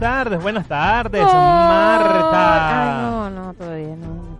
Buenas 0.00 0.24
tardes, 0.24 0.42
buenas 0.42 0.66
tardes, 0.66 1.22
Ay, 1.22 1.34
Marta. 1.34 3.00
no, 3.02 3.28
no, 3.28 3.52
todavía 3.52 3.96
no. 3.96 4.38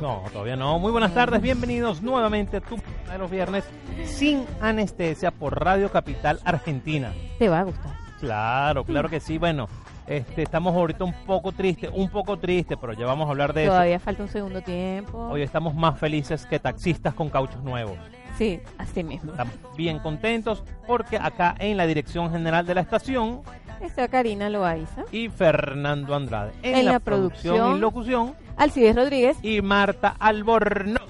no, 0.00 0.22
todavía 0.32 0.56
no. 0.56 0.78
Muy 0.78 0.92
buenas 0.92 1.12
tardes, 1.12 1.42
bienvenidos 1.42 2.00
nuevamente 2.00 2.56
a 2.56 2.60
tu 2.62 2.76
de 2.76 3.18
los 3.18 3.30
viernes 3.30 3.64
sin 4.06 4.46
anestesia 4.62 5.30
por 5.30 5.62
Radio 5.62 5.90
Capital 5.90 6.40
Argentina. 6.46 7.12
Te 7.38 7.50
va 7.50 7.60
a 7.60 7.62
gustar. 7.64 7.92
Claro, 8.18 8.84
claro 8.84 9.10
que 9.10 9.20
sí. 9.20 9.36
Bueno, 9.36 9.68
este, 10.06 10.44
estamos 10.44 10.74
ahorita 10.74 11.04
un 11.04 11.12
poco 11.26 11.52
tristes, 11.52 11.90
un 11.92 12.08
poco 12.08 12.38
tristes, 12.38 12.78
pero 12.80 12.94
ya 12.94 13.04
vamos 13.04 13.26
a 13.26 13.32
hablar 13.32 13.52
de 13.52 13.64
eso. 13.64 13.72
Todavía 13.72 14.00
falta 14.00 14.22
un 14.22 14.30
segundo 14.30 14.62
tiempo. 14.62 15.18
Hoy 15.28 15.42
estamos 15.42 15.74
más 15.74 15.98
felices 15.98 16.46
que 16.46 16.58
taxistas 16.58 17.12
con 17.12 17.28
cauchos 17.28 17.62
nuevos. 17.62 17.98
Sí, 18.38 18.60
así 18.78 19.04
mismo. 19.04 19.32
Estamos 19.32 19.54
bien 19.76 19.98
contentos 20.00 20.62
porque 20.86 21.16
acá 21.18 21.54
en 21.58 21.76
la 21.76 21.86
dirección 21.86 22.30
general 22.32 22.66
de 22.66 22.74
la 22.74 22.80
estación 22.80 23.42
Está 23.80 24.08
Karina 24.08 24.48
Loaiza, 24.48 25.04
y 25.12 25.28
Fernando 25.28 26.14
Andrade 26.14 26.52
en, 26.62 26.76
En 26.76 26.84
la, 26.86 26.92
la 26.92 27.00
producción 27.00 27.54
producción. 27.56 27.76
y 27.76 27.80
locución 27.80 28.34
Alcides 28.56 28.96
Rodríguez. 28.96 29.36
y 29.42 29.60
Marta 29.62 30.14
Albornoz. 30.18 31.02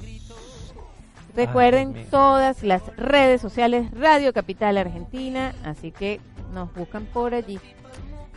Recuerden 1.36 2.06
todas 2.10 2.62
las 2.62 2.82
redes 2.96 3.40
sociales 3.40 3.90
Radio 3.92 4.32
Capital 4.32 4.78
Argentina, 4.78 5.52
así 5.64 5.90
que 5.90 6.20
nos 6.52 6.72
buscan 6.74 7.06
por 7.06 7.34
allí. 7.34 7.58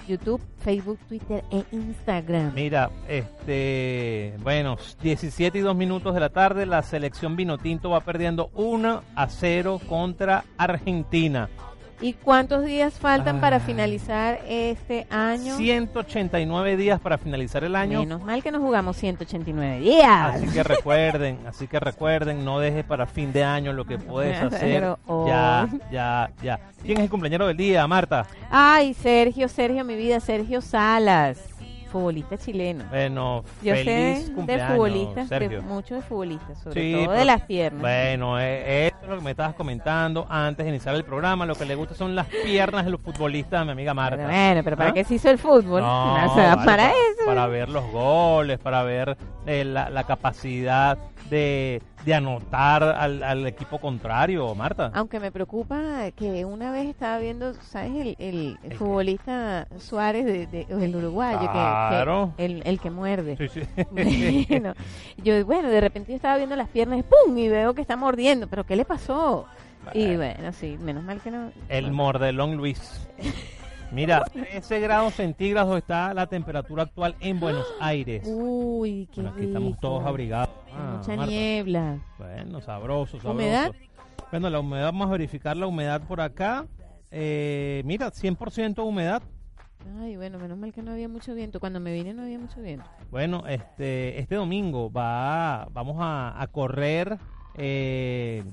YouTube, 0.07 0.41
Facebook, 0.59 0.99
Twitter 1.07 1.43
e 1.51 1.63
Instagram. 1.71 2.53
Mira, 2.53 2.89
este, 3.07 4.33
bueno, 4.41 4.77
17 5.01 5.57
y 5.57 5.61
2 5.61 5.75
minutos 5.75 6.13
de 6.13 6.19
la 6.19 6.29
tarde, 6.29 6.65
la 6.65 6.81
selección 6.81 7.35
Vinotinto 7.35 7.89
va 7.89 8.01
perdiendo 8.01 8.49
1 8.53 9.03
a 9.15 9.27
0 9.29 9.81
contra 9.87 10.45
Argentina. 10.57 11.49
¿Y 11.99 12.13
cuántos 12.13 12.63
días 12.63 12.93
faltan 12.93 13.41
para 13.41 13.57
Ah. 13.57 13.59
finalizar 13.59 14.39
este 14.47 15.07
año? 15.09 15.57
189 15.57 16.77
días 16.77 16.99
para 16.99 17.17
finalizar 17.17 17.63
el 17.63 17.75
año. 17.75 18.01
Menos 18.01 18.21
mal 18.23 18.43
que 18.43 18.51
nos 18.51 18.61
jugamos 18.61 18.97
189 18.97 19.79
días. 19.79 20.35
Así 20.35 20.47
que 20.47 20.61
recuerden, 20.63 21.39
así 21.47 21.67
que 21.67 21.79
recuerden, 21.79 22.45
no 22.45 22.59
dejes 22.59 22.83
para 22.85 23.07
fin 23.07 23.33
de 23.33 23.43
año 23.43 23.73
lo 23.73 23.85
que 23.85 23.97
puedes 23.97 24.37
hacer. 24.41 24.95
Hoy- 25.07 25.29
Ya, 25.29 25.67
ya, 25.91 26.29
ya. 26.43 26.59
¿Quién 26.83 26.97
es 26.99 27.05
el 27.05 27.09
cumpleañero 27.09 27.47
del 27.47 27.57
día, 27.57 27.87
Marta? 27.87 28.27
Ay, 28.51 28.93
Sergio, 28.93 29.47
Sergio, 29.49 29.83
mi 29.83 29.95
vida, 29.95 30.19
Sergio 30.19 30.61
Salas, 30.61 31.39
futbolista 31.87 32.37
chileno. 32.37 32.83
Bueno, 32.89 33.43
Yo 33.63 33.73
feliz 33.73 33.85
sé 33.85 34.25
de 34.29 34.33
cumpleaños, 34.33 34.67
futbolistas, 34.71 35.29
de 35.29 35.39
Sergio. 35.39 35.61
muchos 35.63 35.89
de 35.97 36.01
futbolistas, 36.01 36.59
sobre 36.59 36.81
Sí, 36.81 36.91
todo 36.93 37.01
pero- 37.07 37.11
de 37.19 37.25
las 37.25 37.41
piernas. 37.41 37.81
Bueno, 37.81 38.39
eh, 38.39 38.87
eso 38.87 38.97
es 39.03 39.09
lo 39.09 39.15
que 39.17 39.23
me 39.23 39.31
estabas 39.31 39.55
comentando 39.55 40.27
antes 40.29 40.65
de 40.65 40.69
iniciar 40.69 40.95
el 40.95 41.03
programa. 41.03 41.45
Lo 41.45 41.55
que 41.55 41.65
le 41.65 41.75
gusta 41.75 41.95
son 41.95 42.15
las 42.15 42.27
piernas 42.27 42.85
de 42.85 42.91
los 42.91 43.01
futbolistas, 43.01 43.65
mi 43.65 43.71
amiga 43.71 43.93
Marta. 43.93 44.17
Pero 44.17 44.27
bueno, 44.29 44.61
pero 44.63 44.77
¿para 44.77 44.89
¿Ah? 44.89 44.93
qué 44.93 45.03
se 45.03 45.15
hizo 45.15 45.29
el 45.29 45.37
fútbol? 45.37 45.81
No, 45.81 46.25
O 46.31 46.35
sea, 46.35 46.55
vale, 46.55 46.65
para 46.65 46.89
eso. 46.91 47.25
Para 47.25 47.47
ver 47.47 47.69
los 47.69 47.85
goles, 47.91 48.59
para 48.59 48.83
ver 48.83 49.17
eh, 49.45 49.63
la, 49.63 49.89
la 49.89 50.03
capacidad 50.03 50.97
de, 51.29 51.81
de 52.05 52.13
anotar 52.13 52.83
al, 52.83 53.21
al 53.23 53.45
equipo 53.47 53.79
contrario, 53.79 54.53
Marta. 54.55 54.91
Aunque 54.93 55.19
me 55.19 55.31
preocupa 55.31 56.11
que 56.15 56.45
una 56.45 56.71
vez 56.71 56.87
estaba 56.87 57.17
viendo, 57.19 57.53
¿sabes? 57.55 57.91
El, 57.95 58.15
el 58.19 58.57
¿El 58.63 58.69
qué? 58.69 58.75
futbolista 58.75 59.67
Suárez 59.77 60.25
de, 60.25 60.47
de- 60.47 60.67
el 60.69 60.95
uruguayo, 60.95 61.39
que- 61.39 61.45
que, 61.47 61.51
Claro. 61.51 62.33
el, 62.37 62.61
el 62.65 62.79
que 62.79 62.91
muerde. 62.91 63.37
Sí, 63.37 63.47
sí. 63.49 63.61
Bueno, 64.49 64.73
yo, 65.23 65.45
bueno, 65.45 65.69
de 65.69 65.81
repente 65.81 66.11
yo 66.11 66.15
estaba 66.15 66.37
viendo 66.37 66.55
las 66.55 66.69
piernas 66.69 67.03
¡pum! 67.03 67.37
Y 67.37 67.49
veo 67.49 67.73
que 67.73 67.81
está 67.81 67.95
mordiendo. 67.95 68.47
¿Pero 68.47 68.63
qué 68.65 68.75
le 68.75 68.85
pasó? 68.85 69.45
Y 69.93 70.15
bueno, 70.17 70.51
sí, 70.53 70.77
menos 70.81 71.03
mal 71.03 71.21
que 71.21 71.31
no. 71.31 71.51
El 71.69 71.91
mordelón 71.91 72.55
Luis. 72.57 73.07
Mira, 73.91 74.23
13 74.33 74.79
grados 74.81 75.13
centígrados 75.13 75.77
está 75.77 76.13
la 76.13 76.27
temperatura 76.27 76.83
actual 76.83 77.15
en 77.19 77.39
Buenos 77.39 77.65
Aires. 77.79 78.23
Uy, 78.27 79.07
qué 79.13 79.21
Bueno, 79.21 79.35
aquí 79.35 79.45
estamos 79.45 79.79
todos 79.79 80.05
abrigados. 80.05 80.49
Ah, 80.73 80.97
Mucha 80.97 81.15
Marta. 81.15 81.31
niebla. 81.31 81.97
Bueno, 82.17 82.61
sabroso, 82.61 83.17
sabroso. 83.17 83.31
¿Humedad? 83.31 83.71
Bueno, 84.29 84.49
la 84.49 84.59
humedad, 84.59 84.85
vamos 84.87 85.07
a 85.07 85.11
verificar 85.11 85.55
la 85.55 85.67
humedad 85.67 86.01
por 86.01 86.19
acá. 86.19 86.65
Eh, 87.11 87.81
mira, 87.85 88.11
100% 88.11 88.85
humedad. 88.85 89.21
Ay, 90.01 90.17
bueno, 90.17 90.37
menos 90.37 90.57
mal 90.57 90.73
que 90.73 90.81
no 90.83 90.91
había 90.91 91.07
mucho 91.07 91.33
viento. 91.33 91.61
Cuando 91.61 91.79
me 91.79 91.93
vine 91.93 92.13
no 92.13 92.23
había 92.23 92.37
mucho 92.39 92.59
viento. 92.61 92.85
Bueno, 93.09 93.45
este, 93.47 94.19
este 94.19 94.35
domingo 94.35 94.91
va, 94.91 95.65
vamos 95.71 95.95
a, 95.99 96.39
a 96.41 96.47
correr 96.47 97.17
eh, 97.55 98.43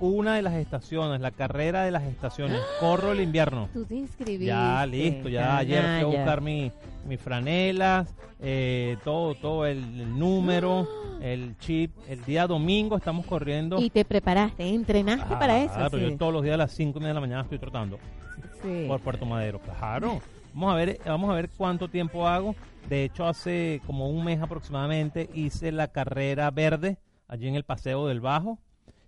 una 0.00 0.34
de 0.34 0.42
las 0.42 0.54
estaciones, 0.54 1.20
la 1.20 1.30
carrera 1.30 1.84
de 1.84 1.90
las 1.90 2.04
estaciones. 2.04 2.58
Corro 2.80 3.12
el 3.12 3.20
invierno. 3.20 3.68
Tú 3.72 3.84
te 3.84 3.94
inscribiste. 3.94 4.46
Ya, 4.46 4.84
listo, 4.86 5.28
ya 5.28 5.58
ayer 5.58 5.82
fui 5.82 6.02
a 6.02 6.06
buscar 6.18 6.40
mi, 6.40 6.72
mis 7.06 7.20
franelas, 7.20 8.14
eh, 8.40 8.96
todo, 9.04 9.34
todo 9.34 9.66
el, 9.66 9.78
el 10.00 10.18
número, 10.18 10.88
el 11.20 11.56
chip. 11.58 11.92
El 12.08 12.24
día 12.24 12.46
domingo 12.46 12.96
estamos 12.96 13.26
corriendo. 13.26 13.80
Y 13.80 13.90
te 13.90 14.04
preparaste, 14.04 14.68
entrenaste 14.68 15.36
para 15.36 15.62
eso. 15.62 15.74
Claro, 15.74 15.98
sí. 15.98 16.04
yo 16.10 16.16
todos 16.16 16.32
los 16.32 16.42
días 16.42 16.54
a 16.54 16.58
las 16.58 16.72
5 16.72 16.98
y 16.98 17.00
media 17.00 17.08
de 17.08 17.14
la 17.14 17.20
mañana 17.20 17.42
estoy 17.42 17.58
trotando 17.58 17.98
Sí. 18.62 18.84
por 18.88 19.00
Puerto 19.00 19.24
Madero. 19.26 19.60
Claro. 19.60 20.20
Vamos 20.52 20.72
a 20.72 20.76
ver, 20.76 20.98
vamos 21.06 21.30
a 21.30 21.34
ver 21.34 21.48
cuánto 21.56 21.88
tiempo 21.88 22.26
hago. 22.26 22.54
De 22.88 23.04
hecho, 23.04 23.26
hace 23.26 23.80
como 23.86 24.08
un 24.08 24.24
mes 24.24 24.40
aproximadamente 24.40 25.28
hice 25.34 25.70
la 25.70 25.88
carrera 25.88 26.50
verde 26.50 26.98
allí 27.28 27.46
en 27.46 27.54
el 27.54 27.64
Paseo 27.64 28.06
del 28.08 28.20
Bajo. 28.20 28.58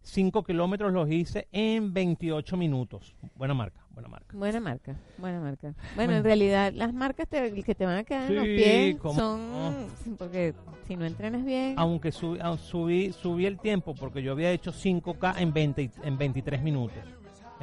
5 0.03 0.43
kilómetros 0.43 0.93
los 0.93 1.11
hice 1.11 1.49
en 1.53 1.93
28 1.95 2.57
minutos. 2.57 3.15
Buena 3.37 3.55
marca, 3.55 3.81
buena 3.91 4.09
marca. 4.09 4.37
Buena 4.37 4.61
marca, 4.61 4.97
buena 5.19 5.41
marca. 5.41 5.69
Bueno, 5.73 5.95
Bueno. 5.95 6.13
en 6.17 6.25
realidad 6.25 6.73
las 6.75 6.93
marcas 6.93 7.29
te- 7.29 7.63
que 7.63 7.75
te 7.75 7.87
van 7.87 7.99
a 7.99 8.05
quedar 8.05 8.29
en 8.31 8.37
los 8.37 8.45
Sí, 8.45 8.57
pies 8.57 8.97
son 9.15 9.87
porque 10.19 10.55
si 10.87 10.97
no 10.97 11.05
entrenas 11.05 11.45
bien, 11.45 11.75
Aunque 11.79 12.11
subí, 12.13 12.39
au- 12.41 12.59
subí, 12.59 13.13
subí 13.13 13.47
el 13.47 13.59
tiempo 13.59 13.95
porque 13.95 14.23
yo 14.23 14.33
había 14.33 14.51
hecho 14.51 14.73
5K 14.73 15.41
en, 15.41 15.53
20, 15.53 15.83
y- 15.83 15.91
en 16.03 16.19
23 16.19 16.63
minutos. 16.63 16.99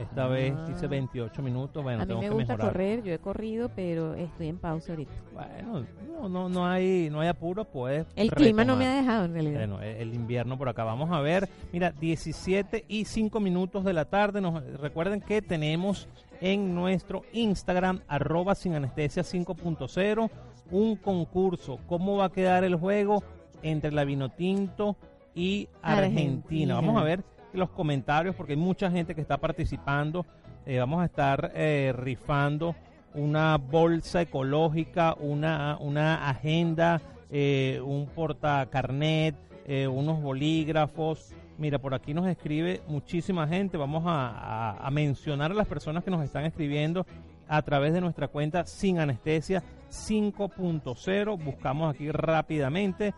Esta 0.02 0.28
vez 0.28 0.54
Ah. 0.58 0.68
hice 0.72 0.88
28 0.88 1.42
minutos. 1.42 1.84
Bueno, 1.84 2.04
a 2.04 2.06
mí 2.06 2.08
tengo 2.08 2.22
me 2.22 2.28
que 2.28 2.34
gusta 2.34 2.54
mejorar. 2.54 2.72
correr, 2.72 3.04
yo 3.04 3.14
he 3.14 3.20
corrido, 3.20 3.70
pero 3.76 4.14
estoy 4.16 4.48
en 4.48 4.58
pausa 4.58 4.94
ahorita. 4.94 5.12
Bueno, 5.34 5.86
no, 6.22 6.30
no, 6.30 6.50
no 6.50 6.66
hay, 6.68 7.10
no 7.12 7.20
hay 7.22 7.28
apuro, 7.28 7.66
pues. 7.66 8.06
El 8.16 8.32
clima 8.32 8.64
no 8.64 8.76
me 8.76 8.88
ha 8.88 8.96
dejado 8.96 9.26
en 9.26 9.34
realidad. 9.34 9.60
Bueno, 9.60 9.82
e- 9.82 10.02
el 10.02 10.14
invierno 10.14 10.58
por 10.58 10.70
acá. 10.70 10.84
Vamos 10.84 11.12
a 11.12 11.20
ver. 11.22 11.50
Mira, 11.74 11.92
17 11.92 12.86
y 12.88 13.06
5 13.06 13.40
minutos 13.40 13.84
de 13.84 13.94
la 13.94 14.06
tarde. 14.06 14.42
Nos 14.42 14.64
recuerden 14.80 15.22
que 15.22 15.42
tenemos 15.42 16.08
en 16.42 16.74
nuestro 16.74 17.24
Instagram, 17.34 18.02
arroba 18.08 18.56
sin 18.56 18.74
anestesia 18.76 19.24
5.0, 19.24 20.30
un 20.72 20.96
concurso. 20.96 21.80
¿Cómo 21.88 22.18
va 22.18 22.26
a 22.26 22.30
quedar 22.32 22.64
el 22.64 22.76
juego 22.76 23.24
entre 23.62 23.92
la 23.92 24.06
Vinotinto 24.06 24.96
y 25.36 25.68
Argentina? 25.82 26.22
Argentina. 26.32 26.76
Vamos 26.76 27.02
a 27.02 27.04
ver 27.04 27.24
los 27.54 27.70
comentarios 27.70 28.36
porque 28.36 28.54
hay 28.54 28.60
mucha 28.60 28.90
gente 28.92 29.16
que 29.16 29.22
está 29.22 29.38
participando. 29.38 30.26
Eh, 30.66 30.80
vamos 30.80 31.02
a 31.02 31.06
estar 31.06 31.52
eh, 31.56 31.94
rifando 31.96 32.76
una 33.16 33.58
bolsa 33.58 34.22
ecológica, 34.22 35.16
una, 35.20 35.78
una 35.80 36.30
agenda, 36.30 37.02
eh, 37.32 37.82
un 37.84 38.06
portacarnet, 38.08 39.36
eh, 39.66 39.88
unos 39.88 40.22
bolígrafos. 40.22 41.34
Mira, 41.58 41.80
por 41.80 41.94
aquí 41.94 42.14
nos 42.14 42.28
escribe 42.28 42.82
muchísima 42.88 43.48
gente. 43.48 43.78
Vamos 43.78 44.04
a, 44.06 44.30
a- 44.30 44.88
a 44.88 44.92
mencionar 44.92 45.52
a 45.52 45.56
las 45.56 45.68
personas 45.68 46.04
que 46.04 46.12
nos 46.12 46.24
están 46.24 46.46
escribiendo 46.46 47.06
a 47.48 47.62
través 47.64 47.94
de 47.94 48.02
nuestra 48.02 48.28
cuenta 48.28 48.64
sin 48.66 49.00
anestesia 49.00 49.64
5.0. 49.90 51.44
Buscamos 51.44 51.94
aquí 51.94 52.12
rápidamente. 52.12 53.14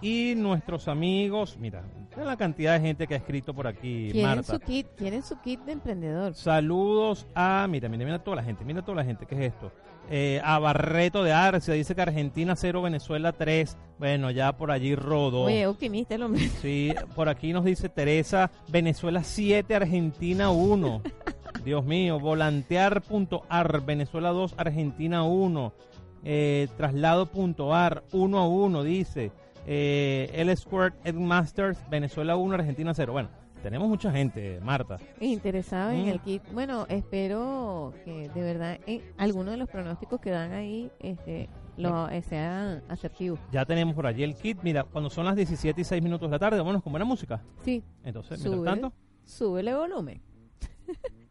Y 0.00 0.34
nuestros 0.36 0.88
amigos, 0.88 1.56
mira, 1.58 1.82
mira 2.10 2.24
la 2.24 2.36
cantidad 2.36 2.74
de 2.74 2.80
gente 2.80 3.06
que 3.06 3.14
ha 3.14 3.18
escrito 3.18 3.54
por 3.54 3.66
aquí, 3.66 4.10
Quieren 4.12 4.36
Marta. 4.36 4.54
su 4.54 4.60
kit, 4.60 4.86
quieren 4.96 5.22
su 5.22 5.40
kit 5.40 5.60
de 5.64 5.72
emprendedor. 5.72 6.34
Saludos 6.34 7.26
a, 7.34 7.66
mira, 7.68 7.88
mira, 7.88 8.04
mira 8.04 8.18
toda 8.18 8.36
la 8.36 8.42
gente, 8.42 8.64
mira 8.64 8.82
toda 8.82 8.96
la 8.96 9.04
gente, 9.04 9.26
¿qué 9.26 9.34
es 9.34 9.52
esto? 9.54 9.72
Eh, 10.08 10.40
a 10.44 10.58
Barreto 10.60 11.24
de 11.24 11.32
Arce, 11.32 11.72
dice 11.72 11.94
que 11.94 12.02
Argentina 12.02 12.54
0, 12.54 12.82
Venezuela 12.82 13.32
3. 13.32 13.76
Bueno, 13.98 14.30
ya 14.30 14.56
por 14.56 14.70
allí 14.70 14.94
rodó. 14.94 15.42
Oye, 15.42 15.66
optimista 15.66 16.14
el 16.14 16.22
hombre. 16.22 16.48
Sí, 16.62 16.92
por 17.16 17.28
aquí 17.28 17.52
nos 17.52 17.64
dice 17.64 17.88
Teresa, 17.88 18.50
Venezuela 18.68 19.24
7, 19.24 19.74
Argentina 19.74 20.50
1. 20.50 21.02
Dios 21.64 21.84
mío, 21.84 22.20
volantear.ar, 22.20 23.84
Venezuela 23.84 24.30
2, 24.30 24.54
Argentina 24.56 25.24
1. 25.24 25.72
Eh, 26.24 26.68
traslado.ar, 26.76 28.04
1 28.12 28.38
a 28.38 28.48
1, 28.48 28.82
dice. 28.84 29.32
Eh, 29.66 30.30
L 30.32 30.56
Squared 30.56 30.94
Ed 31.04 31.14
Masters, 31.14 31.78
Venezuela 31.90 32.36
1, 32.36 32.54
Argentina 32.54 32.94
0. 32.94 33.12
Bueno, 33.12 33.28
tenemos 33.62 33.88
mucha 33.88 34.12
gente, 34.12 34.60
Marta. 34.60 34.98
Interesado 35.20 35.90
en 35.90 36.04
Mm. 36.06 36.08
el 36.08 36.20
kit. 36.20 36.42
Bueno, 36.52 36.86
espero 36.88 37.92
que 38.04 38.28
de 38.28 38.40
verdad 38.42 38.78
eh, 38.86 39.02
algunos 39.18 39.52
de 39.52 39.56
los 39.58 39.68
pronósticos 39.68 40.20
que 40.20 40.30
dan 40.30 40.52
ahí 40.52 40.90
este, 41.00 41.48
lo, 41.76 42.08
eh, 42.08 42.22
sean 42.22 42.82
asertivos. 42.88 43.40
Ya 43.50 43.64
tenemos 43.64 43.94
por 43.94 44.06
allí 44.06 44.22
el 44.22 44.34
kit. 44.36 44.58
Mira, 44.62 44.84
cuando 44.84 45.10
son 45.10 45.24
las 45.26 45.34
17 45.36 45.80
y 45.80 45.84
6 45.84 46.02
minutos 46.02 46.28
de 46.28 46.32
la 46.34 46.38
tarde, 46.38 46.58
vámonos 46.58 46.82
con 46.82 46.92
buena 46.92 47.04
música. 47.04 47.42
Sí, 47.64 47.82
Entonces, 48.04 48.38
Sube. 48.40 48.50
mientras 48.50 48.74
tanto, 48.80 48.96
súbele 49.24 49.74
volumen. 49.74 50.22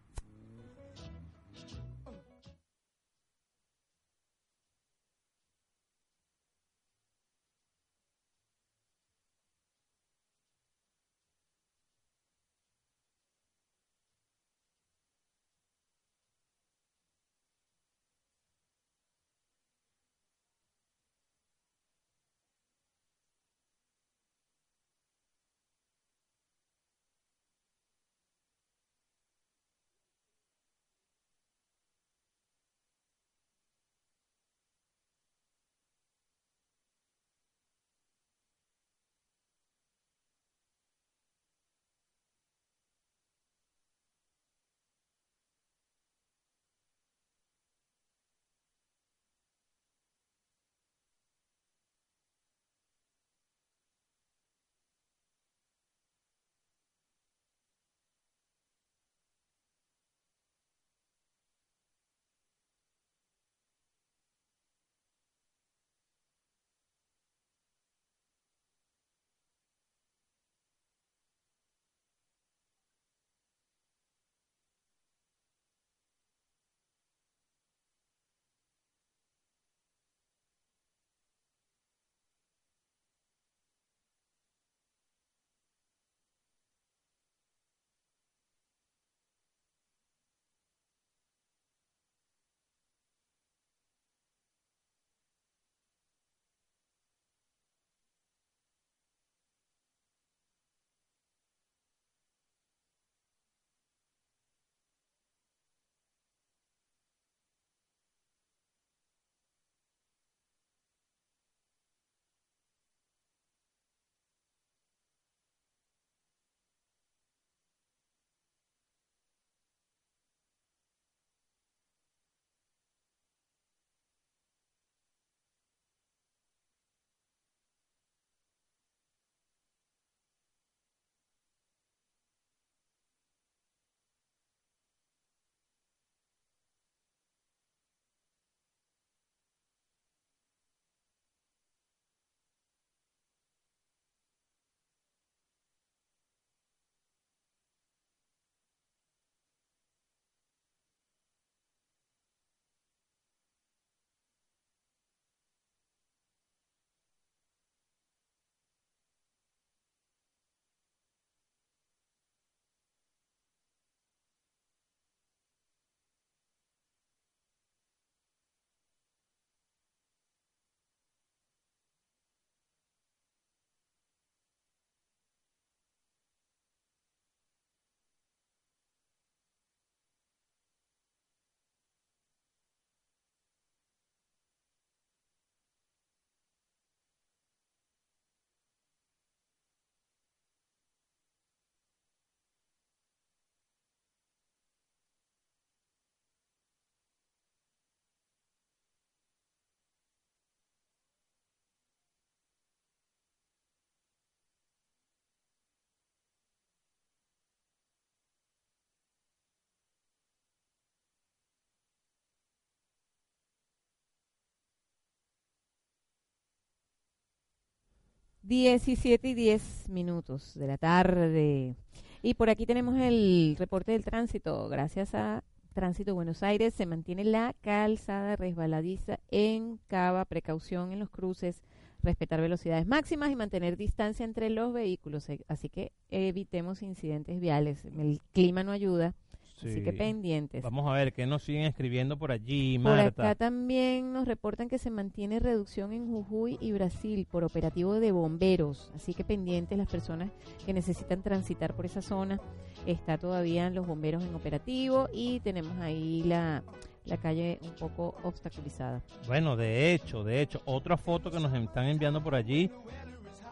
Diecisiete 218.48 219.30
y 219.30 219.34
diez 219.34 219.90
minutos 219.90 220.54
de 220.54 220.68
la 220.68 220.78
tarde. 220.78 221.76
Y 222.22 222.36
por 222.36 222.52
aquí 222.52 222.68
tenemos 222.68 222.96
el 222.96 223.56
reporte 223.58 223.94
del 223.94 224.06
tránsito. 224.06 224.70
Gracias 224.70 225.16
a 225.16 225.44
Tránsito 225.74 226.14
Buenos 226.14 226.44
Aires 226.44 226.76
se 226.76 226.86
mantiene 226.86 227.24
la 227.24 227.56
calzada 227.62 228.36
resbaladiza 228.36 229.20
en 229.32 229.80
Cava, 229.88 230.26
precaución 230.26 230.92
en 230.92 231.00
los 231.00 231.10
cruces, 231.10 231.64
respetar 232.04 232.40
velocidades 232.40 232.86
máximas 232.86 233.32
y 233.32 233.36
mantener 233.36 233.78
distancia 233.78 234.24
entre 234.24 234.52
los 234.52 234.72
vehículos. 234.74 235.28
Eh, 235.30 235.44
Así 235.48 235.68
que 235.68 235.92
evitemos 236.12 236.84
incidentes 236.84 237.40
viales. 237.40 237.84
El 237.84 238.22
clima 238.32 238.64
no 238.64 238.72
ayuda 238.72 239.16
Así 239.58 239.82
que 239.84 239.94
pendientes. 239.94 240.62
Vamos 240.64 240.88
a 240.90 240.94
ver 240.94 241.14
qué 241.14 241.26
nos 241.26 241.44
siguen 241.44 241.64
escribiendo 241.64 242.18
por 242.18 242.32
allí, 242.32 242.78
Por 242.78 242.92
Marta. 242.92 243.24
acá 243.24 243.36
también 243.36 244.12
nos 244.14 244.28
reportan 244.28 244.68
que 244.68 244.78
se 244.78 244.90
mantiene 244.90 245.40
reducción 245.40 245.94
en 245.94 246.08
Jujuy 246.08 246.58
y 246.60 246.72
Brasil 246.74 247.26
por 247.30 247.44
operativo 247.44 248.00
de 248.00 248.12
bomberos. 248.12 248.92
Así 248.96 249.14
que 249.14 249.24
pendientes 249.24 249.78
las 249.78 249.88
personas 249.88 250.30
que 250.66 250.74
necesitan 250.74 251.22
transitar 251.22 251.74
por 251.74 251.86
esa 251.86 252.02
zona. 252.02 252.40
Está 252.86 253.18
todavía 253.18 253.70
los 253.70 253.88
bomberos 253.88 254.24
en 254.24 254.36
operativo 254.36 255.08
y 255.14 255.40
tenemos 255.40 255.78
ahí 255.80 256.24
la, 256.24 256.64
la 257.06 257.18
calle 257.18 257.60
un 257.64 257.72
poco 257.76 258.16
obstaculizada. 258.24 259.02
Bueno, 259.26 259.56
de 259.56 259.94
hecho, 259.94 260.24
de 260.24 260.42
hecho, 260.42 260.62
otra 260.66 260.98
foto 260.98 261.32
que 261.32 261.40
nos 261.40 261.54
están 261.54 261.86
enviando 261.86 262.22
por 262.22 262.36
allí, 262.36 262.70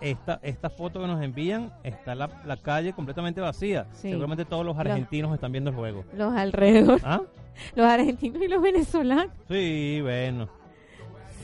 esta, 0.01 0.39
esta 0.43 0.69
foto 0.69 0.99
que 0.99 1.07
nos 1.07 1.21
envían, 1.23 1.71
está 1.83 2.15
la, 2.15 2.29
la 2.45 2.57
calle 2.57 2.93
completamente 2.93 3.41
vacía. 3.41 3.87
Sí. 3.93 4.09
Seguramente 4.09 4.45
todos 4.45 4.65
los 4.65 4.77
argentinos 4.77 5.33
están 5.33 5.51
viendo 5.51 5.69
el 5.69 5.75
juego. 5.75 6.03
Los 6.13 6.33
alrededor, 6.33 6.99
¿Ah? 7.03 7.21
los 7.75 7.85
argentinos 7.85 8.41
y 8.41 8.47
los 8.47 8.61
venezolanos. 8.61 9.27
Sí, 9.47 9.99
bueno. 10.01 10.49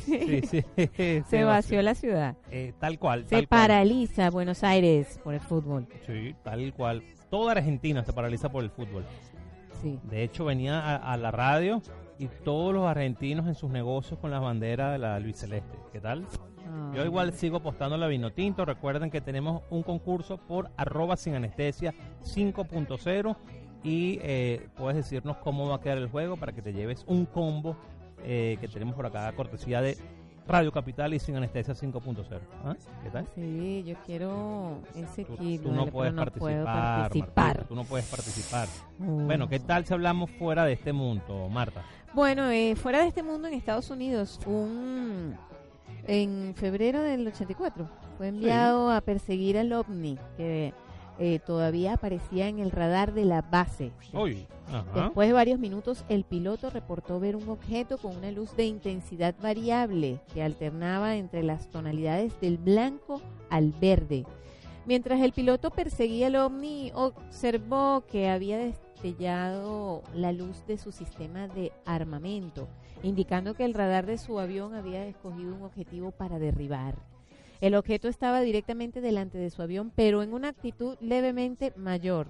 Sí, 0.05 0.41
sí. 0.41 0.65
Se 1.29 1.43
vació 1.43 1.81
la 1.81 1.95
ciudad. 1.95 2.35
Eh, 2.51 2.73
tal 2.79 2.97
cual. 2.99 3.23
Se 3.23 3.35
tal 3.35 3.47
cual. 3.47 3.59
paraliza 3.61 4.29
Buenos 4.29 4.63
Aires 4.63 5.19
por 5.23 5.33
el 5.33 5.39
fútbol. 5.39 5.87
Sí, 6.07 6.35
tal 6.43 6.73
cual. 6.73 7.03
Toda 7.29 7.51
Argentina 7.51 8.03
se 8.03 8.11
paraliza 8.11 8.49
por 8.49 8.63
el 8.63 8.71
fútbol. 8.71 9.05
Sí. 9.81 9.99
De 10.03 10.23
hecho, 10.23 10.45
venía 10.45 10.79
a, 10.79 11.13
a 11.13 11.15
la 11.15 11.31
radio 11.31 11.81
y 12.17 12.27
todos 12.43 12.73
los 12.73 12.85
argentinos 12.85 13.47
en 13.47 13.53
sus 13.55 13.69
negocios 13.69 14.19
con 14.19 14.31
las 14.31 14.41
banderas 14.41 14.91
de 14.91 14.97
la 14.97 15.19
Luis 15.19 15.37
Celeste. 15.37 15.77
¿Qué 15.93 16.01
tal? 16.01 16.25
Ah. 16.69 16.91
Yo 16.95 17.05
igual 17.05 17.33
sigo 17.33 17.57
apostando 17.57 17.95
a 17.95 17.97
la 17.97 18.07
vino 18.07 18.31
tinto. 18.31 18.65
Recuerden 18.65 19.09
que 19.09 19.21
tenemos 19.21 19.63
un 19.69 19.83
concurso 19.83 20.37
por 20.37 20.69
arroba 20.77 21.17
sin 21.17 21.35
anestesia 21.35 21.93
5.0 22.23 23.35
y 23.83 24.19
eh, 24.21 24.67
puedes 24.77 24.97
decirnos 24.97 25.37
cómo 25.37 25.67
va 25.69 25.77
a 25.77 25.81
quedar 25.81 25.97
el 25.97 26.09
juego 26.09 26.37
para 26.37 26.51
que 26.51 26.61
te 26.61 26.73
lleves 26.73 27.03
un 27.07 27.25
combo 27.25 27.75
eh, 28.23 28.57
que 28.59 28.67
tenemos 28.67 28.95
por 28.95 29.05
acá, 29.05 29.31
cortesía 29.33 29.81
de 29.81 29.97
Radio 30.47 30.71
Capital 30.71 31.13
y 31.13 31.19
sin 31.19 31.35
anestesia 31.35 31.73
5.0. 31.73 32.39
¿Ah? 32.65 32.75
¿Qué 33.03 33.09
tal? 33.11 33.27
Sí, 33.35 33.83
yo 33.85 33.95
quiero 34.05 34.79
ese 34.95 35.23
Tú, 35.23 35.37
tú 35.37 35.71
no 35.71 35.85
puedes 35.87 36.13
no 36.13 36.25
participar, 36.25 37.65
tú 37.65 37.75
no 37.75 37.83
puedes 37.83 38.07
participar. 38.07 38.67
Mm. 38.97 39.25
Bueno, 39.27 39.47
¿qué 39.47 39.59
tal 39.59 39.85
si 39.85 39.93
hablamos 39.93 40.31
fuera 40.31 40.65
de 40.65 40.73
este 40.73 40.91
mundo, 40.91 41.47
Marta? 41.49 41.83
Bueno, 42.13 42.49
eh, 42.49 42.75
fuera 42.75 43.01
de 43.01 43.07
este 43.07 43.21
mundo 43.21 43.47
en 43.47 43.53
Estados 43.53 43.91
Unidos, 43.91 44.39
un 44.47 45.37
en 46.07 46.53
febrero 46.55 47.01
del 47.01 47.27
84 47.27 47.89
fue 48.17 48.27
enviado 48.27 48.91
a 48.91 49.01
perseguir 49.01 49.57
al 49.57 49.71
ovni 49.73 50.17
que 50.37 50.73
eh, 51.19 51.39
todavía 51.45 51.93
aparecía 51.93 52.47
en 52.47 52.59
el 52.59 52.71
radar 52.71 53.13
de 53.13 53.25
la 53.25 53.41
base. 53.41 53.91
Ajá. 54.67 55.03
Después 55.03 55.27
de 55.27 55.33
varios 55.33 55.59
minutos, 55.59 56.05
el 56.09 56.23
piloto 56.23 56.69
reportó 56.69 57.19
ver 57.19 57.35
un 57.35 57.49
objeto 57.49 57.97
con 57.97 58.15
una 58.15 58.31
luz 58.31 58.55
de 58.55 58.65
intensidad 58.65 59.35
variable 59.41 60.19
que 60.33 60.43
alternaba 60.43 61.15
entre 61.15 61.43
las 61.43 61.67
tonalidades 61.69 62.39
del 62.39 62.57
blanco 62.57 63.21
al 63.49 63.71
verde. 63.71 64.25
Mientras 64.85 65.21
el 65.21 65.33
piloto 65.33 65.71
perseguía 65.71 66.27
el 66.27 66.35
ovni, 66.35 66.91
observó 66.95 68.03
que 68.09 68.29
había 68.29 68.57
destellado 68.57 70.03
la 70.13 70.31
luz 70.31 70.65
de 70.67 70.77
su 70.77 70.91
sistema 70.91 71.47
de 71.47 71.71
armamento, 71.85 72.67
indicando 73.03 73.53
que 73.53 73.65
el 73.65 73.73
radar 73.73 74.05
de 74.05 74.17
su 74.17 74.39
avión 74.39 74.73
había 74.73 75.05
escogido 75.05 75.55
un 75.55 75.63
objetivo 75.63 76.11
para 76.11 76.39
derribar. 76.39 76.95
El 77.61 77.75
objeto 77.75 78.07
estaba 78.07 78.41
directamente 78.41 79.01
delante 79.01 79.37
de 79.37 79.49
su 79.49 79.61
avión, 79.61 79.91
pero 79.95 80.23
en 80.23 80.33
una 80.33 80.49
actitud 80.49 80.95
levemente 81.01 81.73
mayor. 81.75 82.27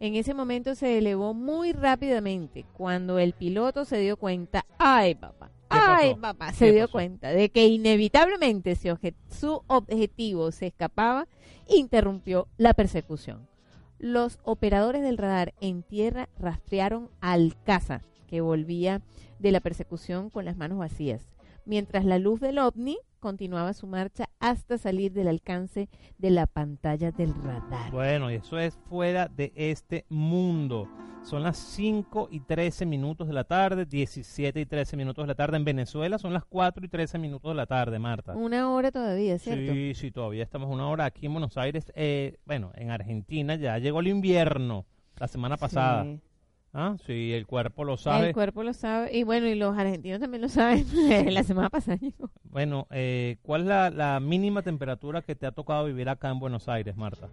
En 0.00 0.14
ese 0.16 0.34
momento 0.34 0.74
se 0.74 0.98
elevó 0.98 1.34
muy 1.34 1.72
rápidamente. 1.72 2.64
Cuando 2.76 3.18
el 3.18 3.32
piloto 3.32 3.84
se 3.84 3.98
dio 3.98 4.16
cuenta, 4.16 4.64
ay 4.78 5.14
papá, 5.14 5.50
¿Qué 5.70 5.78
ay 5.80 6.14
papá, 6.16 6.52
se 6.52 6.66
¿Qué 6.66 6.72
dio 6.72 6.82
pasó? 6.84 6.92
cuenta 6.92 7.30
de 7.30 7.48
que 7.50 7.66
inevitablemente 7.66 8.74
si 8.76 8.88
obje- 8.88 9.14
su 9.28 9.62
objetivo 9.66 10.50
se 10.52 10.66
escapaba, 10.68 11.26
interrumpió 11.68 12.48
la 12.58 12.74
persecución. 12.74 13.48
Los 13.98 14.38
operadores 14.44 15.02
del 15.02 15.16
radar 15.18 15.54
en 15.60 15.82
tierra 15.82 16.28
rastrearon 16.38 17.08
al 17.20 17.56
caza 17.64 18.02
que 18.24 18.40
volvía 18.40 19.02
de 19.38 19.52
la 19.52 19.60
persecución 19.60 20.30
con 20.30 20.44
las 20.44 20.56
manos 20.56 20.78
vacías, 20.78 21.22
mientras 21.64 22.04
la 22.04 22.18
luz 22.18 22.40
del 22.40 22.58
ovni 22.58 22.98
continuaba 23.20 23.72
su 23.72 23.86
marcha 23.86 24.28
hasta 24.38 24.76
salir 24.76 25.12
del 25.12 25.28
alcance 25.28 25.88
de 26.18 26.30
la 26.30 26.46
pantalla 26.46 27.10
del 27.10 27.34
radar. 27.34 27.90
Bueno, 27.90 28.30
y 28.30 28.34
eso 28.34 28.58
es 28.58 28.78
fuera 28.88 29.28
de 29.28 29.52
este 29.56 30.04
mundo. 30.10 30.88
Son 31.22 31.42
las 31.42 31.56
5 31.56 32.28
y 32.30 32.40
13 32.40 32.84
minutos 32.84 33.26
de 33.26 33.32
la 33.32 33.44
tarde, 33.44 33.86
17 33.86 34.60
y 34.60 34.66
13 34.66 34.98
minutos 34.98 35.22
de 35.22 35.28
la 35.28 35.34
tarde. 35.34 35.56
En 35.56 35.64
Venezuela 35.64 36.18
son 36.18 36.34
las 36.34 36.44
4 36.44 36.84
y 36.84 36.88
13 36.88 37.18
minutos 37.18 37.50
de 37.50 37.54
la 37.54 37.64
tarde, 37.64 37.98
Marta. 37.98 38.34
Una 38.34 38.70
hora 38.70 38.92
todavía, 38.92 39.38
¿cierto? 39.38 39.72
Sí, 39.72 39.94
sí, 39.94 40.10
todavía 40.10 40.42
estamos 40.42 40.70
una 40.70 40.86
hora 40.86 41.06
aquí 41.06 41.24
en 41.24 41.32
Buenos 41.32 41.56
Aires. 41.56 41.90
Eh, 41.94 42.36
bueno, 42.44 42.72
en 42.74 42.90
Argentina 42.90 43.54
ya 43.54 43.78
llegó 43.78 44.00
el 44.00 44.08
invierno 44.08 44.84
la 45.16 45.26
semana 45.26 45.56
pasada. 45.56 46.04
Sí. 46.04 46.20
¿Ah? 46.76 46.96
Sí, 47.06 47.32
el 47.32 47.46
cuerpo 47.46 47.84
lo 47.84 47.96
sabe. 47.96 48.28
El 48.28 48.34
cuerpo 48.34 48.64
lo 48.64 48.72
sabe. 48.72 49.16
Y 49.16 49.22
bueno, 49.22 49.46
y 49.46 49.54
los 49.54 49.78
argentinos 49.78 50.20
también 50.20 50.42
lo 50.42 50.48
saben. 50.48 50.84
la 51.32 51.44
semana 51.44 51.70
pasada 51.70 51.96
llegó. 51.98 52.28
Bueno, 52.42 52.88
eh, 52.90 53.36
¿cuál 53.42 53.62
es 53.62 53.66
la, 53.68 53.90
la 53.90 54.18
mínima 54.18 54.62
temperatura 54.62 55.22
que 55.22 55.36
te 55.36 55.46
ha 55.46 55.52
tocado 55.52 55.84
vivir 55.84 56.08
acá 56.08 56.30
en 56.30 56.40
Buenos 56.40 56.68
Aires, 56.68 56.96
Marta? 56.96 57.28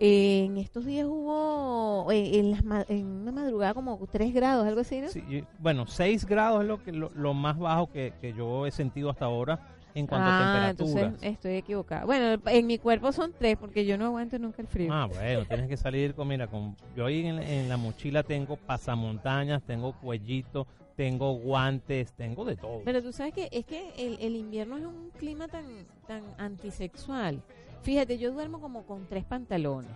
En 0.00 0.56
estos 0.56 0.86
días 0.86 1.06
hubo, 1.06 2.10
eh, 2.10 2.38
en, 2.38 2.50
las 2.50 2.88
en 2.88 3.06
una 3.06 3.30
madrugada, 3.30 3.74
como 3.74 4.00
3 4.10 4.34
grados, 4.34 4.66
algo 4.66 4.80
así, 4.80 5.00
¿no? 5.00 5.08
Sí, 5.08 5.44
bueno, 5.58 5.86
6 5.86 6.24
grados 6.24 6.62
es 6.62 6.66
lo, 6.66 6.82
que, 6.82 6.92
lo, 6.92 7.10
lo 7.14 7.34
más 7.34 7.58
bajo 7.58 7.92
que, 7.92 8.14
que 8.20 8.32
yo 8.32 8.66
he 8.66 8.70
sentido 8.70 9.10
hasta 9.10 9.26
ahora 9.26 9.60
en 9.94 10.06
cuanto 10.06 10.26
a 10.28 10.36
ah, 10.36 10.74
temperaturas. 10.74 11.04
entonces 11.04 11.32
estoy 11.32 11.54
equivocada. 11.54 12.04
Bueno, 12.04 12.42
en 12.46 12.66
mi 12.66 12.78
cuerpo 12.78 13.12
son 13.12 13.32
3 13.38 13.56
porque 13.56 13.86
yo 13.86 13.96
no 13.96 14.06
aguanto 14.06 14.38
nunca 14.38 14.60
el 14.60 14.68
frío. 14.68 14.92
Ah, 14.92 15.06
bueno, 15.06 15.44
tienes 15.44 15.68
que 15.68 15.76
salir 15.76 16.14
con, 16.14 16.28
mira, 16.28 16.46
con, 16.48 16.76
yo 16.96 17.06
ahí 17.06 17.24
en, 17.26 17.38
en 17.38 17.68
la 17.68 17.76
mochila 17.76 18.22
tengo 18.22 18.56
pasamontañas, 18.56 19.62
tengo 19.62 19.92
cuellito, 19.92 20.66
tengo 20.96 21.34
guantes, 21.34 22.12
tengo 22.12 22.44
de 22.44 22.56
todo. 22.56 22.82
Pero 22.84 23.02
tú 23.02 23.12
sabes 23.12 23.34
que 23.34 23.48
es 23.52 23.64
que 23.64 23.92
el, 23.96 24.18
el 24.20 24.36
invierno 24.36 24.76
es 24.76 24.84
un 24.84 25.10
clima 25.10 25.48
tan, 25.48 25.64
tan 26.06 26.22
antisexual. 26.38 27.42
Fíjate, 27.82 28.18
yo 28.18 28.32
duermo 28.32 28.60
como 28.60 28.84
con 28.84 29.06
tres 29.06 29.24
pantalones, 29.24 29.90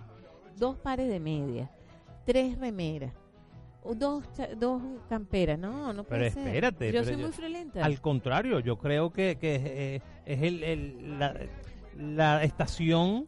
dos 0.56 0.76
pares 0.76 1.08
de 1.08 1.20
medias, 1.20 1.70
tres 2.24 2.58
remeras, 2.58 3.12
dos, 3.94 4.24
dos 4.58 4.82
camperas. 5.08 5.58
No, 5.58 5.92
no 5.92 6.04
puede 6.04 6.30
Pero 6.30 6.34
ser. 6.34 6.46
espérate, 6.46 6.86
Yo 6.86 6.92
pero 6.92 7.04
soy 7.04 7.12
yo- 7.14 7.18
muy 7.22 7.32
friolenta. 7.32 7.84
Al 7.84 8.00
contrario, 8.00 8.60
yo 8.60 8.76
creo 8.78 9.10
que, 9.12 9.36
que 9.40 9.54
eh, 9.96 10.00
es 10.26 10.42
el, 10.42 10.62
el- 10.64 11.18
la, 11.18 11.34
la 11.96 12.42
estación 12.44 13.26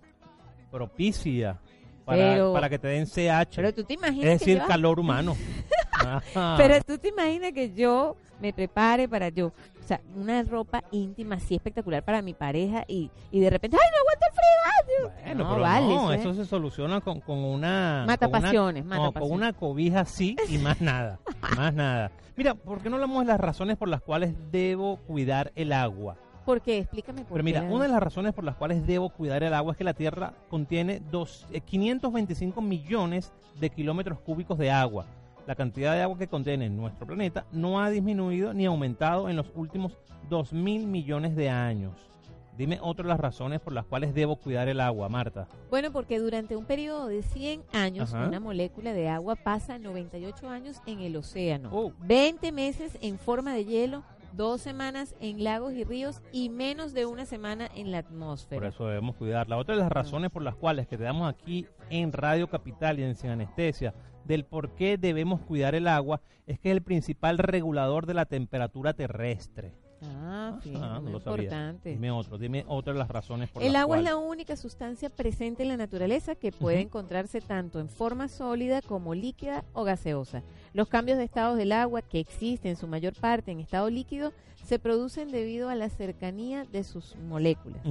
propicia 0.71 1.59
para, 2.05 2.33
Pero- 2.35 2.53
para 2.53 2.69
que 2.69 2.79
te 2.79 2.89
den 2.89 3.07
CH, 3.07 3.57
Pero 3.57 3.73
tú 3.75 3.85
te 3.85 3.95
imaginas 3.95 4.27
es 4.35 4.41
decir, 4.41 4.57
que 4.57 4.63
yo- 4.63 4.67
calor 4.69 4.99
humano. 5.01 5.37
Pero 6.57 6.81
tú 6.87 6.99
te 6.99 7.09
imaginas 7.09 7.53
que 7.53 7.73
yo 7.75 8.17
me 8.41 8.53
prepare 8.53 9.09
para 9.09 9.29
yo, 9.29 9.53
sea, 9.91 10.01
una 10.17 10.43
ropa 10.43 10.83
íntima 10.91 11.37
así 11.37 11.55
espectacular 11.55 12.03
para 12.05 12.23
mi 12.23 12.35
pareja 12.35 12.85
y, 12.89 13.11
y 13.31 13.41
de 13.41 13.51
repente, 13.51 13.77
¡ay, 13.81 13.89
no 13.93 13.99
aguanto 13.99 14.27
el 14.27 14.33
frío! 14.33 15.11
¡ay, 15.17 15.25
Bueno, 15.25 15.45
no, 15.45 15.51
pero 15.51 15.63
vale, 15.63 15.87
no, 15.87 16.13
eso 16.13 16.13
es- 16.13 16.21
eso 16.21 16.35
se 16.35 16.45
soluciona 16.49 17.01
con, 17.01 17.21
con 17.21 17.39
una... 17.39 18.05
Mata 18.07 18.27
con 18.27 18.37
una- 18.37 18.41
pasiones, 18.49 18.85
mata 18.85 19.03
no, 19.03 19.13
pasiones. 19.13 19.29
con 19.31 19.39
una 19.39 19.53
cobija 19.53 20.01
así 20.01 20.37
y 20.49 20.59
más 20.59 20.81
nada, 20.81 21.19
más 21.57 21.75
nada. 21.75 22.11
Mira, 22.37 22.55
¿por 22.55 22.81
qué 22.83 22.89
no 22.89 22.97
hablamos 22.97 23.21
de 23.21 23.27
las 23.33 23.41
razones 23.41 23.77
por 23.77 23.89
las 23.89 24.01
cuales 24.01 24.35
debo 24.51 24.97
cuidar 25.07 25.53
el 25.55 25.73
agua? 25.73 26.17
¿Por 26.47 26.63
qué? 26.63 26.79
Explícame 26.79 27.21
por 27.23 27.33
Pero 27.35 27.45
mira, 27.45 27.61
qué. 27.61 27.67
una 27.73 27.85
de 27.85 27.91
las 27.91 28.03
razones 28.03 28.33
por 28.33 28.45
las 28.45 28.57
cuales 28.57 28.87
debo 28.87 29.11
cuidar 29.11 29.43
el 29.43 29.53
agua 29.53 29.73
es 29.73 29.79
que 29.79 29.85
la 29.85 29.93
Tierra 29.95 30.33
contiene 30.49 31.01
dos, 31.11 31.47
eh, 31.53 31.61
525 31.61 32.61
millones 32.63 33.33
de 33.61 33.69
kilómetros 33.71 34.19
cúbicos 34.21 34.57
de 34.59 34.71
agua. 34.71 35.05
La 35.51 35.57
cantidad 35.57 35.95
de 35.97 36.03
agua 36.03 36.17
que 36.17 36.29
contiene 36.29 36.71
nuestro 36.71 37.09
planeta 37.09 37.45
no 37.51 37.81
ha 37.81 37.91
disminuido 37.91 38.55
ni 38.55 38.67
aumentado 38.67 39.29
en 39.29 39.35
los 39.35 39.51
últimos 39.57 39.99
2 40.29 40.53
mil 40.53 40.87
millones 40.87 41.35
de 41.35 41.51
años. 41.51 42.09
Dime 42.57 42.79
otra 42.81 43.03
de 43.03 43.09
las 43.09 43.19
razones 43.19 43.59
por 43.59 43.73
las 43.73 43.85
cuales 43.85 44.15
debo 44.15 44.37
cuidar 44.37 44.69
el 44.69 44.79
agua, 44.81 45.09
Marta. 45.09 45.49
Bueno, 45.69 45.91
porque 45.91 46.21
durante 46.21 46.55
un 46.55 46.67
periodo 46.67 47.09
de 47.09 47.23
100 47.25 47.65
años, 47.73 48.15
Ajá. 48.15 48.29
una 48.29 48.39
molécula 48.39 48.93
de 48.93 49.09
agua 49.09 49.35
pasa 49.35 49.77
98 49.81 50.49
años 50.49 50.81
en 50.87 51.01
el 51.01 51.17
océano, 51.17 51.71
Oh. 51.73 51.93
20 52.07 52.53
meses 52.53 52.97
en 53.03 53.19
forma 53.19 53.53
de 53.53 53.65
hielo, 53.65 54.05
dos 54.33 54.61
semanas 54.61 55.17
en 55.19 55.43
lagos 55.43 55.73
y 55.73 55.83
ríos 55.83 56.23
y 56.31 56.49
menos 56.49 56.93
de 56.95 57.07
una 57.07 57.27
semana 57.27 57.69
en 57.75 57.91
la 57.91 58.03
Por 58.05 58.13
atmósfera. 58.13 58.69
eso 58.69 58.87
debemos 58.87 59.17
cuidarla. 59.17 59.57
Otra 59.57 59.75
de 59.75 59.81
las 59.81 59.91
razones 59.91 60.31
por 60.31 60.43
las 60.45 60.55
cuales 60.55 60.87
que 60.87 60.97
te 60.97 61.03
damos 61.03 61.29
aquí 61.29 61.67
en 61.89 62.13
Radio 62.13 62.47
Capital 62.49 63.01
y 63.01 63.03
en 63.03 63.17
Sin 63.17 63.31
Anestesia 63.31 63.93
del 64.31 64.45
por 64.45 64.71
qué 64.77 64.97
debemos 64.97 65.41
cuidar 65.41 65.75
el 65.75 65.89
agua 65.89 66.21
es 66.47 66.59
que 66.61 66.71
es 66.71 66.77
el 66.77 66.83
principal 66.83 67.37
regulador 67.39 68.07
de 68.07 68.15
la 68.15 68.25
temperatura 68.27 68.95
terrestre. 68.95 69.73
Ah, 70.03 70.53
Ah, 70.53 70.59
fíjate, 70.63 70.81
no 70.95 71.01
muy 71.03 71.13
lo 71.13 71.21
sabía. 71.21 71.43
importante. 71.45 71.91
Dime 71.91 72.11
otro, 72.11 72.39
dime 72.39 72.65
otra 72.67 72.93
de 72.95 72.99
las 72.99 73.09
razones 73.09 73.51
por 73.51 73.63
El 73.63 73.73
las 73.75 73.83
agua 73.83 73.99
es 73.99 74.05
la 74.05 74.17
única 74.17 74.57
sustancia 74.57 75.11
presente 75.11 75.63
en 75.63 75.69
la 75.69 75.77
naturaleza 75.77 76.35
que 76.35 76.53
puede 76.53 76.81
encontrarse 76.81 77.41
tanto 77.43 77.79
en 77.81 77.89
forma 77.91 78.29
sólida 78.29 78.81
como 78.83 79.15
líquida 79.15 79.65
o 79.75 79.85
gaseosa. 79.85 80.43
Los 80.73 80.89
cambios 80.89 81.19
de 81.19 81.25
estados 81.25 81.59
del 81.59 81.73
agua, 81.73 82.01
que 82.03 82.19
existen 82.21 82.71
en 82.71 82.77
su 82.77 82.87
mayor 82.87 83.13
parte 83.15 83.51
en 83.53 83.61
estado 83.61 83.91
líquido, 83.91 84.33
se 84.65 84.79
producen 84.79 85.31
debido 85.31 85.69
a 85.69 85.75
la 85.75 85.91
cercanía 85.91 86.65
de 86.65 86.83
sus 86.85 87.17
moléculas. 87.29 87.83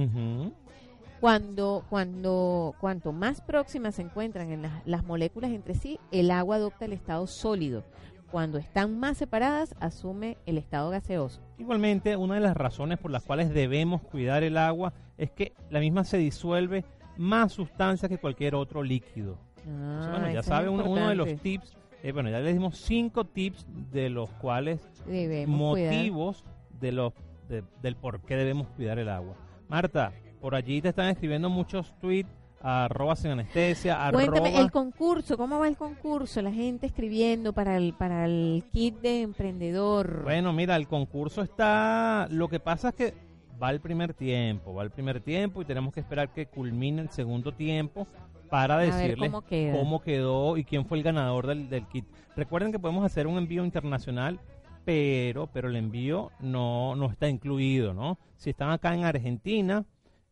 Cuando, 1.20 1.84
cuando, 1.90 2.74
cuanto 2.80 3.12
más 3.12 3.40
próximas 3.42 3.96
se 3.96 4.02
encuentran 4.02 4.50
en 4.52 4.62
las, 4.62 4.86
las 4.86 5.04
moléculas 5.04 5.50
entre 5.50 5.74
sí, 5.74 5.98
el 6.10 6.30
agua 6.30 6.56
adopta 6.56 6.86
el 6.86 6.92
estado 6.94 7.26
sólido. 7.26 7.84
Cuando 8.30 8.58
están 8.58 8.98
más 8.98 9.18
separadas, 9.18 9.74
asume 9.80 10.38
el 10.46 10.56
estado 10.56 10.88
gaseoso. 10.90 11.42
Igualmente, 11.58 12.16
una 12.16 12.36
de 12.36 12.40
las 12.40 12.56
razones 12.56 12.98
por 12.98 13.10
las 13.10 13.22
cuales 13.24 13.52
debemos 13.52 14.00
cuidar 14.02 14.44
el 14.44 14.56
agua 14.56 14.92
es 15.18 15.30
que 15.30 15.52
la 15.68 15.80
misma 15.80 16.04
se 16.04 16.16
disuelve 16.16 16.84
más 17.18 17.52
sustancias 17.52 18.08
que 18.08 18.18
cualquier 18.18 18.54
otro 18.54 18.82
líquido. 18.82 19.36
Ah, 19.68 20.08
bueno, 20.12 20.26
ya 20.26 20.30
eso 20.30 20.40
es 20.40 20.46
sabe, 20.46 20.68
uno, 20.70 20.84
uno 20.88 21.08
de 21.08 21.16
los 21.16 21.28
tips, 21.42 21.76
eh, 22.02 22.12
bueno, 22.12 22.30
ya 22.30 22.38
les 22.40 22.54
dimos 22.54 22.78
cinco 22.78 23.24
tips 23.24 23.66
de 23.92 24.08
los 24.08 24.30
cuales 24.30 24.80
Debemos 25.06 25.72
cuidar. 25.72 25.92
motivos 25.92 26.44
de 26.80 26.92
los 26.92 27.12
de- 27.48 27.64
del 27.82 27.96
por 27.96 28.20
qué 28.22 28.36
debemos 28.36 28.68
cuidar 28.68 28.98
el 29.00 29.08
agua. 29.10 29.34
Marta, 29.68 30.12
por 30.40 30.54
allí 30.54 30.80
te 30.80 30.88
están 30.88 31.08
escribiendo 31.08 31.48
muchos 31.50 31.94
tweets, 32.00 32.30
arroba 32.62 33.16
sin 33.16 33.30
anestesia, 33.32 34.10
Cuéntame, 34.12 34.48
arroba... 34.48 34.60
el 34.60 34.70
concurso, 34.70 35.36
¿cómo 35.36 35.58
va 35.58 35.68
el 35.68 35.76
concurso? 35.76 36.42
La 36.42 36.52
gente 36.52 36.86
escribiendo 36.86 37.52
para 37.52 37.76
el, 37.76 37.94
para 37.94 38.24
el 38.24 38.64
kit 38.72 39.00
de 39.00 39.22
emprendedor. 39.22 40.22
Bueno, 40.24 40.52
mira, 40.52 40.76
el 40.76 40.86
concurso 40.88 41.42
está... 41.42 42.26
Lo 42.30 42.48
que 42.48 42.60
pasa 42.60 42.90
es 42.90 42.94
que 42.94 43.14
va 43.62 43.70
el 43.70 43.80
primer 43.80 44.14
tiempo, 44.14 44.74
va 44.74 44.82
el 44.82 44.90
primer 44.90 45.20
tiempo 45.20 45.62
y 45.62 45.64
tenemos 45.64 45.92
que 45.92 46.00
esperar 46.00 46.32
que 46.32 46.46
culmine 46.46 47.02
el 47.02 47.10
segundo 47.10 47.52
tiempo 47.52 48.06
para 48.48 48.78
decirles 48.78 49.30
cómo 49.30 49.44
cómo 49.72 50.00
quedó 50.00 50.56
y 50.56 50.64
quién 50.64 50.84
fue 50.84 50.98
el 50.98 51.04
ganador 51.04 51.46
del, 51.46 51.70
del 51.70 51.86
kit. 51.86 52.04
Recuerden 52.36 52.72
que 52.72 52.78
podemos 52.78 53.04
hacer 53.04 53.26
un 53.26 53.38
envío 53.38 53.64
internacional, 53.64 54.40
pero, 54.84 55.46
pero 55.46 55.68
el 55.68 55.76
envío 55.76 56.32
no, 56.40 56.96
no 56.96 57.06
está 57.06 57.28
incluido, 57.28 57.94
¿no? 57.94 58.18
Si 58.36 58.50
están 58.50 58.70
acá 58.70 58.94
en 58.94 59.04
Argentina 59.04 59.84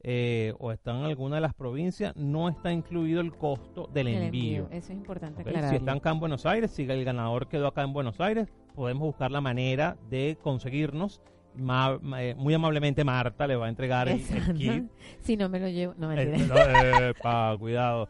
eh, 0.02 0.54
o 0.58 0.70
están 0.72 0.96
en 0.98 1.04
alguna 1.06 1.36
de 1.36 1.40
las 1.42 1.54
provincias, 1.54 2.14
no 2.16 2.48
está 2.48 2.72
incluido 2.72 3.20
el 3.20 3.32
costo 3.34 3.88
del 3.92 4.08
El 4.08 4.22
envío. 4.24 4.66
Eso 4.70 4.76
es 4.92 4.98
importante 4.98 5.42
¿ok? 5.42 5.48
aclararlo. 5.48 5.70
Si 5.70 5.76
están 5.76 5.96
acá 5.98 6.10
en 6.10 6.20
Buenos 6.20 6.46
Aires, 6.46 6.70
si 6.70 6.82
el 6.84 7.04
ganador 7.04 7.48
quedó 7.48 7.66
acá 7.66 7.82
en 7.82 7.92
Buenos 7.92 8.20
Aires, 8.20 8.48
podemos 8.74 9.02
buscar 9.02 9.30
la 9.30 9.40
manera 9.40 9.96
de 10.08 10.38
conseguirnos. 10.42 11.20
Ma- 11.56 11.98
ma- 12.00 12.22
eh, 12.22 12.34
muy 12.36 12.54
amablemente 12.54 13.02
Marta 13.02 13.46
le 13.48 13.56
va 13.56 13.66
a 13.66 13.68
entregar 13.68 14.06
el, 14.08 14.14
el 14.14 14.20
Exacto. 14.20 14.54
kit. 14.54 14.84
Si 15.18 15.36
no 15.36 15.48
me 15.48 15.58
lo 15.58 15.68
llevo, 15.68 15.94
no 15.98 16.12
Eh, 16.12 16.26
mentira. 16.26 16.46
no, 16.46 16.54
epa, 17.08 17.56
cuidado. 17.58 18.08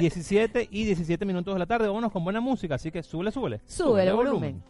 17 0.00 0.66
y 0.72 0.84
17 0.86 1.24
minutos 1.24 1.54
de 1.54 1.60
la 1.60 1.66
tarde, 1.66 1.86
vámonos 1.86 2.10
con 2.10 2.24
buena 2.24 2.40
música, 2.40 2.74
así 2.74 2.90
que 2.90 3.04
súbele, 3.04 3.30
súbele. 3.30 3.60
Sube 3.64 4.02
el 4.04 4.12
volumen. 4.12 4.60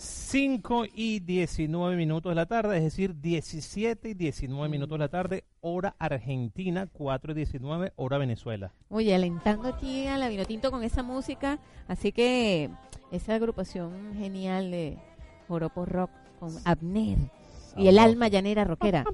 Cinco 0.00 0.84
y 0.94 1.18
19 1.18 1.96
minutos 1.96 2.30
de 2.30 2.36
la 2.36 2.46
tarde, 2.46 2.76
es 2.76 2.84
decir, 2.84 3.20
17 3.20 4.10
y 4.10 4.14
19 4.14 4.68
minutos 4.68 4.96
de 4.96 5.04
la 5.04 5.08
tarde, 5.08 5.44
hora 5.60 5.96
Argentina, 5.98 6.86
4 6.92 7.32
y 7.32 7.34
19, 7.34 7.92
hora 7.96 8.18
Venezuela. 8.18 8.72
Oye, 8.90 9.12
alentando 9.12 9.66
aquí 9.66 10.06
a 10.06 10.16
la 10.16 10.28
Vinotinto 10.28 10.70
con 10.70 10.84
esa 10.84 11.02
música. 11.02 11.58
Así 11.88 12.12
que 12.12 12.70
esa 13.10 13.34
agrupación 13.34 14.14
genial 14.16 14.70
de 14.70 14.98
Joropo 15.48 15.84
Rock 15.84 16.12
con 16.38 16.52
Abner 16.64 17.18
y 17.76 17.88
el 17.88 17.98
alma 17.98 18.28
llanera 18.28 18.62
rockera. 18.64 19.04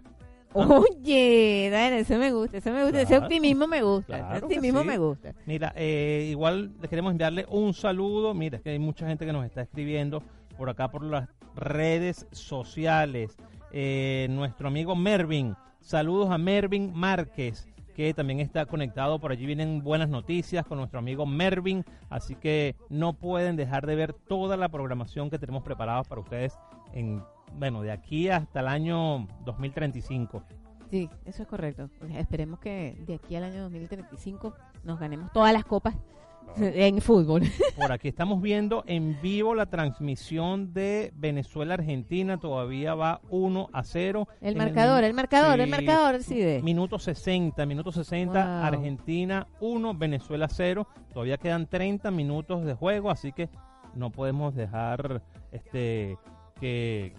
Oye, 0.54 1.70
Dale, 1.72 2.00
eso 2.00 2.18
me 2.18 2.32
gusta, 2.32 2.58
eso 2.58 2.72
me 2.72 2.84
gusta, 2.84 3.02
ese 3.02 3.18
optimismo 3.18 3.68
me 3.68 3.82
gusta, 3.82 4.16
ese 4.18 4.26
Claro 4.26 4.48
optimismo 4.48 4.82
sí. 4.82 4.88
me 4.88 4.98
gusta. 4.98 5.34
Mira, 5.46 5.74
eh, 5.76 6.28
igual 6.32 6.72
le 6.82 6.88
queremos 6.88 7.12
enviarle 7.12 7.46
un 7.50 7.74
saludo. 7.74 8.34
Mira, 8.34 8.58
es 8.58 8.64
que 8.64 8.72
hay 8.72 8.80
mucha 8.80 9.08
gente 9.08 9.26
que 9.26 9.34
nos 9.34 9.46
está 9.46 9.62
escribiendo 9.62 10.24
por 10.58 10.70
acá 10.70 10.90
por 10.90 11.04
las 11.04 11.30
redes 11.56 12.28
sociales. 12.32 13.36
Eh, 13.72 14.28
nuestro 14.30 14.70
amigo 14.70 14.96
Mervin, 14.96 15.56
saludos 15.82 16.32
a 16.32 16.38
Mervin 16.38 16.94
Márquez, 16.94 17.68
que 17.96 18.14
también 18.14 18.40
está 18.40 18.66
conectado. 18.66 19.20
Por 19.20 19.32
allí 19.32 19.46
vienen 19.46 19.84
buenas 19.84 20.10
noticias 20.10 20.66
con 20.66 20.78
nuestro 20.78 21.00
amigo 21.00 21.26
Mervin. 21.26 21.84
Así 22.10 22.36
que 22.36 22.76
no 22.90 23.14
pueden 23.14 23.58
dejar 23.58 23.86
de 23.86 23.96
ver 23.96 24.14
toda 24.14 24.56
la 24.58 24.70
programación 24.70 25.30
que 25.30 25.40
tenemos 25.40 25.64
preparada 25.64 26.04
para 26.04 26.22
ustedes 26.22 26.58
en, 26.94 27.22
bueno, 27.56 27.82
de 27.82 27.92
aquí 27.92 28.30
hasta 28.30 28.60
el 28.60 28.68
año 28.68 29.28
2035. 29.46 30.44
Sí, 30.90 31.10
eso 31.26 31.44
es 31.44 31.48
correcto. 31.50 31.90
Esperemos 32.16 32.60
que 32.60 32.96
de 33.06 33.16
aquí 33.16 33.36
al 33.36 33.44
año 33.44 33.64
2035 33.64 34.54
nos 34.84 35.00
ganemos 35.00 35.32
todas 35.34 35.52
las 35.52 35.66
copas 35.66 35.96
en 36.58 37.02
fútbol. 37.02 37.42
Por 37.76 37.92
aquí 37.92 38.08
estamos 38.08 38.42
viendo 38.42 38.84
en 38.88 39.20
vivo 39.22 39.54
la 39.54 39.66
transmisión 39.66 40.74
de 40.74 41.12
Venezuela-Argentina. 41.16 42.38
Todavía 42.38 42.96
va 42.96 43.20
1 43.30 43.70
a 43.74 43.84
0. 43.84 44.28
El 44.40 44.56
marcador, 44.56 45.00
min- 45.02 45.06
el 45.10 45.14
marcador, 45.14 45.60
el 45.60 45.70
marcador, 45.70 46.24
sí 46.24 46.40
de. 46.40 46.62
Minuto 46.62 47.00
60, 47.00 47.66
minuto 47.66 47.92
60, 47.92 48.46
Wow. 48.46 48.64
Argentina 48.64 49.48
1, 49.60 49.94
Venezuela 49.96 50.48
0. 50.50 50.88
Todavía 51.14 51.38
quedan 51.38 51.68
30 51.68 52.12
minutos 52.12 52.64
de 52.64 52.74
juego, 52.76 53.12
así 53.12 53.34
que 53.34 53.50
no 53.94 54.10
podemos 54.10 54.56
dejar 54.56 55.22
este 55.52 56.18
que 56.62 57.14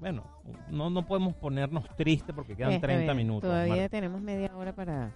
bueno, 0.00 0.24
no, 0.70 0.90
no 0.90 1.06
podemos 1.06 1.34
ponernos 1.34 1.84
tristes 1.96 2.34
porque 2.34 2.54
quedan 2.56 2.72
Está 2.72 2.86
30 2.86 3.12
bien, 3.12 3.16
minutos. 3.16 3.48
Todavía 3.48 3.88
tenemos 3.88 4.20
media 4.20 4.54
hora 4.56 4.74
para, 4.74 5.12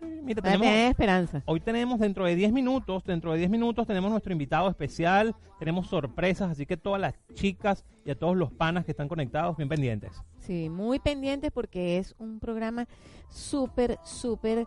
Sí, 0.00 0.06
mira, 0.22 0.42
para 0.42 0.54
tenemos, 0.54 0.66
tener 0.74 0.90
esperanza. 0.90 1.42
Hoy 1.46 1.60
tenemos 1.60 1.98
dentro 1.98 2.24
de 2.24 2.34
10 2.34 2.52
minutos, 2.52 3.04
dentro 3.04 3.32
de 3.32 3.38
10 3.38 3.50
minutos 3.50 3.86
tenemos 3.86 4.10
nuestro 4.10 4.32
invitado 4.32 4.68
especial, 4.68 5.34
tenemos 5.58 5.86
sorpresas, 5.86 6.50
así 6.50 6.66
que 6.66 6.76
todas 6.76 7.00
las 7.00 7.14
chicas 7.34 7.84
y 8.04 8.10
a 8.10 8.18
todos 8.18 8.36
los 8.36 8.52
panas 8.52 8.84
que 8.84 8.92
están 8.92 9.08
conectados, 9.08 9.56
bien 9.56 9.68
pendientes. 9.68 10.22
Sí, 10.38 10.68
muy 10.68 10.98
pendientes 10.98 11.50
porque 11.50 11.98
es 11.98 12.14
un 12.18 12.38
programa 12.38 12.86
súper, 13.28 13.98
súper 14.04 14.66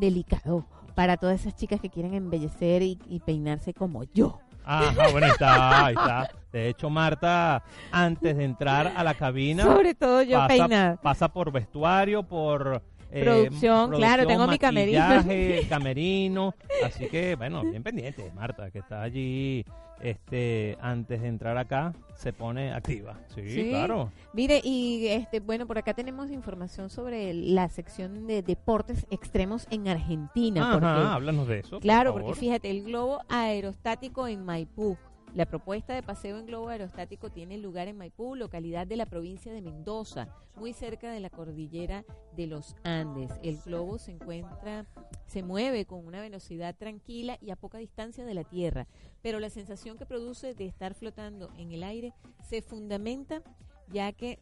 delicado 0.00 0.66
para 0.94 1.16
todas 1.16 1.40
esas 1.40 1.54
chicas 1.56 1.80
que 1.80 1.90
quieren 1.90 2.14
embellecer 2.14 2.82
y, 2.82 2.98
y 3.08 3.20
peinarse 3.20 3.74
como 3.74 4.04
yo. 4.14 4.38
Ajá, 4.66 5.08
bueno, 5.12 5.26
ahí 5.26 5.32
está, 5.32 5.86
ahí 5.86 5.94
está. 5.94 6.30
De 6.52 6.68
hecho, 6.68 6.90
Marta, 6.90 7.62
antes 7.92 8.36
de 8.36 8.44
entrar 8.44 8.92
a 8.96 9.04
la 9.04 9.14
cabina, 9.14 9.62
Sobre 9.62 9.94
todo 9.94 10.22
yo 10.22 10.38
pasa, 10.38 10.48
peinada. 10.48 10.96
pasa 10.96 11.28
por 11.28 11.52
vestuario, 11.52 12.22
por... 12.22 12.82
eh, 13.10 13.22
Producción, 13.22 13.90
claro, 13.92 14.26
tengo 14.26 14.46
mi 14.46 14.58
camerino. 14.58 15.24
camerino, 15.68 16.54
así 16.84 17.06
que, 17.08 17.34
bueno, 17.36 17.62
bien 17.62 17.82
pendiente, 17.82 18.30
Marta, 18.34 18.70
que 18.70 18.78
está 18.80 19.02
allí, 19.02 19.64
este, 20.00 20.76
antes 20.80 21.22
de 21.22 21.28
entrar 21.28 21.56
acá, 21.56 21.94
se 22.16 22.32
pone 22.32 22.72
activa. 22.72 23.18
Sí, 23.34 23.48
Sí. 23.48 23.68
claro. 23.70 24.10
Mire, 24.32 24.60
y 24.62 25.06
este, 25.08 25.40
bueno, 25.40 25.66
por 25.66 25.78
acá 25.78 25.94
tenemos 25.94 26.30
información 26.30 26.90
sobre 26.90 27.32
la 27.32 27.68
sección 27.68 28.26
de 28.26 28.42
deportes 28.42 29.06
extremos 29.10 29.66
en 29.70 29.88
Argentina. 29.88 30.70
porque- 30.72 30.86
Ajá, 30.86 31.14
háblanos 31.14 31.48
de 31.48 31.60
eso. 31.60 31.80
Claro, 31.80 32.12
porque 32.12 32.34
fíjate, 32.34 32.70
el 32.70 32.84
globo 32.84 33.20
aerostático 33.28 34.26
en 34.28 34.44
Maipú. 34.44 34.96
La 35.36 35.44
propuesta 35.44 35.92
de 35.92 36.02
paseo 36.02 36.38
en 36.38 36.46
globo 36.46 36.70
aerostático 36.70 37.28
tiene 37.28 37.58
lugar 37.58 37.88
en 37.88 37.98
Maipú, 37.98 38.36
localidad 38.36 38.86
de 38.86 38.96
la 38.96 39.04
provincia 39.04 39.52
de 39.52 39.60
Mendoza, 39.60 40.28
muy 40.56 40.72
cerca 40.72 41.10
de 41.12 41.20
la 41.20 41.28
cordillera 41.28 42.06
de 42.34 42.46
los 42.46 42.74
Andes. 42.84 43.30
El 43.42 43.58
globo 43.58 43.98
se 43.98 44.12
encuentra, 44.12 44.86
se 45.26 45.42
mueve 45.42 45.84
con 45.84 46.06
una 46.06 46.22
velocidad 46.22 46.74
tranquila 46.74 47.36
y 47.42 47.50
a 47.50 47.56
poca 47.56 47.76
distancia 47.76 48.24
de 48.24 48.32
la 48.32 48.44
Tierra, 48.44 48.86
pero 49.20 49.38
la 49.38 49.50
sensación 49.50 49.98
que 49.98 50.06
produce 50.06 50.54
de 50.54 50.64
estar 50.64 50.94
flotando 50.94 51.50
en 51.58 51.70
el 51.70 51.82
aire 51.82 52.14
se 52.42 52.62
fundamenta 52.62 53.42
ya 53.92 54.12
que 54.12 54.38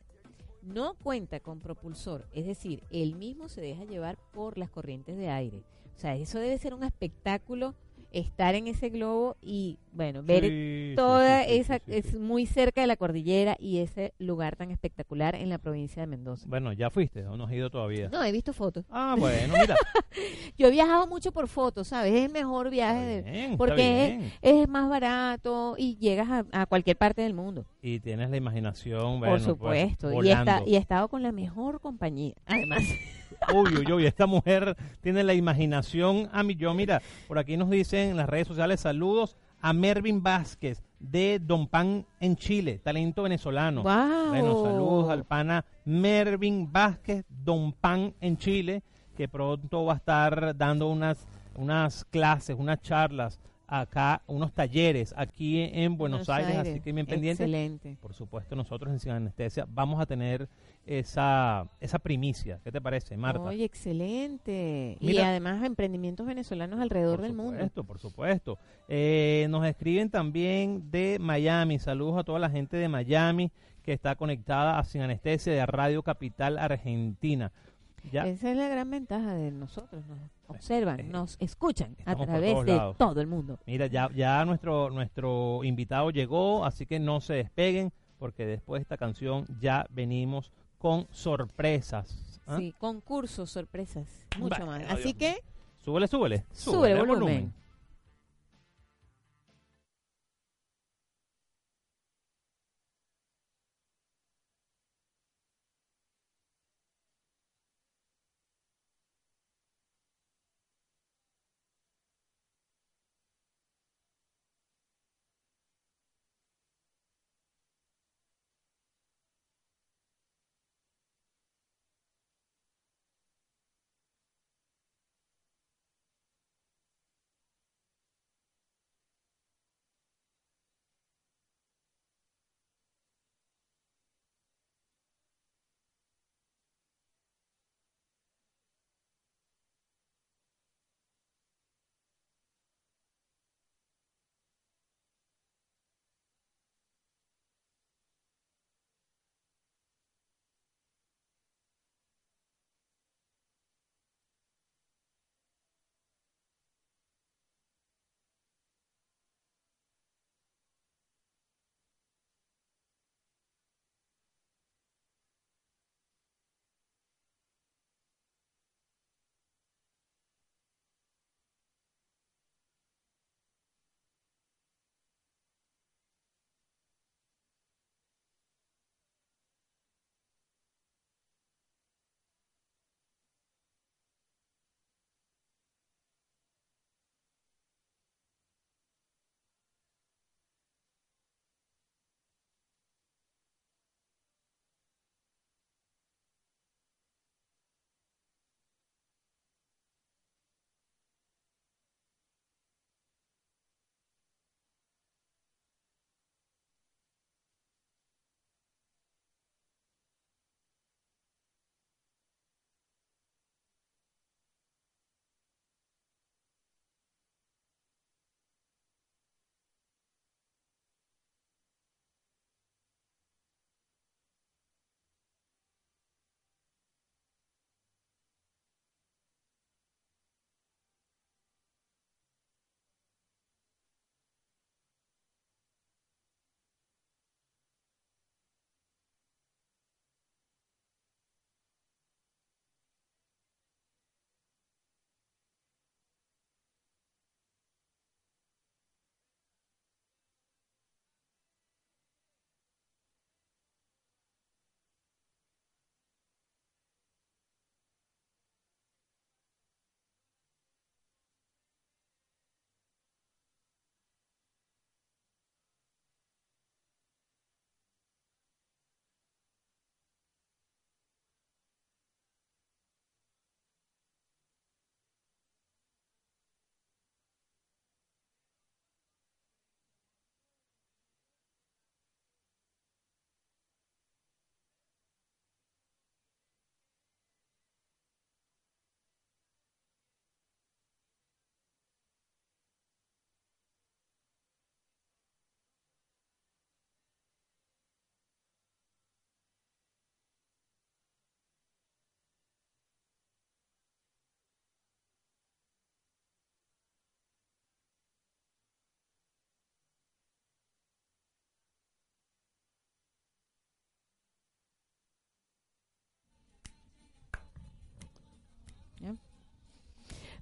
no 0.63 0.95
cuenta 0.95 1.41
con 1.41 1.59
propulsor, 1.59 2.29
es 2.31 2.47
decir, 2.47 2.85
él 2.93 3.17
mismo 3.17 3.49
se 3.49 3.61
deja 3.61 3.83
llevar 3.83 4.17
por 4.33 4.59
las 4.59 4.71
corrientes 4.71 5.17
de 5.17 5.29
aire. 5.29 5.65
O 5.97 5.99
sea, 5.99 6.15
eso 6.15 6.39
debe 6.39 6.57
ser 6.57 6.73
un 6.73 6.85
espectáculo 6.85 7.75
estar 8.15 8.55
en 8.55 8.69
ese 8.69 8.89
globo 8.89 9.37
y, 9.43 9.79
bueno, 9.93 10.23
ver 10.23 10.45
Sí, 10.45 10.93
toda 10.97 11.45
sí, 11.45 11.51
sí, 11.51 11.57
esa, 11.59 11.81
es 11.87 12.15
muy 12.19 12.47
cerca 12.47 12.81
de 12.81 12.87
la 12.87 12.97
cordillera 12.97 13.57
y 13.59 13.79
ese 13.79 14.15
lugar 14.19 14.57
tan 14.57 14.71
espectacular 14.71 15.35
en 15.35 15.49
la 15.49 15.59
provincia 15.59 16.03
de 16.03 16.07
Mendoza. 16.07 16.47
Bueno, 16.49 16.73
ya 16.73 16.91
fuiste, 16.91 17.27
o 17.27 17.37
no 17.37 17.45
has 17.45 17.53
ido 17.53 17.71
todavía. 17.71 18.09
No, 18.09 18.23
he 18.25 18.33
visto 18.33 18.53
fotos. 18.53 18.85
Ah, 18.91 19.17
bueno, 19.19 19.55
mira. 19.61 19.75
Yo 20.59 20.69
he 20.69 20.71
viajado 20.71 21.07
mucho 21.07 21.33
por 21.33 21.49
fotos, 21.49 21.89
¿sabes? 21.89 22.15
Es 22.15 22.25
el 22.27 22.33
mejor 22.33 22.71
viaje 22.71 23.19
Está 23.19 23.31
de- 23.31 23.45
está 23.45 23.57
porque 23.57 23.75
bien. 24.19 24.33
es, 24.43 24.61
es 24.63 24.69
más 24.69 24.89
barato 24.89 25.75
y 25.77 25.97
llegas 25.97 26.29
a, 26.31 26.45
a 26.53 26.67
cualquier 26.67 26.97
parte 26.97 27.23
del 27.23 27.35
mundo. 27.35 27.65
Y 27.83 27.99
tienes 28.01 28.31
la 28.31 28.37
imaginación, 28.37 29.19
por 29.21 29.29
bueno, 29.29 29.31
pues, 29.31 29.45
supuesto. 29.45 30.23
y, 30.23 30.31
está, 30.31 30.63
y 30.65 30.77
he 30.77 30.79
estado 30.79 31.09
con 31.09 31.23
la 31.23 31.33
mejor 31.33 31.81
compañía. 31.81 32.35
Además, 32.47 32.83
Uy, 33.53 33.77
uy, 33.77 33.93
uy, 33.93 34.07
esta 34.07 34.27
mujer 34.27 34.77
tiene 35.01 35.23
la 35.23 35.35
imaginación 35.35 36.29
a 36.33 36.43
mí. 36.43 36.55
Yo, 36.55 36.73
mira, 36.75 37.03
por 37.29 37.39
aquí 37.39 37.57
nos 37.57 37.71
dicen 37.71 38.11
en 38.11 38.17
las 38.17 38.29
redes 38.29 38.49
sociales 38.49 38.81
saludos 38.81 39.37
a 39.61 39.73
Mervin 39.73 40.23
Vázquez 40.23 40.83
de 40.99 41.39
Don 41.39 41.67
Pan 41.69 42.07
en 42.21 42.37
Chile, 42.37 42.81
talento 42.83 43.23
venezolano. 43.23 43.83
¡Wow! 43.83 44.29
Bueno, 44.29 44.63
saludos 44.63 45.11
al 45.11 45.25
pana 45.25 45.65
Mervin 45.85 46.71
Vázquez, 46.73 47.25
Don 47.29 47.73
Pan 47.73 48.15
en 48.21 48.37
Chile, 48.37 48.83
que 49.17 49.29
pronto 49.29 49.85
va 49.85 49.95
a 49.95 49.97
estar 49.97 50.57
dando 50.57 50.89
unas, 50.89 51.27
unas 51.57 52.05
clases, 52.05 52.57
unas 52.59 52.81
charlas 52.81 53.39
acá, 53.67 54.23
unos 54.27 54.53
talleres 54.53 55.15
aquí 55.17 55.61
en 55.73 55.97
Buenos, 55.97 56.29
Aires, 56.29 56.57
así 56.57 56.81
que 56.81 56.93
bien 56.93 57.07
pendiente. 57.07 57.45
Excelente. 57.45 57.97
Por 58.01 58.15
supuesto, 58.15 58.55
nosotros 58.57 58.93
en 58.93 59.01
Sin 59.01 59.13
Anestesia 59.13 59.67
vamos 59.69 60.01
a 60.01 60.07
tener 60.07 60.49
esa, 60.87 61.67
esa 61.81 61.99
primicia. 61.99 62.61
¿Qué 62.63 62.71
te 62.71 62.81
parece, 62.81 63.17
Marta? 63.17 63.41
Oye, 63.41 63.65
excelente. 63.65 64.97
y 65.01 65.07
Mira- 65.07 65.29
además 65.29 65.65
emprendimientos 65.65 66.27
venezolanos 66.27 66.81
alrededor 66.81 67.17
por 67.17 67.27
del 67.27 67.35
mundo. 67.35 67.53
supuesto, 67.53 67.85
por 67.85 67.99
supuesto. 67.99 68.59
Eh, 68.89 69.47
nos 69.51 69.67
escriben 69.67 70.11
también 70.11 70.91
de 70.91 71.19
Miami. 71.21 71.79
Saludos 71.79 72.19
a 72.19 72.25
toda 72.25 72.39
la 72.39 72.51
gente 72.51 72.77
de 72.77 72.89
Miami 72.89 73.51
que 73.83 73.93
está 73.93 74.15
conectada 74.17 74.79
a 74.79 74.85
Sin 74.85 75.01
Anestesia 75.03 75.53
de 75.53 75.67
Radio 75.67 76.03
Capital 76.03 76.59
Argentina. 76.59 77.53
Ya, 78.13 78.27
Esa 78.27 78.51
es 78.51 78.57
la 78.57 78.69
gran 78.69 78.91
ventaja 78.91 79.35
de 79.35 79.51
nosotros. 79.51 80.05
Nos 80.07 80.19
observan, 80.47 81.01
eh, 81.01 81.05
nos 81.05 81.37
escuchan 81.41 81.97
a 82.05 82.15
través 82.15 82.65
de 82.65 82.77
lados. 82.77 82.97
todo 82.99 83.21
el 83.21 83.27
mundo. 83.27 83.59
mira, 83.67 83.87
ya, 83.87 84.11
ya 84.15 84.45
nuestro, 84.45 84.91
nuestro 84.91 85.65
invitado 85.65 86.11
llegó, 86.11 86.65
así 86.65 86.87
que 86.87 86.99
no 86.99 87.21
se 87.21 87.35
despeguen 87.35 87.93
porque 88.19 88.47
después 88.47 88.81
de 88.81 88.83
esta 88.83 88.97
canción 88.97 89.47
ya 89.61 89.87
venimos 89.91 90.53
con 90.79 91.07
sorpresas. 91.11 92.41
¿ah? 92.47 92.57
Sí, 92.59 92.75
concursos, 92.79 93.51
sorpresas, 93.51 94.07
mucho 94.39 94.67
más. 94.67 94.83
Así 94.89 95.15
que 95.15 95.43
Súbele, 95.85 96.09
súbele. 96.09 96.45
sube 96.51 96.93
el 96.93 96.99
el 96.99 97.07
volumen. 97.07 97.55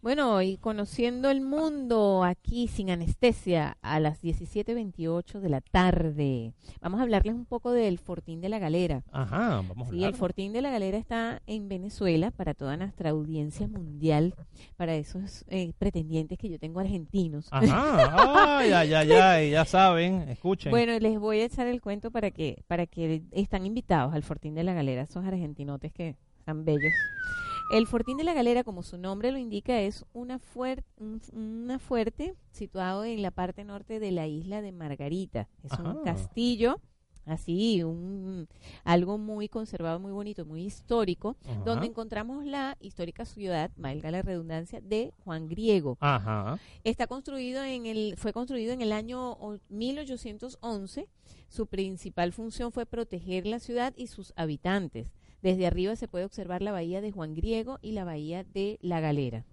Bueno, 0.03 0.43
y 0.43 0.57
conociendo 0.57 1.31
el 1.31 1.41
mundo 1.41 2.25
aquí 2.25 2.67
sin 2.67 2.91
anestesia 2.91 3.77
a 3.83 4.01
las 4.01 4.21
17.28 4.21 5.38
de 5.38 5.49
la 5.49 5.61
tarde. 5.61 6.55
Vamos 6.81 6.99
a 6.99 7.05
hablarles 7.05 7.35
un 7.37 7.47
poco 7.47 7.71
del 7.71 8.01
Fortín 8.01 8.41
de 8.41 8.49
la 8.49 8.59
Galera. 8.59 9.05
Ajá, 9.12 9.62
vamos 9.69 9.87
a 9.87 9.91
Sí, 9.91 9.97
hablar. 9.99 10.11
el 10.11 10.17
Fortín 10.17 10.53
de 10.53 10.61
la 10.61 10.71
Galera 10.73 10.99
está 10.99 11.41
en 11.47 11.69
Venezuela 11.69 12.33
para 12.33 12.53
toda 12.55 12.77
nuestra 12.77 13.11
audiencia 13.11 13.69
mundial, 13.69 14.35
para 14.77 14.97
esos 14.97 15.45
eh, 15.47 15.73
pretendientes 15.79 16.37
que 16.37 16.49
yo 16.49 16.59
tengo 16.59 16.81
argentinos. 16.81 17.47
Ajá, 17.53 18.59
ay, 18.59 18.73
ay, 18.73 18.93
ay, 18.95 19.11
ay, 19.12 19.51
ya 19.53 19.65
saben, 19.65 20.29
escuchen. 20.29 20.71
Bueno, 20.73 20.99
les 20.99 21.17
voy 21.21 21.43
a 21.43 21.45
echar 21.45 21.69
el 21.69 21.81
cuento 21.81 22.11
para 22.11 22.33
que 22.33 22.65
para 22.67 22.87
que 22.87 23.23
están 23.31 23.67
invitados 23.67 24.12
al 24.15 24.25
Fortín 24.25 24.57
de 24.57 24.65
la 24.65 24.75
Galera, 24.75 25.03
esos 25.03 25.25
argentinotes 25.25 25.93
que 25.93 26.17
están 26.41 26.65
bellos. 26.65 26.93
El 27.70 27.87
Fortín 27.87 28.16
de 28.18 28.25
la 28.25 28.35
Galera, 28.35 28.64
como 28.64 28.83
su 28.83 28.98
nombre 28.98 29.33
lo 29.33 29.38
indica, 29.38 29.81
es 29.81 30.05
una, 30.12 30.38
fuer- 30.38 30.85
un- 30.98 31.22
una 31.33 31.79
fuerte 31.79 32.35
situado 32.51 33.05
en 33.05 33.22
la 33.22 33.31
parte 33.31 33.64
norte 33.64 33.98
de 34.01 34.11
la 34.12 34.27
isla 34.27 34.61
de 34.61 34.72
Margarita. 34.72 35.48
Es 35.62 35.72
Ajá. 35.72 35.83
un 35.90 36.03
castillo, 36.05 36.81
así, 37.25 37.83
un, 37.83 38.46
algo 38.85 39.16
muy 39.16 39.48
conservado, 39.48 39.98
muy 40.01 40.12
bonito, 40.12 40.44
muy 40.44 40.64
histórico, 40.64 41.37
Ajá. 41.46 41.61
donde 41.64 41.87
encontramos 41.87 42.44
la 42.44 42.77
histórica 42.81 43.25
ciudad, 43.25 43.70
valga 43.77 44.11
la 44.11 44.20
redundancia, 44.20 44.81
de 44.83 45.14
Juan 45.25 45.48
Griego. 45.48 45.96
Ajá. 46.01 46.59
Está 46.85 47.07
construido 47.07 47.62
en 47.64 47.87
el, 47.87 48.16
fue 48.18 48.35
construido 48.35 48.72
en 48.75 48.83
el 48.83 48.92
año 48.92 49.33
o- 49.33 49.59
1811. 49.70 51.09
Su 51.48 51.66
principal 51.66 52.33
función 52.33 52.70
fue 52.72 52.87
proteger 52.87 53.46
la 53.46 53.61
ciudad 53.61 53.94
y 53.96 54.09
sus 54.09 54.33
habitantes. 54.37 55.07
Desde 55.43 55.67
arriba 55.67 55.97
se 55.97 56.09
puede 56.09 56.25
observar 56.25 56.63
la 56.63 56.73
bahía 56.73 57.01
de 57.01 57.11
Juan 57.11 57.35
Griego 57.35 57.79
y 57.83 57.93
la 57.93 58.05
bahía 58.05 58.45
de 58.45 58.79
La 58.81 59.01
Galera. 59.01 59.45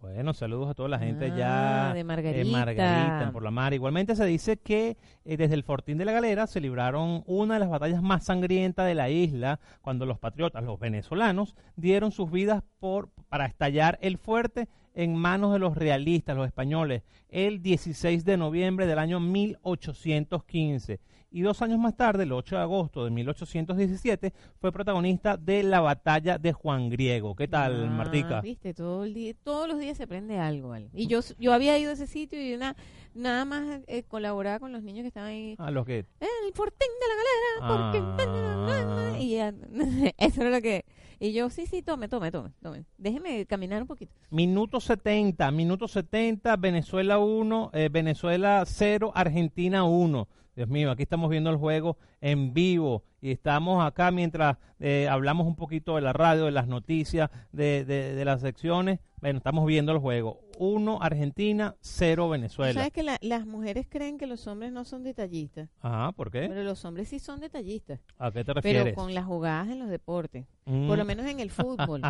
Bueno, 0.00 0.34
saludos 0.34 0.68
a 0.68 0.74
toda 0.74 0.88
la 0.88 0.98
gente 0.98 1.30
Ah, 1.32 1.36
ya 1.36 1.94
de 1.94 2.00
en 2.00 2.06
Margarita. 2.06 2.50
Margarita, 2.50 3.30
por 3.32 3.44
la 3.44 3.52
mar. 3.52 3.72
Igualmente 3.72 4.16
se 4.16 4.24
dice 4.24 4.56
que 4.56 4.96
eh, 5.24 5.36
desde 5.36 5.54
el 5.54 5.62
Fortín 5.62 5.96
de 5.96 6.04
la 6.04 6.10
Galera 6.10 6.48
se 6.48 6.60
libraron 6.60 7.22
una 7.26 7.54
de 7.54 7.60
las 7.60 7.68
batallas 7.68 8.02
más 8.02 8.24
sangrientas 8.24 8.84
de 8.86 8.96
la 8.96 9.10
isla 9.10 9.60
cuando 9.80 10.04
los 10.04 10.18
patriotas, 10.18 10.64
los 10.64 10.80
venezolanos, 10.80 11.54
dieron 11.76 12.10
sus 12.10 12.32
vidas 12.32 12.64
por 12.80 13.10
para 13.28 13.46
estallar 13.46 13.96
el 14.02 14.18
fuerte 14.18 14.68
en 14.94 15.14
manos 15.14 15.52
de 15.52 15.60
los 15.60 15.76
realistas, 15.76 16.36
los 16.36 16.46
españoles, 16.46 17.02
el 17.28 17.62
16 17.62 18.24
de 18.24 18.36
noviembre 18.36 18.86
del 18.86 18.98
año 18.98 19.20
1815. 19.20 21.00
Y 21.32 21.40
dos 21.40 21.62
años 21.62 21.78
más 21.78 21.96
tarde, 21.96 22.24
el 22.24 22.32
8 22.32 22.56
de 22.56 22.62
agosto 22.62 23.04
de 23.04 23.10
1817, 23.10 24.34
fue 24.60 24.70
protagonista 24.70 25.36
de 25.38 25.62
la 25.62 25.80
batalla 25.80 26.36
de 26.36 26.52
Juan 26.52 26.90
Griego. 26.90 27.34
¿Qué 27.34 27.48
tal, 27.48 27.84
Ah, 27.84 27.90
Martica? 27.90 28.40
Viste, 28.42 28.74
todo 28.74 29.04
el 29.04 29.14
día, 29.14 29.32
todos 29.42 29.66
los 29.66 29.78
días 29.78 29.96
se 29.96 30.02
aprende 30.02 30.38
algo. 30.38 30.68
¿vale? 30.68 30.90
Y 30.92 31.06
yo, 31.06 31.20
yo 31.38 31.52
había 31.54 31.78
ido 31.78 31.90
a 31.90 31.94
ese 31.94 32.06
sitio 32.06 32.40
y 32.40 32.52
una, 32.54 32.76
nada 33.14 33.44
más 33.46 33.80
eh, 33.86 34.02
colaboraba 34.02 34.60
con 34.60 34.72
los 34.72 34.82
niños 34.82 35.02
que 35.04 35.08
estaban 35.08 35.30
ahí. 35.30 35.54
A 35.58 35.70
los 35.70 35.86
que 35.86 36.00
El 36.20 36.52
Fortín 36.54 36.88
de 37.00 37.08
la 37.08 37.70
Galera, 37.70 38.14
porque... 38.16 38.22
Ah. 38.24 39.18
Y 39.18 39.30
ya, 39.36 39.54
eso 40.18 40.42
era 40.42 40.50
lo 40.50 40.60
que... 40.60 40.84
Y 41.18 41.32
yo, 41.32 41.48
sí, 41.50 41.66
sí, 41.66 41.82
tome, 41.82 42.08
tome, 42.08 42.30
tome, 42.32 42.50
tome. 42.60 42.84
Déjeme 42.98 43.46
caminar 43.46 43.80
un 43.80 43.86
poquito. 43.88 44.12
Minuto 44.30 44.80
70, 44.80 45.50
minuto 45.52 45.86
70, 45.86 46.56
Venezuela 46.56 47.18
1, 47.20 47.70
eh, 47.74 47.88
Venezuela 47.92 48.64
0, 48.66 49.12
Argentina 49.14 49.84
1. 49.84 50.28
Dios 50.54 50.68
mío, 50.68 50.90
aquí 50.90 51.02
estamos 51.02 51.30
viendo 51.30 51.48
el 51.50 51.56
juego 51.56 51.96
en 52.20 52.52
vivo 52.52 53.02
y 53.22 53.30
estamos 53.30 53.82
acá 53.84 54.10
mientras 54.10 54.58
eh, 54.80 55.08
hablamos 55.08 55.46
un 55.46 55.56
poquito 55.56 55.94
de 55.96 56.02
la 56.02 56.12
radio, 56.12 56.44
de 56.44 56.50
las 56.50 56.66
noticias, 56.68 57.30
de, 57.52 57.84
de- 57.84 58.14
de 58.14 58.24
las 58.24 58.40
secciones. 58.42 58.98
Bueno, 59.20 59.38
estamos 59.38 59.64
viendo 59.66 59.92
el 59.92 59.98
juego. 59.98 60.40
1 60.58 60.98
Argentina, 61.00 61.76
0 61.80 62.28
Venezuela. 62.28 62.74
¿Sabes 62.74 62.92
que 62.92 63.04
la- 63.04 63.18
las 63.22 63.46
mujeres 63.46 63.86
creen 63.88 64.18
que 64.18 64.26
los 64.26 64.46
hombres 64.48 64.72
no 64.72 64.84
son 64.84 65.04
detallistas? 65.04 65.68
Ajá, 65.80 66.10
¿por 66.12 66.30
qué? 66.32 66.48
Pero 66.48 66.64
los 66.64 66.84
hombres 66.84 67.08
sí 67.08 67.20
son 67.20 67.38
detallistas. 67.40 68.00
¿A 68.18 68.32
qué 68.32 68.44
te 68.44 68.52
refieres? 68.52 68.82
Pero 68.82 68.94
con 68.96 69.14
las 69.14 69.24
jugadas 69.24 69.68
en 69.68 69.78
los 69.78 69.88
deportes. 69.88 70.44
Mm, 70.66 70.88
Por 70.88 70.98
lo 70.98 71.04
menos 71.04 71.26
en 71.26 71.38
el 71.40 71.50
fútbol. 71.50 72.02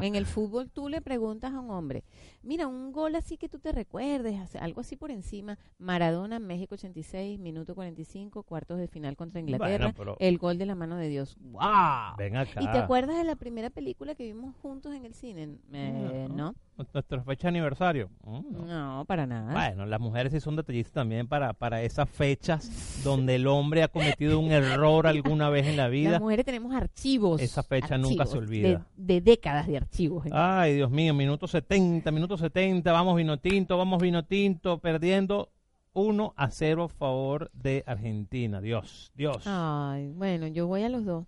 en 0.00 0.14
el 0.14 0.24
fútbol 0.26 0.70
tú 0.70 0.88
le 0.88 1.02
preguntas 1.02 1.52
a 1.52 1.60
un 1.60 1.70
hombre, 1.70 2.02
mira, 2.42 2.66
un 2.66 2.92
gol 2.92 3.14
así 3.14 3.36
que 3.36 3.48
tú 3.48 3.58
te 3.58 3.72
recuerdes, 3.72 4.38
hace- 4.40 4.58
algo 4.58 4.80
así 4.80 4.96
por 4.96 5.10
encima. 5.10 5.58
Maradona, 5.78 6.38
México 6.38 6.74
86, 6.74 7.38
minuto 7.38 7.74
45, 7.84 8.42
cuartos 8.44 8.78
de 8.78 8.88
final 8.88 9.14
contra 9.16 9.40
Inglaterra. 9.40 9.86
Bueno, 9.92 9.94
pero- 9.96 10.16
El 10.18 10.38
gol 10.38 10.56
de 10.58 10.66
la 10.66 10.74
mano 10.74 10.96
de 10.96 11.08
Dios. 11.08 11.36
¡Wow! 11.40 12.16
Ven 12.18 12.36
acá. 12.36 12.62
¿Y 12.62 12.66
te 12.70 12.78
acuerdas 12.78 13.16
de 13.18 13.24
la 13.24 13.36
primera 13.36 13.68
película 13.70 14.14
que 14.14 14.24
vimos 14.24 14.54
juntos 14.62 14.94
en 14.94 15.04
el 15.04 15.14
cine? 15.14 15.58
Eh, 15.72 16.26
No. 16.30 16.34
no. 16.34 16.54
Nuestra 16.92 17.22
fecha 17.22 17.42
de 17.42 17.48
aniversario. 17.50 18.10
Mm, 18.24 18.40
no. 18.52 18.64
No, 18.98 19.04
para 19.04 19.26
nada. 19.26 19.52
Bueno, 19.52 19.86
las 19.86 20.00
mujeres 20.00 20.32
sí 20.32 20.40
son 20.40 20.56
detallistas 20.56 20.92
también 20.94 21.28
para, 21.28 21.52
para 21.52 21.82
esas 21.82 22.08
fechas 22.10 23.00
donde 23.04 23.36
el 23.36 23.46
hombre 23.46 23.84
ha 23.84 23.88
cometido 23.88 24.40
un 24.40 24.50
error 24.50 25.06
alguna 25.06 25.50
vez 25.50 25.66
en 25.68 25.76
la 25.76 25.86
vida. 25.88 26.10
Las 26.12 26.20
mujeres 26.20 26.44
tenemos 26.44 26.74
archivos. 26.74 27.40
Esa 27.40 27.62
fecha 27.62 27.96
nunca 27.96 28.26
se 28.26 28.38
olvida. 28.38 28.86
De, 28.96 29.14
de 29.14 29.20
décadas 29.20 29.68
de 29.68 29.76
archivos. 29.76 30.26
Ay, 30.32 30.74
Dios 30.74 30.90
mío, 30.90 31.14
minuto 31.14 31.46
70, 31.46 32.10
minuto 32.10 32.36
70, 32.36 32.90
vamos 32.90 33.14
vino 33.16 33.38
tinto, 33.38 33.76
vamos 33.78 34.02
vino 34.02 34.24
tinto, 34.24 34.78
perdiendo 34.78 35.50
1 35.94 36.34
a 36.36 36.50
0 36.50 36.84
a 36.84 36.88
favor 36.88 37.50
de 37.54 37.82
Argentina. 37.86 38.60
Dios, 38.60 39.10
Dios. 39.14 39.42
Ay, 39.46 40.08
bueno, 40.14 40.46
yo 40.48 40.66
voy 40.66 40.82
a 40.82 40.88
los 40.88 41.04
dos. 41.04 41.24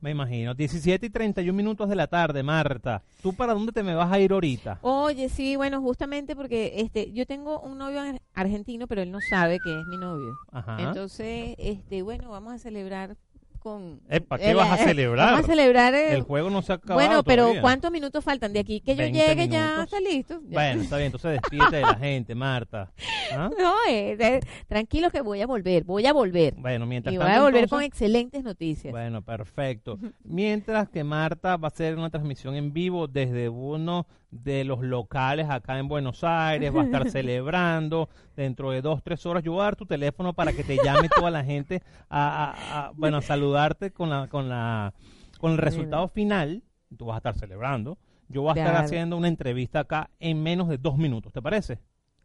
Me 0.00 0.10
imagino. 0.10 0.52
17 0.52 1.06
y 1.06 1.10
31 1.10 1.56
minutos 1.56 1.88
de 1.88 1.96
la 1.96 2.06
tarde, 2.06 2.42
Marta. 2.42 3.02
¿Tú 3.22 3.32
para 3.32 3.54
dónde 3.54 3.72
te 3.72 3.82
me 3.82 3.94
vas 3.94 4.12
a 4.12 4.20
ir 4.20 4.32
ahorita? 4.32 4.78
Oye, 4.82 5.30
sí, 5.30 5.56
bueno, 5.56 5.80
justamente 5.80 6.36
porque 6.36 6.74
este, 6.76 7.10
yo 7.12 7.24
tengo 7.24 7.60
un 7.60 7.78
novio 7.78 8.00
ar- 8.02 8.20
argentino, 8.34 8.86
pero 8.86 9.00
él 9.00 9.10
no 9.10 9.20
sabe 9.30 9.58
que 9.60 9.70
es 9.80 9.86
mi 9.86 9.96
novio. 9.96 10.34
Ajá. 10.52 10.76
Entonces, 10.82 11.54
este, 11.58 12.02
bueno, 12.02 12.28
vamos 12.30 12.52
a 12.52 12.58
celebrar 12.58 13.16
con. 13.64 14.00
Epa, 14.10 14.38
¿qué 14.38 14.50
el- 14.50 14.56
vas 14.56 14.70
a 14.78 14.82
eh, 14.82 14.86
celebrar? 14.86 15.30
Vamos 15.32 15.44
a 15.48 15.48
celebrar. 15.52 15.94
eh, 15.94 16.12
El 16.12 16.20
juego 16.22 16.50
no 16.50 16.60
se 16.62 16.70
ha 16.72 16.74
acabado 16.76 17.00
bueno, 17.00 17.22
pero 17.24 17.42
todavía. 17.44 17.62
¿cuántos 17.62 17.90
minutos 17.90 18.22
faltan 18.22 18.52
de 18.52 18.60
aquí? 18.60 18.80
Que 18.80 18.94
yo 18.94 19.02
20 19.02 19.18
llegue 19.18 19.48
ya 19.48 19.62
minutos. 19.78 19.84
está 19.84 20.00
listo. 20.00 20.40
Ya. 20.42 20.50
Bueno, 20.50 20.82
está 20.82 20.96
bien, 20.98 21.06
entonces 21.06 21.32
despídete 21.40 21.76
de 21.76 21.82
la 21.82 21.94
gente, 21.96 22.34
Marta. 22.34 22.92
¿Ah? 23.32 23.50
No, 23.58 23.72
eh, 23.88 24.16
eh, 24.20 24.40
tranquilo 24.68 25.10
que 25.10 25.22
voy 25.22 25.40
a 25.40 25.46
volver, 25.46 25.82
voy 25.84 26.06
a 26.06 26.12
volver. 26.12 26.54
Bueno, 26.58 26.84
mientras 26.86 27.12
Y 27.12 27.16
voy 27.16 27.26
tanto, 27.26 27.40
a 27.40 27.44
volver 27.44 27.68
con 27.68 27.82
entonces- 27.82 27.86
excelentes 27.88 28.44
noticias. 28.44 28.92
Bueno, 28.92 29.22
perfecto. 29.22 29.98
Mientras 30.22 30.88
que 30.90 31.02
Marta 31.02 31.56
va 31.56 31.68
a 31.68 31.70
hacer 31.70 31.96
una 31.96 32.10
transmisión 32.10 32.54
en 32.54 32.72
vivo 32.72 33.08
desde 33.08 33.48
uno 33.48 34.06
de 34.42 34.64
los 34.64 34.80
locales 34.82 35.48
acá 35.48 35.78
en 35.78 35.86
Buenos 35.88 36.24
Aires, 36.24 36.74
va 36.74 36.82
a 36.82 36.84
estar 36.84 37.08
celebrando 37.10 38.08
dentro 38.36 38.70
de 38.72 38.82
dos, 38.82 39.02
tres 39.02 39.24
horas. 39.26 39.44
Yo 39.44 39.52
voy 39.52 39.60
a 39.60 39.64
dar 39.64 39.76
tu 39.76 39.86
teléfono 39.86 40.32
para 40.32 40.52
que 40.52 40.64
te 40.64 40.76
llame 40.76 41.08
toda 41.08 41.30
la 41.30 41.44
gente 41.44 41.82
a, 42.08 42.50
a- 42.52 42.86
a- 42.86 42.90
bueno, 42.96 43.18
a 43.18 43.22
saludarte 43.22 43.92
con 43.92 44.10
la, 44.10 44.26
con 44.28 44.48
la, 44.48 44.92
con 45.38 45.52
el 45.52 45.58
resultado 45.58 46.08
final. 46.08 46.62
Tú 46.96 47.06
vas 47.06 47.14
a 47.14 47.18
estar 47.18 47.34
celebrando. 47.38 47.96
Yo 48.28 48.42
voy 48.42 48.50
a 48.50 48.52
estar 48.54 48.70
Claro. 48.72 48.84
haciendo 48.86 49.16
una 49.16 49.28
entrevista 49.28 49.80
acá 49.80 50.10
en 50.18 50.42
menos 50.42 50.68
de 50.68 50.78
dos 50.78 50.96
minutos. 50.98 51.32
¿Te 51.32 51.40
parece? 51.42 51.78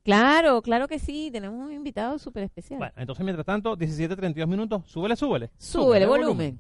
Claro, 0.03 0.61
claro 0.61 0.87
que 0.87 0.97
sí, 0.97 1.29
tenemos 1.31 1.59
un 1.63 1.71
invitado 1.73 2.17
súper 2.17 2.43
especial. 2.43 2.79
Bueno, 2.79 2.93
entonces 2.97 3.23
mientras 3.23 3.45
tanto, 3.45 3.75
17, 3.75 4.15
32 4.15 4.49
minutos, 4.49 4.83
súbele, 4.87 5.15
súbele. 5.15 5.51
Súbele 5.57 6.05
volumen. 6.07 6.59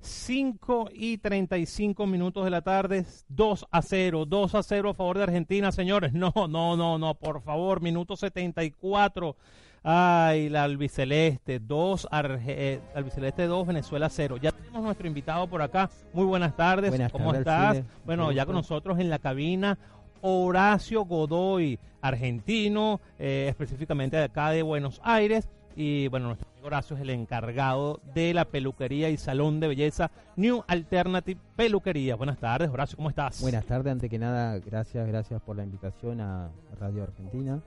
5 0.00 0.90
y 0.92 1.18
35 1.18 2.06
minutos 2.06 2.44
de 2.44 2.50
la 2.50 2.62
tarde, 2.62 3.04
2 3.28 3.66
a 3.70 3.82
0, 3.82 4.24
2 4.26 4.54
a 4.54 4.62
0 4.62 4.90
a 4.90 4.94
favor 4.94 5.16
de 5.18 5.24
Argentina, 5.24 5.72
señores. 5.72 6.12
No, 6.12 6.32
no, 6.48 6.76
no, 6.76 6.98
no, 6.98 7.14
por 7.14 7.42
favor, 7.42 7.80
minuto 7.80 8.16
74. 8.16 9.36
Ay, 9.82 10.48
la 10.48 10.64
albiceleste, 10.64 11.60
2, 11.60 12.08
eh, 12.46 12.80
albiceleste 12.94 13.46
2, 13.46 13.66
Venezuela 13.66 14.08
0. 14.08 14.36
Ya 14.36 14.52
tenemos 14.52 14.82
nuestro 14.82 15.06
invitado 15.06 15.46
por 15.48 15.62
acá. 15.62 15.90
Muy 16.12 16.24
buenas 16.24 16.56
tardes, 16.56 16.90
Buenas 16.90 17.12
¿cómo 17.12 17.32
tardes, 17.32 17.40
estás? 17.40 17.84
Bueno, 18.04 18.32
ya 18.32 18.44
con 18.44 18.54
nosotros 18.56 18.98
en 18.98 19.08
la 19.08 19.18
cabina, 19.18 19.78
Horacio 20.20 21.04
Godoy, 21.04 21.78
argentino, 22.00 23.00
eh, 23.18 23.46
específicamente 23.48 24.16
de 24.16 24.24
acá 24.24 24.50
de 24.50 24.62
Buenos 24.62 25.00
Aires. 25.04 25.48
Y 25.76 26.08
bueno, 26.08 26.28
nuestro 26.28 26.47
Horacio 26.62 26.96
es 26.96 27.02
el 27.02 27.10
encargado 27.10 28.00
de 28.14 28.34
la 28.34 28.44
peluquería 28.44 29.10
y 29.10 29.16
salón 29.16 29.60
de 29.60 29.68
belleza 29.68 30.10
New 30.36 30.64
Alternative 30.66 31.40
Peluquería. 31.56 32.16
Buenas 32.16 32.38
tardes, 32.38 32.68
Horacio, 32.68 32.96
¿cómo 32.96 33.10
estás? 33.10 33.40
Buenas 33.40 33.64
tardes, 33.64 33.92
antes 33.92 34.10
que 34.10 34.18
nada, 34.18 34.58
gracias, 34.58 35.06
gracias 35.06 35.40
por 35.42 35.56
la 35.56 35.64
invitación 35.64 36.20
a 36.20 36.50
Radio 36.80 37.02
Argentina, 37.04 37.60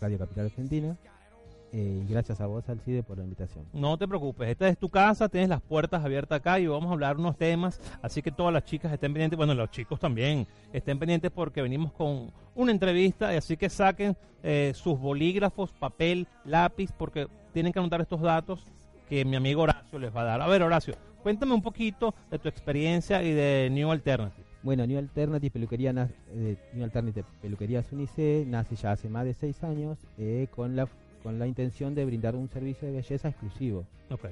Radio 0.00 0.18
Capital 0.18 0.46
Argentina. 0.46 0.96
Eh, 1.72 2.04
y 2.04 2.10
gracias 2.10 2.38
a 2.42 2.46
vos, 2.46 2.68
Alcide, 2.68 3.02
por 3.02 3.16
la 3.16 3.24
invitación. 3.24 3.64
No 3.72 3.96
te 3.96 4.06
preocupes, 4.06 4.50
esta 4.50 4.68
es 4.68 4.76
tu 4.76 4.90
casa, 4.90 5.30
tienes 5.30 5.48
las 5.48 5.62
puertas 5.62 6.04
abiertas 6.04 6.38
acá 6.38 6.60
y 6.60 6.66
vamos 6.66 6.90
a 6.90 6.92
hablar 6.92 7.16
unos 7.16 7.38
temas, 7.38 7.80
así 8.02 8.20
que 8.20 8.30
todas 8.30 8.52
las 8.52 8.64
chicas 8.64 8.92
estén 8.92 9.14
pendientes, 9.14 9.38
bueno, 9.38 9.54
los 9.54 9.70
chicos 9.70 9.98
también 9.98 10.46
estén 10.72 10.98
pendientes 10.98 11.30
porque 11.30 11.62
venimos 11.62 11.92
con 11.92 12.30
una 12.54 12.72
entrevista, 12.72 13.30
así 13.30 13.56
que 13.56 13.70
saquen 13.70 14.14
eh, 14.42 14.72
sus 14.74 15.00
bolígrafos, 15.00 15.72
papel, 15.72 16.26
lápiz, 16.44 16.90
porque 16.92 17.26
tienen 17.54 17.72
que 17.72 17.78
anotar 17.78 18.02
estos 18.02 18.20
datos 18.20 18.66
que 19.08 19.24
mi 19.24 19.36
amigo 19.36 19.62
Horacio 19.62 19.98
les 19.98 20.14
va 20.14 20.22
a 20.22 20.24
dar. 20.24 20.42
A 20.42 20.46
ver, 20.48 20.62
Horacio, 20.62 20.94
cuéntame 21.22 21.54
un 21.54 21.62
poquito 21.62 22.14
de 22.30 22.38
tu 22.38 22.48
experiencia 22.48 23.22
y 23.22 23.32
de 23.32 23.70
New 23.70 23.90
Alternative. 23.90 24.44
Bueno, 24.62 24.86
New 24.86 24.98
Alternative 24.98 25.50
Peluquería, 25.50 25.90
eh, 26.34 26.56
New 26.74 26.84
Alternative 26.84 27.26
Peluquería 27.40 27.82
Sunice 27.82 28.44
nace 28.46 28.76
ya 28.76 28.92
hace 28.92 29.08
más 29.08 29.24
de 29.24 29.34
seis 29.34 29.64
años 29.64 29.98
eh, 30.18 30.46
con 30.54 30.76
la 30.76 30.86
con 31.22 31.38
la 31.38 31.46
intención 31.46 31.94
de 31.94 32.04
brindar 32.04 32.34
un 32.36 32.48
servicio 32.48 32.88
de 32.88 32.94
belleza 32.94 33.28
exclusivo, 33.28 33.86
Ok, 34.10 34.26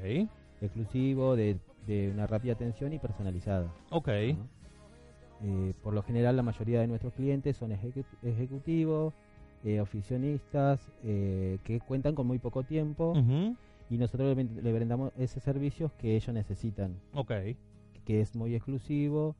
exclusivo 0.60 1.36
de, 1.36 1.56
de 1.86 2.10
una 2.10 2.26
rápida 2.26 2.52
atención 2.54 2.92
y 2.92 2.98
personalizada. 2.98 3.72
ok, 3.90 4.08
¿no? 4.36 4.48
Eh, 5.42 5.72
por 5.82 5.94
lo 5.94 6.02
general, 6.02 6.36
la 6.36 6.42
mayoría 6.42 6.80
de 6.80 6.86
nuestros 6.86 7.14
clientes 7.14 7.56
son 7.56 7.70
ejecu- 7.70 8.04
ejecutivos, 8.22 9.14
eh, 9.64 9.80
oficionistas, 9.80 10.80
eh, 11.02 11.58
que 11.64 11.80
cuentan 11.80 12.14
con 12.14 12.26
muy 12.26 12.38
poco 12.38 12.62
tiempo 12.62 13.14
y 13.88 13.96
nosotros 13.96 14.36
le, 14.36 14.44
le 14.44 14.72
brindamos 14.72 15.12
ese 15.16 15.40
servicio 15.40 15.90
que 15.98 16.14
ellos 16.16 16.34
necesitan, 16.34 17.00
ok, 17.14 17.32
que 18.04 18.20
es 18.20 18.34
muy 18.36 18.54
exclusivo 18.54 19.34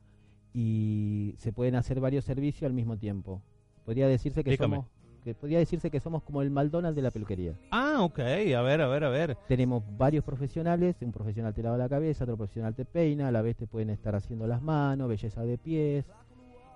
y 0.55 1.34
se 1.38 1.53
pueden 1.53 1.74
hacer 1.74 2.01
varios 2.01 2.24
servicios 2.24 2.68
al 2.68 2.72
mismo 2.74 2.96
tiempo. 2.96 3.42
Podría 3.84 4.09
decirse 4.09 4.42
que 4.42 4.51
Explícame. 4.51 4.76
somos 4.76 4.90
que 5.21 5.35
podría 5.35 5.59
decirse 5.59 5.91
que 5.91 6.01
somos 6.01 6.23
como 6.23 6.43
el 6.43 6.51
McDonald's 6.51 6.97
de 6.97 7.03
la 7.03 7.11
peluquería. 7.11 7.55
Ah, 7.71 8.03
ok, 8.03 8.18
a 8.18 8.62
ver, 8.62 8.81
a 8.81 8.89
ver, 8.89 9.05
a 9.05 9.09
ver. 9.09 9.37
Tenemos 9.49 9.83
varios 9.97 10.25
profesionales, 10.25 10.97
un 11.01 11.12
profesional 11.12 11.55
te 11.55 11.62
lava 11.62 11.77
la 11.77 11.89
cabeza, 11.89 12.25
otro 12.25 12.37
profesional 12.37 12.75
te 12.75 12.85
peina, 12.85 13.29
a 13.29 13.33
la 13.33 13.43
vez 13.43 13.57
te 13.57 13.66
pueden 13.66 13.91
estar 13.91 14.14
haciendo 14.14 14.47
las 14.47 14.62
manos, 14.62 15.09
belleza 15.09 15.43
de 15.43 15.59
pies. 15.59 16.05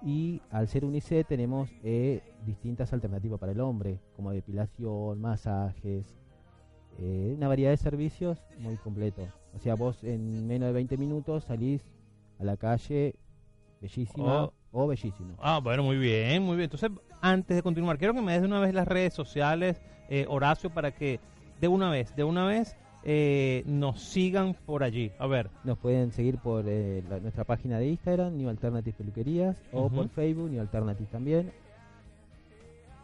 Y 0.03 0.43
al 0.51 0.69
ser 0.69 0.85
UNICEF 0.85 1.27
tenemos 1.27 1.71
eh, 1.83 2.21
distintas 2.45 2.93
alternativas 2.93 3.41
para 3.41 3.53
el 3.53 3.61
hombre, 3.61 4.01
como 4.17 4.33
depilación, 4.33 5.19
masajes, 5.21 6.15
eh, 6.99 7.35
una 7.37 7.49
variedad 7.49 7.71
de 7.71 7.79
servicios 7.79 8.43
muy 8.59 8.77
completo. 8.77 9.27
O 9.55 9.59
sea, 9.59 9.75
vos 9.75 10.05
en 10.05 10.47
menos 10.47 10.67
de 10.69 10.73
20 10.75 10.97
minutos 10.99 11.45
salís 11.45 11.83
a 12.39 12.45
la 12.45 12.57
calle 12.57 13.15
bellísima 13.81 14.45
Oh. 14.45 14.53
O 14.75 14.87
bellísimo. 14.87 15.35
Ah, 15.41 15.61
bueno, 15.63 15.83
muy 15.85 15.97
bien, 15.97 16.43
muy 16.43 16.57
bien. 16.57 16.65
Entonces, 16.71 16.91
antes 17.23 17.57
de 17.57 17.63
continuar, 17.63 17.97
quiero 17.97 18.13
que 18.13 18.21
me 18.21 18.33
des 18.33 18.43
de 18.43 18.49
una 18.49 18.61
vez 18.61 18.75
las 18.75 18.87
redes 18.87 19.15
sociales, 19.15 19.81
eh, 20.11 20.27
Horacio, 20.29 20.69
para 20.71 20.91
que 20.91 21.21
de 21.61 21.69
una 21.69 21.89
vez, 21.91 22.15
de 22.17 22.25
una 22.25 22.45
vez, 22.45 22.77
eh, 23.05 23.63
nos 23.67 24.01
sigan 24.03 24.55
por 24.67 24.83
allí. 24.83 25.13
A 25.19 25.27
ver, 25.27 25.51
Nos 25.63 25.79
pueden 25.79 26.11
seguir 26.11 26.39
por 26.39 26.65
eh, 26.67 27.03
la- 27.09 27.21
nuestra 27.21 27.45
página 27.45 27.79
de 27.79 27.89
Instagram, 27.89 28.37
New 28.37 28.49
Alternative 28.49 28.95
Peluquerías, 28.97 29.57
o 29.73 29.89
por 29.89 30.09
Facebook, 30.09 30.51
New 30.51 30.61
Alternative 30.61 31.09
también. 31.11 31.53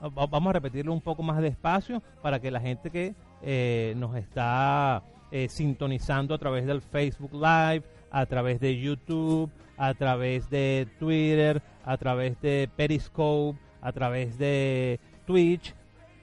va- 0.02 0.26
vamos 0.26 0.50
a 0.50 0.52
repetirlo 0.54 0.92
un 0.92 1.00
poco 1.02 1.22
más 1.22 1.40
despacio 1.42 2.02
para 2.22 2.40
que 2.40 2.50
la 2.50 2.60
gente 2.60 2.90
que 2.90 3.14
eh, 3.42 3.94
nos 3.96 4.16
está 4.16 5.02
sintonizando 5.48 6.34
a 6.34 6.38
través 6.38 6.66
del 6.66 6.80
Facebook 6.82 7.32
Live, 7.34 7.84
a 8.10 8.26
través 8.26 8.60
de 8.60 8.78
YouTube, 8.80 9.50
a 9.76 9.94
través 9.94 10.48
de 10.50 10.86
Twitter, 10.98 11.62
a 11.84 11.96
través 11.96 12.40
de 12.40 12.68
Periscope, 12.76 13.58
a 13.80 13.92
través 13.92 14.36
de 14.38 15.00
Twitch, 15.26 15.74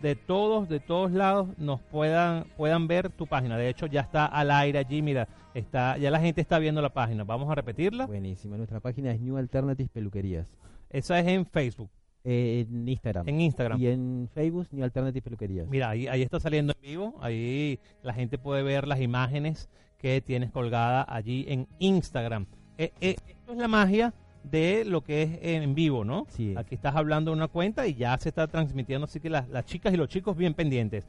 de 0.02 0.16
todos, 0.16 0.70
de 0.70 0.80
todos 0.80 1.12
lados 1.12 1.50
nos 1.58 1.82
puedan 1.82 2.46
puedan 2.56 2.88
ver 2.88 3.10
tu 3.10 3.26
página. 3.26 3.58
De 3.58 3.68
hecho, 3.70 3.88
ya 3.88 4.02
está 4.02 4.26
al 4.28 4.52
aire 4.52 4.78
allí, 4.80 5.02
mira, 5.02 5.28
está 5.56 5.98
ya 5.98 6.12
la 6.12 6.20
gente 6.20 6.42
está 6.42 6.60
viendo 6.60 6.82
la 6.82 6.94
página. 6.94 7.24
Vamos 7.24 7.50
a 7.50 7.56
repetirla. 7.56 8.06
Buenísimo. 8.06 8.58
Nuestra 8.58 8.80
página 8.80 9.12
es 9.12 9.20
New 9.20 9.38
Alternative 9.38 9.90
Peluquerías. 9.92 10.54
Esa 10.90 11.20
es 11.20 11.28
en 11.28 11.46
Facebook, 11.48 11.90
Eh, 12.24 12.66
en 12.70 12.88
Instagram. 12.88 13.28
en 13.28 13.42
Instagram. 13.42 13.82
Y 13.82 13.88
en 13.88 14.30
Facebook, 14.34 14.68
New 14.72 14.84
Alternative 14.84 15.22
Peluquerías. 15.24 15.68
Mira, 15.68 15.90
ahí, 15.90 16.08
ahí 16.08 16.22
está 16.22 16.40
saliendo 16.40 16.74
en 16.80 16.88
vivo. 16.90 17.16
Ahí 17.22 17.80
la 18.04 18.14
gente 18.14 18.38
puede 18.38 18.62
ver 18.64 18.88
las 18.88 19.02
imágenes 19.02 19.68
que 19.98 20.22
tienes 20.22 20.52
colgada 20.52 21.06
allí 21.08 21.46
en 21.48 21.68
Instagram. 21.80 22.46
Eh, 22.78 22.92
eh, 23.02 23.16
esto 23.28 23.52
es 23.52 23.58
la 23.58 23.68
magia 23.68 24.14
de 24.44 24.86
lo 24.86 25.02
que 25.02 25.24
es 25.24 25.40
en 25.42 25.76
vivo, 25.76 26.06
¿no? 26.06 26.26
Sí. 26.30 26.54
Aquí 26.56 26.76
estás 26.76 26.96
hablando 26.96 27.32
de 27.32 27.38
una 27.38 27.48
cuenta 27.48 27.88
y 27.88 27.96
ya 27.96 28.18
se 28.18 28.30
está 28.30 28.48
transmitiendo, 28.48 29.06
así 29.06 29.20
que 29.20 29.30
las, 29.30 29.50
las 29.50 29.66
chicas 29.66 29.94
y 29.94 29.98
los 29.98 30.08
chicos 30.08 30.38
bien 30.38 30.54
pendientes. 30.54 31.06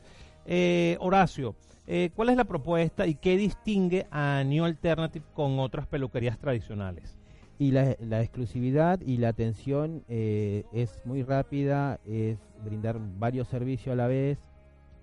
Eh, 0.47 0.97
Horacio, 1.01 1.55
eh, 1.87 2.11
¿cuál 2.17 2.31
es 2.31 2.37
la 2.37 2.45
propuesta 2.45 3.07
y 3.07 3.15
qué 3.15 3.37
distingue 3.37 4.07
a 4.11 4.43
New 4.45 4.65
Alternative 4.65 5.25
con 5.35 5.59
otras 5.59 5.87
peluquerías 5.87 6.39
tradicionales? 6.39 7.17
Y 7.59 7.73
la, 7.73 7.97
la 8.01 8.23
exclusividad 8.23 9.01
y 9.01 9.17
la 9.17 9.29
atención 9.31 10.05
es 10.09 11.03
muy 11.05 11.25
rápida, 11.25 11.99
es 12.07 12.39
brindar 12.65 13.01
varios 13.19 13.49
servicios 13.49 13.93
a 13.93 13.97
la 13.97 14.07
vez, 14.07 14.39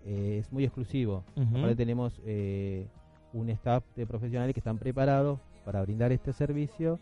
es 0.05 0.49
muy 0.53 0.63
exclusivo. 0.63 1.25
Aparte 1.36 1.75
tenemos 1.75 2.21
eh, 2.25 2.88
un 3.36 3.49
staff 3.49 3.83
de 3.95 4.07
profesionales 4.07 4.53
que 4.53 4.59
están 4.59 4.77
preparados 4.77 5.39
para 5.65 5.81
brindar 5.81 6.11
este 6.11 6.33
servicio 6.33 6.99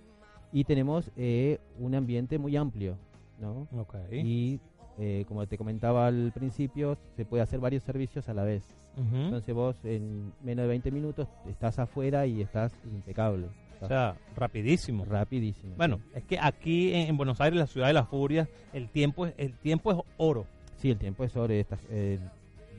y 0.52 0.64
tenemos 0.64 1.12
eh, 1.16 1.60
un 1.80 1.96
ambiente 1.96 2.38
muy 2.38 2.58
amplio, 2.58 2.98
¿no? 3.40 3.68
Ok. 3.80 3.96
Y 4.12 4.60
eh, 5.00 5.26
como 5.28 5.46
te 5.48 5.58
comentaba 5.58 6.08
al 6.08 6.32
principio, 6.34 6.98
se 7.16 7.26
puede 7.26 7.44
hacer 7.44 7.60
varios 7.60 7.84
servicios 7.84 8.28
a 8.30 8.34
la 8.34 8.44
vez. 8.44 8.64
Entonces 8.96 9.56
vos 9.56 9.76
en 9.84 10.32
menos 10.44 10.64
de 10.64 10.68
20 10.70 10.92
minutos 10.92 11.28
estás 11.50 11.80
afuera 11.80 12.28
y 12.28 12.42
estás 12.42 12.72
impecable. 12.86 13.48
O 13.82 13.88
sea, 13.88 14.16
rapidísimo. 14.36 15.04
rapidísimo. 15.04 15.74
Bueno, 15.76 16.00
es 16.14 16.24
que 16.24 16.38
aquí 16.40 16.94
en, 16.94 17.10
en 17.10 17.18
Buenos 17.18 17.42
Aires, 17.42 17.60
la 17.60 17.68
ciudad 17.68 17.88
de 17.88 17.94
las 17.94 18.08
furias, 18.08 18.48
el 18.72 18.90
tiempo 18.90 19.26
es, 19.26 19.34
el 19.38 19.58
tiempo 19.58 19.92
es 19.92 19.98
oro. 20.18 20.46
Sí, 20.78 20.92
el 20.92 20.98
tiempo 21.00 21.24
es 21.24 21.32
sobre 21.32 21.60
esta, 21.60 21.80
eh, 21.90 22.20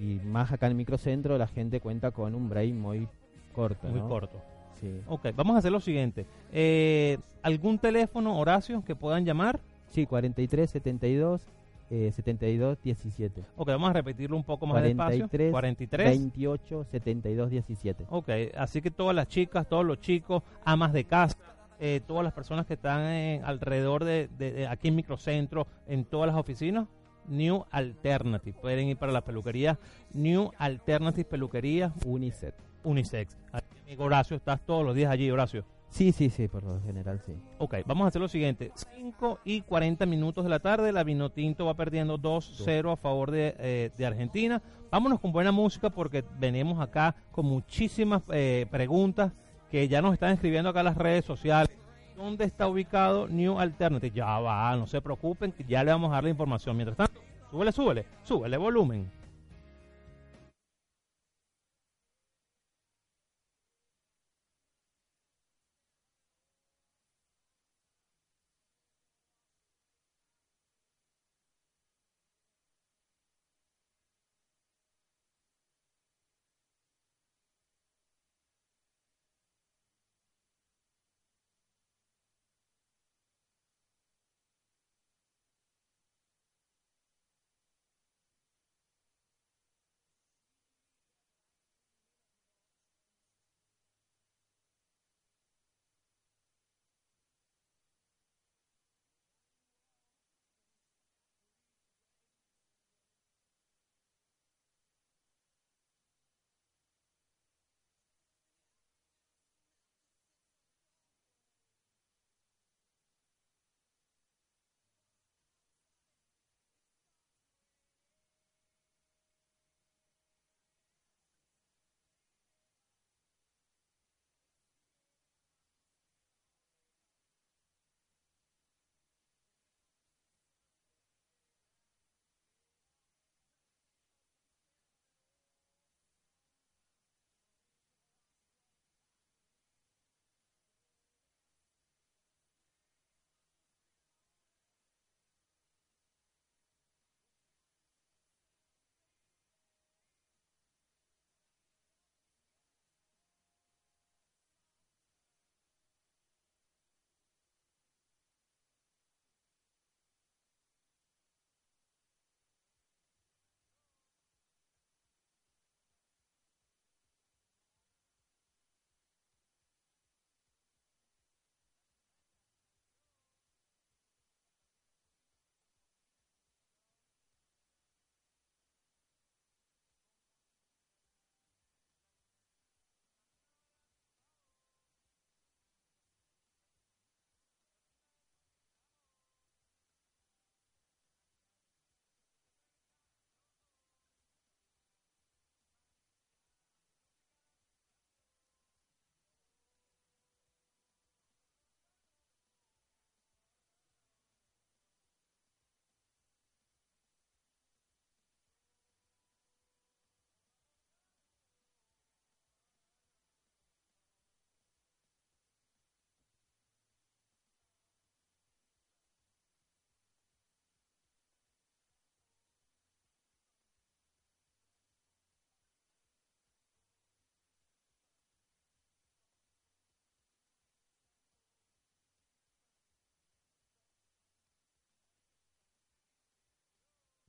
y 0.00 0.20
más 0.24 0.52
acá 0.52 0.66
en 0.66 0.72
el 0.72 0.76
microcentro 0.76 1.36
la 1.36 1.46
gente 1.46 1.80
cuenta 1.80 2.11
con 2.11 2.34
un 2.34 2.48
break 2.48 2.74
muy 2.74 3.09
corto. 3.55 3.86
Muy 3.88 4.00
¿no? 4.00 4.09
corto. 4.09 4.40
Sí. 4.80 5.00
Ok, 5.07 5.28
vamos 5.34 5.57
a 5.57 5.61
hacer 5.61 5.72
lo 5.72 5.80
siguiente. 5.80 6.26
Eh, 6.52 7.18
¿Algún 7.42 7.78
teléfono, 7.78 8.38
Horacio, 8.38 8.84
que 8.84 8.94
puedan 8.94 9.24
llamar? 9.24 9.61
Sí, 9.90 10.05
43 10.07 10.68
72 10.70 11.46
eh, 11.90 12.11
72 12.12 12.78
17. 12.82 13.42
Ok, 13.57 13.68
vamos 13.68 13.90
a 13.90 13.92
repetirlo 13.92 14.36
un 14.36 14.42
poco 14.44 14.66
más 14.66 14.74
43, 14.80 15.20
despacio. 15.30 15.50
43. 15.52 16.09
28 16.11 16.84
72 16.90 17.50
17. 17.50 18.07
Ok, 18.11 18.28
así 18.57 18.80
que 18.82 18.90
todas 18.90 19.14
las 19.14 19.28
chicas, 19.28 19.68
todos 19.68 19.84
los 19.84 20.00
chicos, 20.00 20.42
amas 20.64 20.92
de 20.92 21.05
casa, 21.05 21.36
eh, 21.78 22.00
todas 22.07 22.24
las 22.24 22.32
personas 22.32 22.66
que 22.66 22.74
están 22.74 23.02
en- 23.02 23.44
alrededor 23.44 24.05
de, 24.05 24.28
de- 24.38 24.52
de 24.52 24.66
aquí 24.66 24.88
en 24.88 24.96
Microcentro, 24.96 25.66
en 25.86 26.05
todas 26.05 26.26
las 26.26 26.36
oficinas, 26.36 26.86
New 27.28 27.64
Alternative. 27.70 28.57
Pueden 28.61 28.88
ir 28.88 28.96
para 28.96 29.12
la 29.12 29.22
peluquería 29.22 29.78
New 30.12 30.50
Alternative 30.59 31.24
Peluquería 31.24 31.92
Unicef. 32.07 32.55
Unisex. 32.85 33.37
Aquí, 33.53 33.76
amigo 33.82 34.05
Horacio, 34.05 34.37
estás 34.37 34.61
todos 34.61 34.85
los 34.85 34.95
días 34.95 35.11
allí, 35.11 35.30
Horacio. 35.30 35.64
Sí, 35.95 36.11
sí, 36.11 36.28
sí, 36.28 36.49
por 36.49 36.64
lo 36.64 36.80
general 36.82 37.20
sí. 37.24 37.32
Ok, 37.59 37.76
vamos 37.87 38.05
a 38.05 38.09
hacer 38.09 38.20
lo 38.20 38.26
siguiente. 38.26 38.72
5 38.74 39.39
y 39.45 39.61
40 39.61 40.07
minutos 40.07 40.43
de 40.43 40.51
la 40.51 40.59
tarde, 40.59 40.91
la 40.91 41.05
Vinotinto 41.05 41.66
va 41.66 41.74
perdiendo 41.74 42.18
2-0 42.18 42.93
a 42.93 42.97
favor 42.97 43.30
de, 43.30 43.55
eh, 43.61 43.91
de 43.97 44.05
Argentina. 44.05 44.61
Vámonos 44.91 45.20
con 45.20 45.30
buena 45.30 45.53
música 45.53 45.91
porque 45.91 46.24
venimos 46.39 46.80
acá 46.80 47.14
con 47.30 47.47
muchísimas 47.47 48.22
eh, 48.32 48.66
preguntas 48.72 49.32
que 49.70 49.87
ya 49.87 50.03
nos 50.03 50.14
están 50.14 50.32
escribiendo 50.32 50.70
acá 50.70 50.80
en 50.80 50.87
las 50.87 50.99
redes 50.99 51.24
sociales. 51.24 51.76
¿Dónde 52.16 52.45
está 52.45 52.66
ubicado 52.66 53.28
New 53.28 53.61
Alternative? 53.61 54.16
Ya 54.16 54.39
va, 54.41 54.74
no 54.76 54.89
se 54.89 55.01
preocupen, 55.01 55.55
ya 55.68 55.85
le 55.85 55.93
vamos 55.93 56.11
a 56.11 56.14
dar 56.14 56.24
la 56.24 56.30
información. 56.30 56.76
Mientras 56.76 56.97
tanto, 56.97 57.20
súbele, 57.51 57.70
súbele, 57.70 58.07
súbele 58.24 58.57
volumen. 58.57 59.11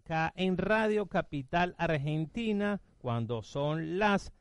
Acá 0.06 0.32
en 0.36 0.56
Radio 0.58 1.08
Capital 1.08 1.74
Argentina 1.80 2.80
cuando 3.00 3.42
son 3.42 3.98
las 3.98 4.32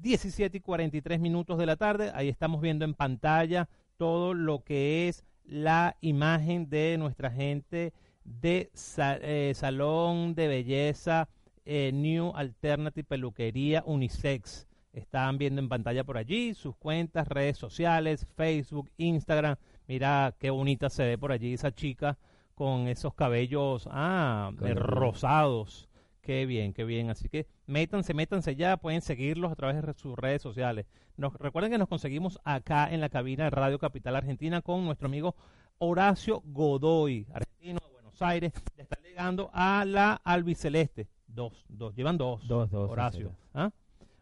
17 0.00 0.58
y 0.58 0.60
43 0.60 1.18
minutos 1.18 1.58
de 1.58 1.66
la 1.66 1.74
tarde. 1.74 2.12
Ahí 2.14 2.28
estamos 2.28 2.60
viendo 2.60 2.84
en 2.84 2.94
pantalla 2.94 3.68
todo 3.96 4.32
lo 4.32 4.62
que 4.62 5.08
es 5.08 5.24
la 5.44 5.96
imagen 6.02 6.70
de 6.70 6.96
nuestra 6.98 7.32
gente 7.32 7.92
de 8.22 8.70
eh, 8.96 9.52
Salón 9.56 10.36
de 10.36 10.46
Belleza 10.46 11.28
eh, 11.64 11.90
New 11.92 12.32
Alternative 12.36 13.02
Peluquería 13.02 13.82
Unisex. 13.86 14.68
Están 14.92 15.36
viendo 15.36 15.60
en 15.60 15.68
pantalla 15.68 16.04
por 16.04 16.16
allí 16.16 16.54
sus 16.54 16.76
cuentas, 16.76 17.26
redes 17.26 17.58
sociales, 17.58 18.24
Facebook, 18.36 18.88
Instagram. 18.98 19.56
Mira 19.88 20.32
qué 20.38 20.50
bonita 20.50 20.88
se 20.88 21.02
ve 21.04 21.18
por 21.18 21.32
allí 21.32 21.54
esa 21.54 21.74
chica 21.74 22.16
con 22.58 22.88
esos 22.88 23.14
cabellos 23.14 23.88
ah, 23.92 24.50
eh, 24.62 24.74
rosados. 24.74 25.88
Qué 26.20 26.44
bien, 26.44 26.72
qué 26.72 26.82
bien. 26.84 27.08
Así 27.08 27.28
que 27.28 27.46
métanse, 27.66 28.14
métanse 28.14 28.56
ya. 28.56 28.76
Pueden 28.78 29.00
seguirlos 29.00 29.52
a 29.52 29.54
través 29.54 29.80
de 29.80 29.94
sus 29.94 30.18
redes 30.18 30.42
sociales. 30.42 30.86
Nos, 31.16 31.32
recuerden 31.34 31.70
que 31.70 31.78
nos 31.78 31.86
conseguimos 31.88 32.40
acá 32.42 32.92
en 32.92 33.00
la 33.00 33.10
cabina 33.10 33.44
de 33.44 33.50
Radio 33.50 33.78
Capital 33.78 34.16
Argentina 34.16 34.60
con 34.60 34.84
nuestro 34.84 35.06
amigo 35.06 35.36
Horacio 35.78 36.42
Godoy, 36.46 37.28
argentino 37.32 37.78
de 37.86 37.92
Buenos 37.92 38.20
Aires. 38.20 38.52
Le 38.76 38.82
está 38.82 39.00
llegando 39.00 39.50
a 39.52 39.84
la 39.84 40.20
albiceleste. 40.24 41.06
Dos, 41.28 41.64
dos. 41.68 41.94
Llevan 41.94 42.18
dos. 42.18 42.46
Dos, 42.48 42.68
dos, 42.72 42.90
Horacio. 42.90 43.30
¿Ah? 43.54 43.70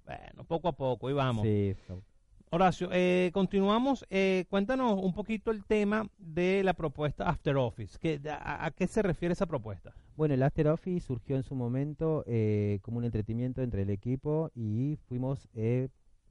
Bueno, 0.04 0.44
poco 0.44 0.68
a 0.68 0.72
poco, 0.72 1.08
ahí 1.08 1.14
vamos. 1.14 1.42
Sí, 1.42 1.74
Horacio, 2.50 2.88
eh, 2.92 3.30
continuamos. 3.34 4.06
Eh, 4.08 4.44
cuéntanos 4.48 4.98
un 5.02 5.12
poquito 5.12 5.50
el 5.50 5.64
tema 5.64 6.08
de 6.18 6.62
la 6.62 6.74
propuesta 6.74 7.28
After 7.28 7.56
Office. 7.56 7.98
¿Qué- 8.00 8.20
a, 8.30 8.64
a 8.66 8.70
qué 8.70 8.86
se 8.86 9.02
refiere 9.02 9.32
esa 9.32 9.46
propuesta? 9.46 9.92
Bueno, 10.16 10.34
el 10.34 10.42
After 10.42 10.68
Office 10.68 11.06
surgió 11.06 11.36
en 11.36 11.42
su 11.42 11.54
momento 11.54 12.22
eh, 12.26 12.78
como 12.82 12.98
un 12.98 13.04
entretenimiento 13.04 13.62
entre 13.62 13.82
el 13.82 13.90
equipo 13.90 14.50
y 14.54 14.96
fuimos 15.08 15.48
eh, 15.54 15.88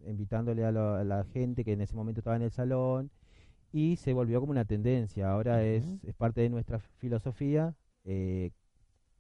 invitándole 0.07 0.63
a, 0.65 0.71
lo- 0.71 0.95
a 0.95 1.03
la 1.03 1.25
gente 1.25 1.63
que 1.63 1.73
en 1.73 1.81
ese 1.81 1.95
momento 1.95 2.21
estaba 2.21 2.37
en 2.37 2.43
el 2.43 2.51
salón 2.51 3.11
y 3.73 3.97
se 3.97 4.13
volvió 4.13 4.39
como 4.39 4.51
una 4.51 4.65
tendencia. 4.65 5.29
Ahora 5.29 5.63
es, 5.63 5.83
parte 6.17 6.39
de 6.41 6.49
nuestra 6.49 6.79
filosofía 6.79 7.75
eh, 8.05 8.51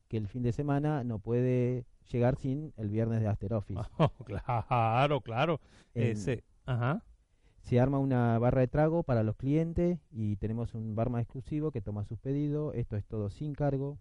que 0.07 0.15
el 0.17 0.27
fin 0.29 0.43
de 0.43 0.53
semana 0.53 1.03
no 1.03 1.19
puede 1.19 1.85
llegar 2.09 2.37
sin 2.37 2.71
el 2.77 2.87
viernes 2.89 3.19
de 3.19 3.27
After 3.27 3.53
Office. 3.53 3.81
Oh, 3.97 4.09
claro, 4.25 5.19
claro. 5.21 5.59
En- 5.93 6.11
Ese, 6.13 6.43
ajá. 6.65 7.03
se 7.61 7.79
arma 7.79 7.97
una 7.99 8.37
barra 8.39 8.61
de 8.61 8.67
trago 8.67 9.03
para 9.03 9.23
los 9.23 9.35
clientes 9.37 9.99
y 10.11 10.35
tenemos 10.37 10.73
un 10.75 10.95
barman 10.95 11.21
exclusivo 11.21 11.71
que 11.71 11.81
toma 11.81 12.03
sus 12.05 12.19
pedidos. 12.19 12.75
Esto 12.75 12.95
es 12.95 13.05
todo 13.05 13.29
sin 13.29 13.53
cargo. 13.55 13.97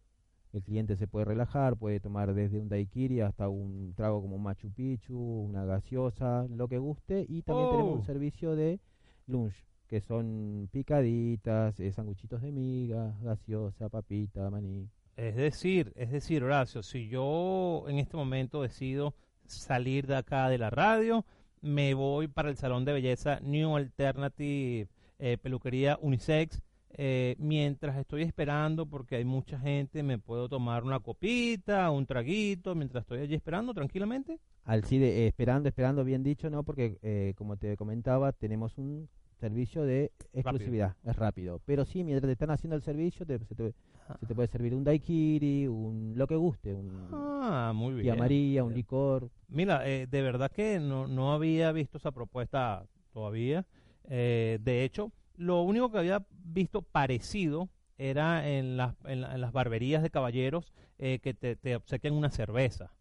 El 0.53 0.63
cliente 0.63 0.97
se 0.97 1.07
puede 1.09 1.25
relajar, 1.25 1.77
puede 1.77 1.99
tomar 1.99 2.33
desde 2.35 2.61
un 2.61 2.69
daiquiri 2.69 3.21
hasta 3.23 3.49
un 3.49 3.93
trago 3.97 4.21
como 4.23 4.37
un 4.37 4.43
Machu 4.43 4.71
Picchu, 4.71 5.19
una 5.19 5.65
gaseosa, 5.65 6.47
lo 6.51 6.69
que 6.69 6.79
guste. 6.79 7.25
Y 7.29 7.43
también 7.43 7.71
tenemos 7.71 7.93
Oh. 7.93 7.97
un 7.97 8.03
servicio 8.05 8.55
de 8.55 8.81
lunch, 9.27 9.55
que 9.89 10.01
son 10.01 10.69
picaditas, 10.71 11.81
eh, 11.81 11.91
sanguchitos 11.91 12.41
de 12.43 12.53
miga, 12.53 13.17
gaseosa, 13.23 13.89
papita, 13.89 14.49
maní. 14.51 14.89
Es 15.17 15.37
decir, 15.37 15.93
es 15.97 16.11
decir, 16.11 16.45
Horacio, 16.45 16.83
si 16.83 17.09
yo 17.09 17.85
en 17.89 17.99
este 17.99 18.17
momento 18.17 18.63
decido 18.63 19.15
salir 19.47 20.07
de 20.07 20.17
acá 20.17 20.49
de 20.49 20.59
la 20.59 20.71
radio, 20.71 21.25
me 21.65 21.95
voy 21.95 22.29
para 22.29 22.51
el 22.51 22.57
salón 22.57 22.85
de 22.85 22.93
belleza 22.93 23.41
New 23.41 23.75
Alternative 23.77 24.89
eh, 25.19 25.39
Peluquería 25.41 25.99
Unisex, 26.01 26.61
eh, 26.97 27.35
mientras 27.39 27.97
estoy 27.97 28.23
esperando, 28.23 28.87
porque 28.87 29.17
hay 29.17 29.25
mucha 29.25 29.59
gente, 29.59 30.03
me 30.03 30.19
puedo 30.19 30.49
tomar 30.49 30.85
una 30.85 31.01
copita, 31.01 31.91
un 31.91 32.07
traguito, 32.07 32.75
mientras 32.75 33.03
estoy 33.03 33.21
allí 33.21 33.35
esperando 33.35 33.75
tranquilamente. 33.75 34.39
Al 34.65 34.85
sí 34.85 34.99
de- 34.99 35.25
eh, 35.25 35.27
esperando, 35.27 35.69
esperando, 35.69 36.05
bien 36.05 36.23
dicho, 36.23 36.51
¿no? 36.51 36.63
Porque 36.63 36.99
eh, 37.03 37.35
como 37.37 37.57
te 37.57 37.77
comentaba, 37.77 38.33
tenemos 38.33 38.79
un 38.79 39.09
servicio 39.49 39.83
de 39.83 40.11
exclusividad, 40.33 40.97
es 41.05 41.17
rápido. 41.17 41.61
Pero 41.67 41.85
sí, 41.85 42.03
mientras 42.03 42.29
te 42.29 42.33
están 42.33 42.51
haciendo 42.51 42.77
el 42.77 42.83
servicio, 42.83 43.27
te- 43.27 43.39
se, 43.41 43.55
te, 43.55 43.75
se 44.21 44.27
te 44.27 44.35
puede 44.35 44.49
servir 44.49 44.75
un 44.75 44.85
daiquiri, 44.85 45.67
un 45.69 46.15
lo 46.17 46.27
que 46.27 46.35
guste, 46.37 46.73
un 46.73 46.89
Ah, 47.13 47.73
muy 47.75 47.95
bien. 47.95 48.19
María, 48.19 48.63
un 48.65 48.71
Bien. 48.71 48.77
licor. 48.79 49.31
Mira, 49.49 49.87
eh, 49.87 50.07
de 50.07 50.23
verdad 50.23 50.51
que 50.51 50.81
no, 50.81 51.07
no 51.07 51.33
había 51.35 51.73
visto 51.73 51.99
esa 51.99 52.11
propuesta 52.11 52.87
todavía. 53.13 53.67
Eh, 54.09 54.59
de 54.63 54.83
hecho, 54.85 55.13
lo 55.37 55.61
único 55.63 55.91
que 55.91 55.99
había 55.99 56.25
visto 56.45 56.81
parecido 56.81 57.69
era 57.99 58.49
en 58.49 58.77
las, 58.79 58.95
en, 59.05 59.21
la- 59.21 59.35
en 59.35 59.41
las 59.43 59.53
barberías 59.53 60.03
de 60.03 60.09
caballeros 60.11 60.73
eh, 60.99 61.19
que 61.23 61.35
te, 61.35 61.55
te 61.57 61.77
obsequian 61.77 62.15
una 62.15 62.31
cerveza. 62.31 62.93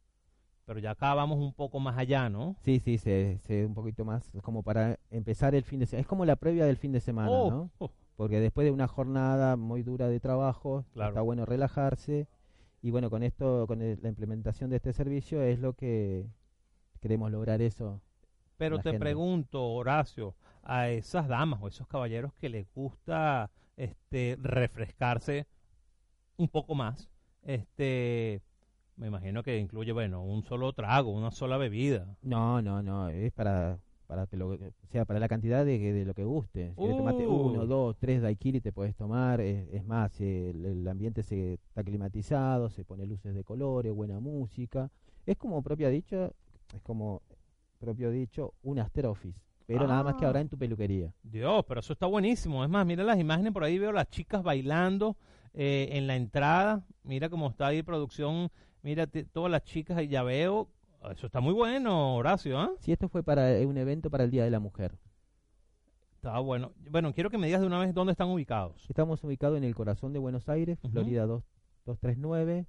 Pero 0.65 0.79
ya 0.79 0.91
acá 0.91 1.13
vamos 1.13 1.39
un 1.39 1.53
poco 1.53 1.79
más 1.79 1.97
allá, 1.97 2.29
¿no? 2.29 2.55
Sí, 2.61 2.79
sí, 2.79 2.97
se, 2.97 3.37
se 3.39 3.65
un 3.65 3.73
poquito 3.73 4.05
más 4.05 4.31
como 4.41 4.63
para 4.63 4.97
empezar 5.11 5.55
el 5.55 5.63
fin 5.63 5.79
de 5.79 5.85
semana. 5.85 6.01
Es 6.01 6.07
como 6.07 6.25
la 6.25 6.37
previa 6.37 6.65
del 6.65 6.77
fin 6.77 6.91
de 6.93 7.01
semana, 7.01 7.31
Oh, 7.31 7.49
¿no? 7.49 7.69
oh, 7.79 7.91
Porque 8.15 8.39
después 8.39 8.63
de 8.65 8.71
una 8.71 8.87
jornada 8.87 9.57
muy 9.57 9.83
dura 9.83 10.07
de 10.07 10.19
trabajo, 10.19 10.85
Claro. 10.93 11.09
está 11.09 11.21
bueno 11.21 11.45
relajarse. 11.45 12.27
Y 12.81 12.91
bueno, 12.91 13.09
con 13.09 13.23
esto, 13.23 13.65
con 13.67 13.81
el- 13.81 13.99
la 14.01 14.09
implementación 14.09 14.69
de 14.69 14.77
este 14.77 14.93
servicio 14.93 15.41
es 15.41 15.59
lo 15.59 15.73
que 15.73 16.25
queremos 17.01 17.29
lograr 17.31 17.61
eso. 17.61 18.01
Pero 18.57 18.77
te 18.77 18.91
gente. 18.91 18.99
pregunto, 18.99 19.65
Horacio, 19.73 20.35
a 20.63 20.87
esas 20.89 21.27
damas 21.27 21.59
o 21.61 21.67
esos 21.67 21.87
caballeros 21.87 22.33
que 22.35 22.47
les 22.49 22.71
gusta 22.73 23.49
este 23.75 24.37
refrescarse 24.41 25.45
un 26.37 26.47
poco 26.47 26.75
más, 26.75 27.09
este 27.41 28.41
me 28.97 29.07
imagino 29.07 29.43
que 29.43 29.57
incluye, 29.59 29.91
bueno, 29.91 30.23
un 30.23 30.43
solo 30.43 30.71
trago, 30.73 31.11
una 31.11 31.31
sola 31.31 31.57
bebida. 31.57 32.15
No, 32.21 32.61
no, 32.61 32.81
no, 32.83 33.09
es 33.09 33.31
para 33.33 33.79
para 34.05 34.27
que 34.27 34.37
lo 34.37 34.49
o 34.49 34.57
sea 34.91 35.05
para 35.05 35.19
la 35.19 35.27
cantidad 35.27 35.65
de, 35.65 35.79
de 35.79 36.05
lo 36.05 36.13
que 36.13 36.23
guste. 36.23 36.69
Si 36.75 36.81
querés 36.81 36.97
tomarte 36.97 37.25
uno, 37.25 37.61
Uh. 37.63 37.65
dos, 37.65 37.97
tres 37.97 38.21
daiquiri 38.21 38.61
te 38.61 38.71
puedes 38.71 38.95
tomar. 38.95 39.41
Es, 39.41 39.67
es 39.73 39.83
más, 39.85 40.19
el, 40.21 40.63
el 40.65 40.87
ambiente 40.87 41.23
se 41.23 41.53
está 41.53 41.83
climatizado, 41.83 42.69
se 42.69 42.83
pone 42.85 43.05
luces 43.07 43.33
de 43.33 43.43
colores, 43.43 43.91
buena 43.93 44.19
música. 44.19 44.91
Es 45.25 45.37
como 45.37 45.63
propia 45.63 45.89
dicho, 45.89 46.33
es 46.75 46.81
como 46.83 47.21
propio 47.79 48.11
dicho 48.11 48.53
un 48.61 48.77
after 48.79 49.07
office, 49.07 49.39
pero 49.65 49.87
nada 49.87 50.03
más 50.03 50.15
que 50.15 50.25
Ah. 50.25 50.27
ahora 50.27 50.41
en 50.41 50.49
tu 50.49 50.57
peluquería. 50.57 51.11
Dios, 51.23 51.63
pero 51.67 51.79
eso 51.79 51.93
está 51.93 52.05
buenísimo. 52.05 52.63
Es 52.63 52.69
más, 52.69 52.85
mira 52.85 53.03
las 53.03 53.17
imágenes 53.19 53.51
por 53.53 53.63
ahí, 53.63 53.79
veo 53.79 53.91
las 53.93 54.09
chicas 54.09 54.43
bailando 54.43 55.15
eh, 55.55 55.87
en 55.93 56.05
la 56.07 56.15
entrada. 56.17 56.85
Mira 57.03 57.29
cómo 57.29 57.47
está 57.49 57.67
ahí 57.67 57.81
producción. 57.81 58.49
Mira 58.83 59.07
todas 59.07 59.49
las 59.49 59.63
chicas 59.63 60.01
y 60.03 60.09
ya 60.09 60.23
veo. 60.23 60.67
Eso 61.09 61.25
está 61.25 61.39
muy 61.39 61.53
bueno, 61.53 62.15
Horacio, 62.15 62.59
¿ah? 62.59 62.71
Si 62.79 62.91
esto 62.91 63.07
fue 63.09 63.23
para 63.23 63.57
eh, 63.57 63.65
un 63.65 63.77
evento 63.77 64.09
para 64.09 64.25
el 64.25 64.31
Día 64.31 64.43
de 64.43 64.51
la 64.51 64.59
Mujer. 64.59 64.97
Está 66.15 66.39
bueno. 66.39 66.73
Bueno, 66.91 67.13
quiero 67.13 67.29
que 67.29 67.37
me 67.37 67.47
digas 67.47 67.61
de 67.61 67.67
una 67.67 67.79
vez 67.79 67.93
dónde 67.93 68.11
están 68.11 68.29
ubicados. 68.29 68.85
Estamos 68.89 69.23
ubicados 69.23 69.57
en 69.57 69.63
el 69.63 69.73
corazón 69.73 70.13
de 70.13 70.19
Buenos 70.19 70.47
Aires, 70.49 70.79
Ujú. 70.83 70.91
Florida 70.93 71.25
2 71.25 71.43
239, 71.85 72.65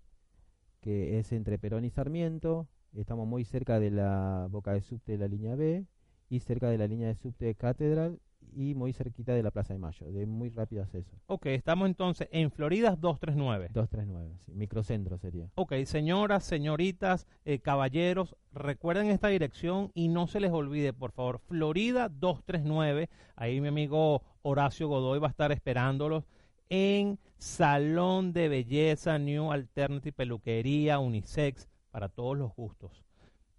que 0.81 1.19
es 1.19 1.33
entre 1.33 1.59
Perón 1.59 1.85
y 1.85 1.91
Sarmiento. 1.91 2.69
Estamos 2.95 3.27
muy 3.27 3.45
cerca 3.45 3.81
de 3.81 3.91
la 3.91 4.47
boca 4.51 4.73
de 4.73 4.83
subte 4.83 5.13
de 5.13 5.19
la 5.19 5.29
línea 5.29 5.57
B 5.57 5.85
y 6.29 6.41
cerca 6.41 6.69
de 6.69 6.79
la 6.79 6.87
línea 6.87 7.09
de 7.09 7.17
subte 7.17 7.45
de 7.45 7.55
Catedral 7.57 8.21
y 8.53 8.75
muy 8.75 8.93
cerquita 8.93 9.33
de 9.35 9.43
la 9.43 9.51
Plaza 9.51 9.73
de 9.75 9.79
Mayo, 9.79 10.11
de 10.11 10.27
muy 10.27 10.51
rápido 10.51 10.83
acceso. 10.83 11.11
Ok, 11.27 11.47
estamos 11.47 11.89
entonces 11.89 12.29
en 12.33 12.51
Florida 12.51 12.97
239. 12.97 13.69
239, 13.73 14.37
sí, 14.39 14.53
microcentro 14.55 15.19
sería. 15.19 15.51
Ok, 15.55 15.75
señoras, 15.85 16.45
señoritas, 16.45 17.27
eh, 17.45 17.59
caballeros, 17.59 18.37
recuerden 18.53 19.09
esta 19.09 19.29
dirección 19.29 19.91
y 19.95 20.09
no 20.09 20.27
se 20.27 20.41
les 20.41 20.53
olvide, 20.53 20.93
por 20.93 21.13
favor, 21.13 21.41
Florida 21.41 22.09
239. 22.09 23.09
Ahí 23.37 23.61
mi 23.61 23.69
amigo 23.69 24.23
Horacio 24.43 24.89
Godoy 24.89 25.19
va 25.19 25.29
a 25.29 25.31
estar 25.31 25.53
esperándolos 25.53 26.25
en 26.69 27.19
Salón 27.39 28.33
de 28.33 28.49
Belleza 28.49 29.19
New 29.19 29.53
Alternative 29.53 30.13
Peluquería 30.13 30.99
Unisex 30.99 31.69
para 31.91 32.09
todos 32.09 32.37
los 32.37 32.55
gustos. 32.55 33.05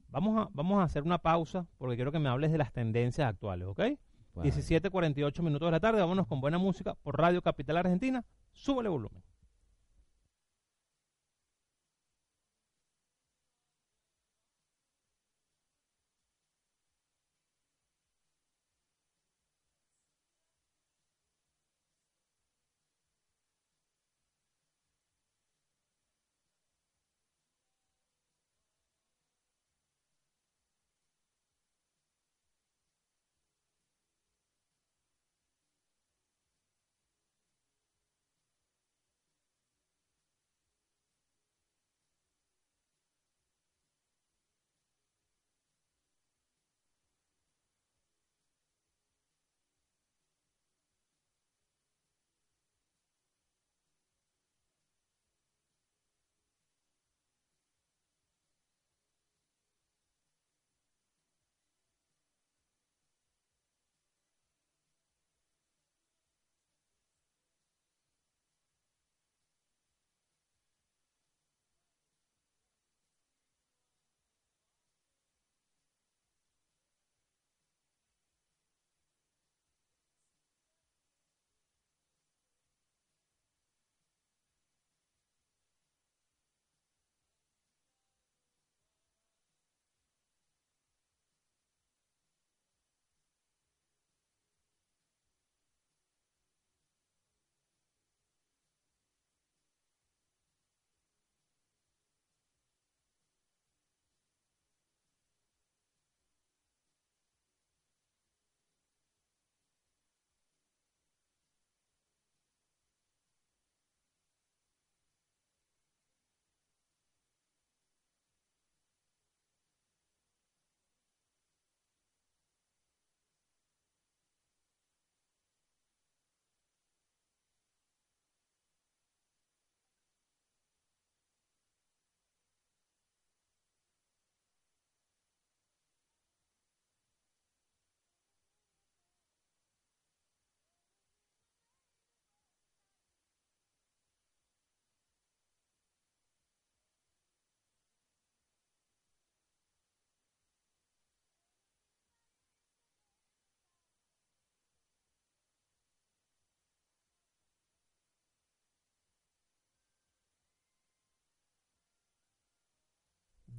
Vamos 0.10 0.38
a, 0.38 0.50
vamos 0.54 0.80
a 0.80 0.84
hacer 0.84 1.04
una 1.04 1.18
pausa 1.18 1.68
porque 1.78 1.96
quiero 1.96 2.12
que 2.12 2.20
me 2.20 2.30
hables 2.30 2.52
de 2.52 2.58
las 2.58 2.72
tendencias 2.72 3.30
actuales, 3.30 3.68
¿ok? 3.68 3.82
Bueno. 4.36 4.52
17.48 4.52 5.42
minutos 5.42 5.68
de 5.68 5.72
la 5.72 5.80
tarde, 5.80 6.02
vámonos 6.02 6.28
con 6.28 6.42
buena 6.42 6.58
música 6.58 6.94
por 6.96 7.18
Radio 7.18 7.42
Capital 7.42 7.78
Argentina. 7.78 8.24
Súbele 8.52 8.90
volumen. 8.90 9.24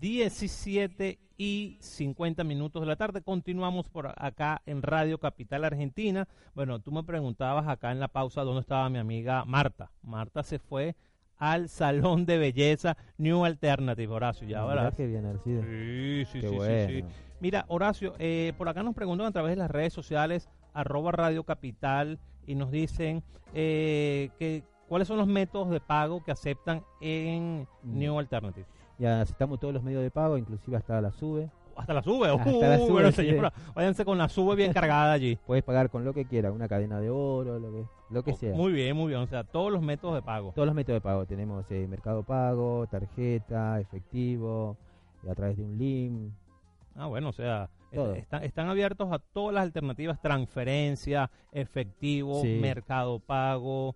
17 0.00 1.18
y 1.38 1.76
50 1.80 2.44
minutos 2.44 2.80
de 2.82 2.86
la 2.86 2.96
tarde. 2.96 3.22
Continuamos 3.22 3.88
por 3.88 4.12
acá 4.16 4.62
en 4.66 4.82
Radio 4.82 5.18
Capital 5.18 5.64
Argentina. 5.64 6.26
Bueno, 6.54 6.80
tú 6.80 6.92
me 6.92 7.02
preguntabas 7.02 7.68
acá 7.68 7.92
en 7.92 8.00
la 8.00 8.08
pausa 8.08 8.42
dónde 8.42 8.60
estaba 8.62 8.88
mi 8.88 8.98
amiga 8.98 9.44
Marta. 9.44 9.90
Marta 10.02 10.42
se 10.42 10.58
fue 10.58 10.96
al 11.38 11.68
Salón 11.68 12.24
de 12.24 12.38
Belleza 12.38 12.96
New 13.18 13.44
Alternative, 13.44 14.12
Horacio. 14.12 14.48
Ya 14.48 14.64
verás. 14.64 14.94
qué 14.94 15.06
bien, 15.06 15.26
Alcide. 15.26 15.62
Sí, 15.62 16.32
sí, 16.32 16.40
Qué 16.40 16.48
sí, 16.48 16.54
bueno. 16.54 16.88
sí. 16.88 17.04
Mira, 17.40 17.64
Horacio, 17.68 18.14
eh, 18.18 18.54
por 18.56 18.68
acá 18.68 18.82
nos 18.82 18.94
preguntan 18.94 19.26
a 19.26 19.32
través 19.32 19.50
de 19.52 19.56
las 19.56 19.70
redes 19.70 19.92
sociales, 19.92 20.48
arroba 20.72 21.12
Radio 21.12 21.44
Capital, 21.44 22.18
y 22.46 22.54
nos 22.54 22.70
dicen 22.70 23.22
eh, 23.52 24.30
que 24.38 24.62
cuáles 24.88 25.08
son 25.08 25.18
los 25.18 25.26
métodos 25.26 25.68
de 25.70 25.80
pago 25.80 26.24
que 26.24 26.32
aceptan 26.32 26.82
en 27.02 27.66
Mm. 27.82 27.98
New 27.98 28.18
Alternative. 28.18 28.66
Ya 28.98 29.20
aceptamos 29.20 29.60
todos 29.60 29.74
los 29.74 29.82
medios 29.82 30.02
de 30.02 30.10
pago, 30.10 30.38
inclusive 30.38 30.76
hasta 30.76 31.00
la 31.00 31.12
sube. 31.12 31.50
Hasta 31.76 31.92
la 31.92 32.02
sube, 32.02 32.28
Hasta 32.30 32.44
la 32.68 32.76
uh, 32.76 32.86
sube, 32.86 32.92
bueno, 32.92 33.10
sí. 33.12 33.16
señora, 33.26 33.52
váyanse 33.74 34.06
con 34.06 34.16
la 34.16 34.30
sube 34.30 34.56
bien 34.56 34.72
cargada 34.72 35.12
allí. 35.12 35.36
Puedes 35.46 35.62
pagar 35.62 35.90
con 35.90 36.06
lo 36.06 36.14
que 36.14 36.24
quieras, 36.24 36.54
una 36.54 36.68
cadena 36.68 36.98
de 37.00 37.10
oro, 37.10 37.58
lo 37.58 37.70
que, 37.70 37.84
lo 38.08 38.22
que 38.24 38.30
Oh, 38.32 38.36
sea. 38.36 38.54
Muy 38.54 38.72
bien, 38.72 38.96
muy 38.96 39.08
bien, 39.08 39.20
o 39.20 39.26
sea, 39.26 39.44
todos 39.44 39.70
los 39.70 39.82
métodos 39.82 40.14
de 40.14 40.22
pago. 40.22 40.52
Todos 40.54 40.64
los 40.64 40.74
métodos 40.74 40.96
de 40.96 41.00
pago. 41.02 41.26
Tenemos 41.26 41.70
eh, 41.70 41.86
Mercado 41.86 42.22
Pago, 42.22 42.86
tarjeta, 42.90 43.78
efectivo, 43.78 44.78
a 45.30 45.34
través 45.34 45.58
de 45.58 45.64
un 45.64 45.76
link. 45.76 46.32
Ah, 46.94 47.06
bueno, 47.08 47.28
o 47.28 47.32
sea, 47.32 47.68
están, 48.14 48.42
están 48.44 48.68
abiertos 48.70 49.12
a 49.12 49.18
todas 49.18 49.54
las 49.54 49.64
alternativas, 49.64 50.18
transferencia, 50.22 51.30
efectivo, 51.52 52.40
Sí. 52.40 52.58
mercado 52.58 53.18
pago, 53.18 53.94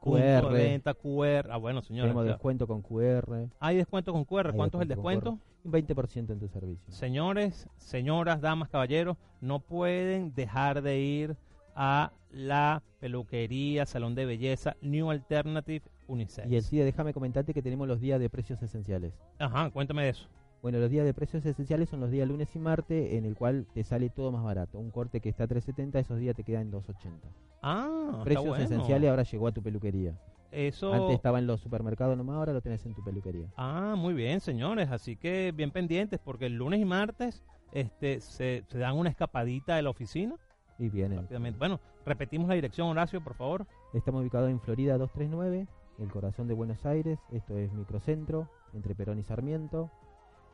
punto 0.00 0.18
de 0.18 0.40
QR. 0.40 0.52
venta, 0.52 0.94
QR. 0.94 1.50
Ah, 1.50 1.56
bueno, 1.56 1.82
señores. 1.82 2.10
Tenemos 2.10 2.26
descuento 2.26 2.66
con 2.66 2.82
QR. 2.82 3.48
Hay 3.58 3.76
descuento 3.76 4.12
con 4.12 4.24
QR. 4.24 4.48
Hay 4.48 4.56
¿Cuánto 4.56 4.78
es 4.78 4.82
el 4.82 4.88
descuento? 4.88 5.38
Un 5.62 5.72
20% 5.72 6.30
en 6.30 6.38
tu 6.38 6.48
servicio. 6.48 6.92
Señores, 6.92 7.68
señoras, 7.76 8.40
damas, 8.40 8.68
caballeros, 8.70 9.16
no 9.40 9.60
pueden 9.60 10.34
dejar 10.34 10.82
de 10.82 11.00
ir 11.00 11.36
a 11.74 12.12
la 12.30 12.82
peluquería, 12.98 13.86
salón 13.86 14.14
de 14.14 14.26
belleza, 14.26 14.76
New 14.80 15.10
Alternative 15.10 15.82
Unisex. 16.06 16.50
Y 16.50 16.56
el 16.56 16.62
CIDE, 16.62 16.84
déjame 16.84 17.12
comentarte 17.12 17.54
que 17.54 17.62
tenemos 17.62 17.86
los 17.88 18.00
días 18.00 18.20
de 18.20 18.28
precios 18.28 18.62
esenciales. 18.62 19.12
Ajá, 19.38 19.70
cuéntame 19.70 20.04
de 20.04 20.10
eso. 20.10 20.28
Bueno, 20.62 20.78
los 20.78 20.90
días 20.90 21.06
de 21.06 21.14
precios 21.14 21.44
esenciales 21.46 21.88
son 21.88 22.00
los 22.00 22.10
días 22.10 22.28
lunes 22.28 22.54
y 22.54 22.58
martes, 22.58 23.14
en 23.14 23.24
el 23.24 23.34
cual 23.34 23.66
te 23.72 23.82
sale 23.82 24.10
todo 24.10 24.30
más 24.30 24.44
barato. 24.44 24.78
Un 24.78 24.90
corte 24.90 25.20
que 25.20 25.30
está 25.30 25.44
a 25.44 25.46
370, 25.46 25.98
esos 25.98 26.18
días 26.18 26.36
te 26.36 26.44
quedan 26.44 26.62
en 26.62 26.70
280. 26.70 27.28
Ah, 27.62 28.08
está 28.10 28.24
precios 28.24 28.46
bueno. 28.46 28.64
esenciales 28.64 29.10
ahora 29.10 29.22
llegó 29.22 29.46
a 29.48 29.52
tu 29.52 29.62
peluquería. 29.62 30.14
Eso. 30.52 30.92
Antes 30.92 31.14
estaba 31.14 31.38
en 31.38 31.46
los 31.46 31.60
supermercados 31.60 32.16
nomás, 32.16 32.36
ahora 32.36 32.52
lo 32.52 32.60
tenés 32.60 32.84
en 32.84 32.94
tu 32.94 33.02
peluquería. 33.02 33.48
Ah, 33.56 33.94
muy 33.96 34.12
bien, 34.12 34.40
señores. 34.40 34.90
Así 34.90 35.16
que 35.16 35.52
bien 35.54 35.70
pendientes 35.70 36.20
porque 36.22 36.46
el 36.46 36.54
lunes 36.56 36.80
y 36.80 36.84
martes 36.84 37.42
este, 37.72 38.20
se, 38.20 38.64
se 38.68 38.78
dan 38.78 38.96
una 38.96 39.08
escapadita 39.08 39.76
de 39.76 39.82
la 39.82 39.90
oficina. 39.90 40.36
Y 40.78 40.88
vienen. 40.88 41.20
Rápidamente. 41.20 41.58
Bueno, 41.58 41.80
repetimos 42.04 42.48
la 42.48 42.54
dirección, 42.54 42.88
Horacio, 42.88 43.22
por 43.22 43.34
favor. 43.34 43.66
Estamos 43.94 44.22
ubicados 44.22 44.50
en 44.50 44.60
Florida 44.60 44.98
239, 44.98 45.66
el 45.98 46.10
corazón 46.10 46.48
de 46.48 46.54
Buenos 46.54 46.84
Aires. 46.84 47.18
Esto 47.30 47.56
es 47.56 47.72
microcentro, 47.72 48.48
entre 48.72 48.94
Perón 48.94 49.18
y 49.18 49.22
Sarmiento, 49.22 49.90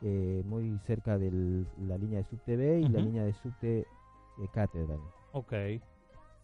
eh, 0.01 0.41
muy 0.45 0.77
cerca 0.85 1.17
de 1.17 1.31
la 1.79 1.97
línea 1.97 2.19
de 2.19 2.25
subte 2.25 2.55
B 2.55 2.81
y 2.81 2.87
la 2.89 2.99
línea 2.99 3.23
de 3.23 3.33
subte 3.33 3.79
eh, 3.79 3.85
Catedral. 4.53 4.99
Ok. 5.31 5.53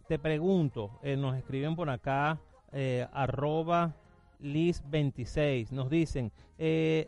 Te 0.07 0.19
pregunto, 0.19 0.91
eh, 1.01 1.15
nos 1.15 1.35
escriben 1.37 1.75
por 1.75 1.89
acá, 1.89 2.39
eh, 2.71 3.07
arroba 3.13 3.95
lis26, 4.41 5.71
nos 5.71 5.89
dicen, 5.89 6.31
eh, 6.57 7.07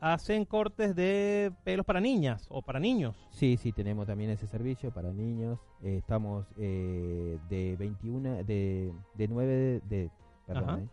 ¿hacen 0.00 0.44
cortes 0.44 0.94
de 0.96 1.52
pelos 1.64 1.86
para 1.86 2.00
niñas 2.00 2.46
o 2.50 2.62
para 2.62 2.80
niños? 2.80 3.16
Sí, 3.30 3.56
sí, 3.56 3.72
tenemos 3.72 4.06
también 4.06 4.30
ese 4.30 4.46
servicio 4.46 4.90
para 4.92 5.12
niños. 5.12 5.58
Eh, 5.82 5.98
estamos 5.98 6.46
eh, 6.58 7.38
de 7.48 7.76
21, 7.78 8.42
de, 8.44 8.92
de 9.14 9.28
9 9.28 9.52
de, 9.54 9.80
de- 9.88 10.10
perdón, 10.46 10.80
eh, 10.80 10.88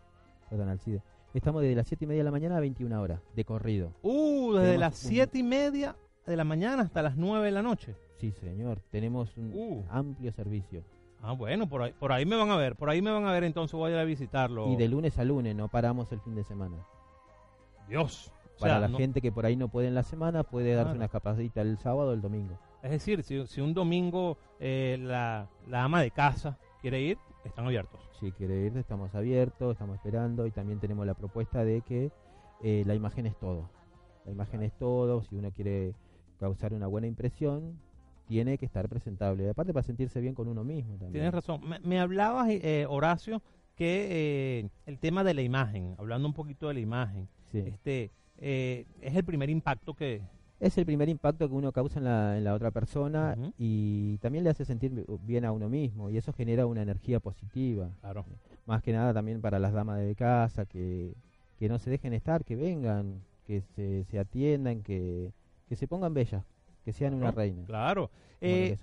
perdón, 0.50 0.68
Alcide. 0.68 1.02
Estamos 1.34 1.62
desde 1.62 1.74
las 1.76 1.86
7 1.86 2.04
y 2.04 2.08
media 2.08 2.20
de 2.20 2.24
la 2.24 2.30
mañana 2.30 2.56
a 2.56 2.60
21 2.60 3.00
horas, 3.00 3.20
de 3.34 3.44
corrido. 3.44 3.92
Uh, 4.02 4.52
desde 4.54 4.64
Tenemos 4.66 4.80
las 4.80 5.04
un- 5.04 5.10
siete 5.10 5.38
y 5.38 5.42
media 5.42 5.96
de 6.26 6.36
la 6.36 6.44
mañana 6.44 6.82
hasta 6.82 7.02
las 7.02 7.16
9 7.16 7.44
de 7.44 7.52
la 7.52 7.62
noche. 7.62 7.94
Sí, 8.18 8.32
señor, 8.32 8.80
tenemos 8.90 9.36
un 9.36 9.52
Uh. 9.54 9.84
amplio 9.90 10.32
servicio. 10.32 10.82
Ah, 11.20 11.32
bueno, 11.32 11.68
por 11.68 11.82
ahí, 11.82 11.92
por 11.98 12.12
ahí 12.12 12.24
me 12.24 12.36
van 12.36 12.50
a 12.50 12.56
ver, 12.56 12.76
por 12.76 12.88
ahí 12.88 13.02
me 13.02 13.10
van 13.10 13.26
a 13.26 13.32
ver, 13.32 13.44
entonces 13.44 13.74
voy 13.74 13.90
a 13.90 13.94
ir 13.94 14.00
a 14.00 14.04
visitarlo. 14.04 14.68
Y 14.72 14.76
de 14.76 14.88
lunes 14.88 15.18
a 15.18 15.24
lunes, 15.24 15.54
no 15.54 15.68
paramos 15.68 16.10
el 16.12 16.20
fin 16.20 16.34
de 16.34 16.44
semana. 16.44 16.76
Dios. 17.88 18.32
O 18.56 18.60
Para 18.60 18.74
sea, 18.74 18.80
la 18.80 18.88
no- 18.88 18.96
gente 18.96 19.20
que 19.20 19.30
por 19.30 19.44
ahí 19.44 19.56
no 19.56 19.68
puede 19.68 19.88
en 19.88 19.94
la 19.94 20.02
semana, 20.02 20.42
puede 20.42 20.70
darse 20.70 20.84
Claro. 20.84 20.96
una 20.96 21.04
escapadita 21.06 21.60
el 21.60 21.76
sábado 21.76 22.10
o 22.10 22.12
el 22.14 22.22
domingo. 22.22 22.58
Es 22.82 22.90
decir, 22.90 23.22
si, 23.22 23.46
si 23.46 23.60
un 23.60 23.74
domingo 23.74 24.38
eh, 24.60 24.96
la, 25.00 25.48
la 25.68 25.84
ama 25.84 26.00
de 26.00 26.10
casa 26.10 26.56
quiere 26.80 27.00
ir, 27.02 27.18
están 27.48 27.66
abiertos. 27.66 28.00
Si 28.20 28.32
quiere 28.32 28.60
ir, 28.66 28.76
estamos 28.76 29.14
abiertos, 29.14 29.72
estamos 29.72 29.96
esperando 29.96 30.46
y 30.46 30.50
también 30.50 30.78
tenemos 30.80 31.06
la 31.06 31.14
propuesta 31.14 31.64
de 31.64 31.80
que 31.82 32.10
eh, 32.62 32.82
la 32.86 32.94
imagen 32.94 33.26
es 33.26 33.36
todo. 33.38 33.68
La 34.24 34.32
imagen 34.32 34.62
es 34.62 34.72
todo, 34.78 35.22
si 35.22 35.36
uno 35.36 35.50
quiere 35.52 35.94
causar 36.38 36.72
una 36.74 36.86
buena 36.86 37.06
impresión, 37.06 37.78
tiene 38.26 38.58
que 38.58 38.66
estar 38.66 38.88
presentable. 38.88 39.48
Aparte 39.48 39.72
para 39.72 39.84
sentirse 39.84 40.20
bien 40.20 40.34
con 40.34 40.48
uno 40.48 40.64
mismo 40.64 40.92
también. 40.94 41.12
Tienes 41.12 41.32
razón. 41.34 41.60
Me, 41.66 41.78
me 41.80 42.00
hablabas, 42.00 42.48
eh, 42.50 42.86
Horacio, 42.88 43.40
que 43.76 44.08
eh, 44.60 44.68
el 44.86 44.98
tema 44.98 45.22
de 45.22 45.34
la 45.34 45.42
imagen, 45.42 45.94
hablando 45.98 46.26
un 46.26 46.34
poquito 46.34 46.68
de 46.68 46.74
la 46.74 46.80
imagen, 46.80 47.28
Sí. 47.52 47.58
este 47.66 48.10
eh, 48.38 48.86
es 49.00 49.14
el 49.14 49.24
primer 49.24 49.48
impacto 49.50 49.94
que... 49.94 50.22
Es 50.58 50.78
el 50.78 50.86
primer 50.86 51.08
impacto 51.10 51.48
que 51.48 51.54
uno 51.54 51.70
causa 51.70 51.98
en 51.98 52.04
la, 52.06 52.38
en 52.38 52.44
la 52.44 52.54
otra 52.54 52.70
persona 52.70 53.36
y 53.58 54.16
también 54.18 54.42
le 54.42 54.50
hace 54.50 54.64
sentir 54.64 54.90
bi- 54.92 55.04
bien 55.22 55.44
a 55.44 55.52
uno 55.52 55.68
mismo 55.68 56.08
y 56.08 56.16
eso 56.16 56.32
genera 56.32 56.64
una 56.66 56.80
energía 56.82 57.20
positiva. 57.20 57.90
Claro. 58.00 58.24
Más 58.64 58.82
que 58.82 58.92
nada 58.92 59.12
también 59.12 59.40
para 59.42 59.58
las 59.58 59.72
damas 59.74 59.98
de 60.00 60.14
casa, 60.14 60.64
que, 60.64 61.12
que 61.58 61.68
no 61.68 61.78
se 61.78 61.90
dejen 61.90 62.14
estar, 62.14 62.42
que 62.44 62.56
vengan, 62.56 63.20
que 63.46 63.60
se, 63.60 64.04
se 64.04 64.18
atiendan, 64.18 64.82
que, 64.82 65.30
que 65.68 65.76
se 65.76 65.86
pongan 65.86 66.14
bellas, 66.14 66.42
que 66.84 66.92
sean 66.92 67.12
una 67.14 67.30
reina. 67.32 67.62
Claro. 67.66 68.10
Eh, 68.40 68.78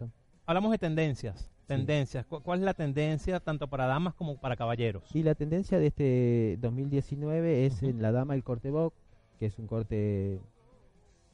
hablamos 0.46 0.72
de 0.72 0.78
tendencias. 0.78 1.50
Tendencias. 1.66 2.26
¿Cu- 2.28 2.42
¿Cuál 2.42 2.60
es 2.60 2.66
la 2.66 2.74
tendencia 2.76 3.40
tanto 3.40 3.68
para 3.68 3.88
damas 3.88 4.14
como 4.14 4.38
para 4.38 4.56
caballeros? 4.56 5.04
Y 5.16 5.24
la 5.24 5.34
tendencia 5.34 5.80
de 5.80 5.88
este 5.88 6.58
2019 6.62 7.66
es 7.66 7.78
Ujú. 7.78 7.88
en 7.88 8.02
la 8.02 8.12
dama 8.12 8.36
el 8.36 8.44
corte 8.44 8.70
box, 8.70 8.96
que 9.40 9.48
es 9.48 9.58
un 9.58 9.66
corte 9.68 10.40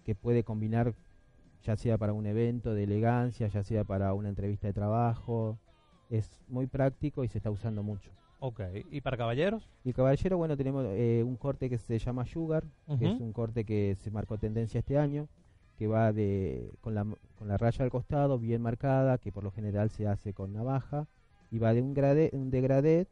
que 0.10 0.16
puede 0.16 0.44
combinar 0.44 0.96
ya 1.64 1.76
sea 1.76 2.00
para 2.00 2.14
un 2.14 2.26
evento 2.26 2.74
de 2.74 2.86
elegancia, 2.86 3.48
ya 3.48 3.64
sea 3.64 3.84
para 3.84 4.12
una 4.16 4.30
entrevista 4.30 4.66
de 4.66 4.74
trabajo. 4.74 5.60
Es 6.10 6.32
muy 6.48 6.66
práctico 6.66 7.24
y 7.24 7.28
se 7.28 7.38
está 7.38 7.52
usando 7.52 7.84
mucho. 7.84 8.10
Ok. 8.40 8.60
¿Y 8.90 9.02
para 9.02 9.18
caballeros? 9.18 9.70
Y 9.84 9.94
caballero, 9.94 10.38
bueno, 10.38 10.58
tenemos 10.58 10.84
eh, 10.90 11.22
un 11.24 11.36
corte 11.36 11.70
que 11.70 11.78
se 11.78 12.00
llama 12.00 12.26
Sugar, 12.26 12.64
que 12.88 13.06
Ujú. 13.06 13.06
es 13.06 13.22
un 13.22 13.34
corte 13.34 13.66
que 13.66 13.96
se 14.00 14.10
marcó 14.10 14.40
tendencia 14.40 14.80
este 14.80 14.98
año, 14.98 15.28
que 15.78 15.86
va 15.86 16.12
de 16.12 16.72
con 16.82 16.96
la, 16.96 17.06
con 17.38 17.48
la 17.48 17.58
raya 17.58 17.86
al 17.86 17.92
costado 17.92 18.40
bien 18.40 18.64
marcada, 18.64 19.20
que 19.20 19.32
por 19.32 19.44
lo 19.44 19.52
general 19.52 19.92
se 19.92 20.08
hace 20.08 20.34
con 20.34 20.54
navaja, 20.54 21.06
y 21.52 21.60
va 21.60 21.76
de 21.76 21.84
un, 21.84 21.94
grade, 21.94 22.32
un 22.34 22.50
degradé 22.50 23.06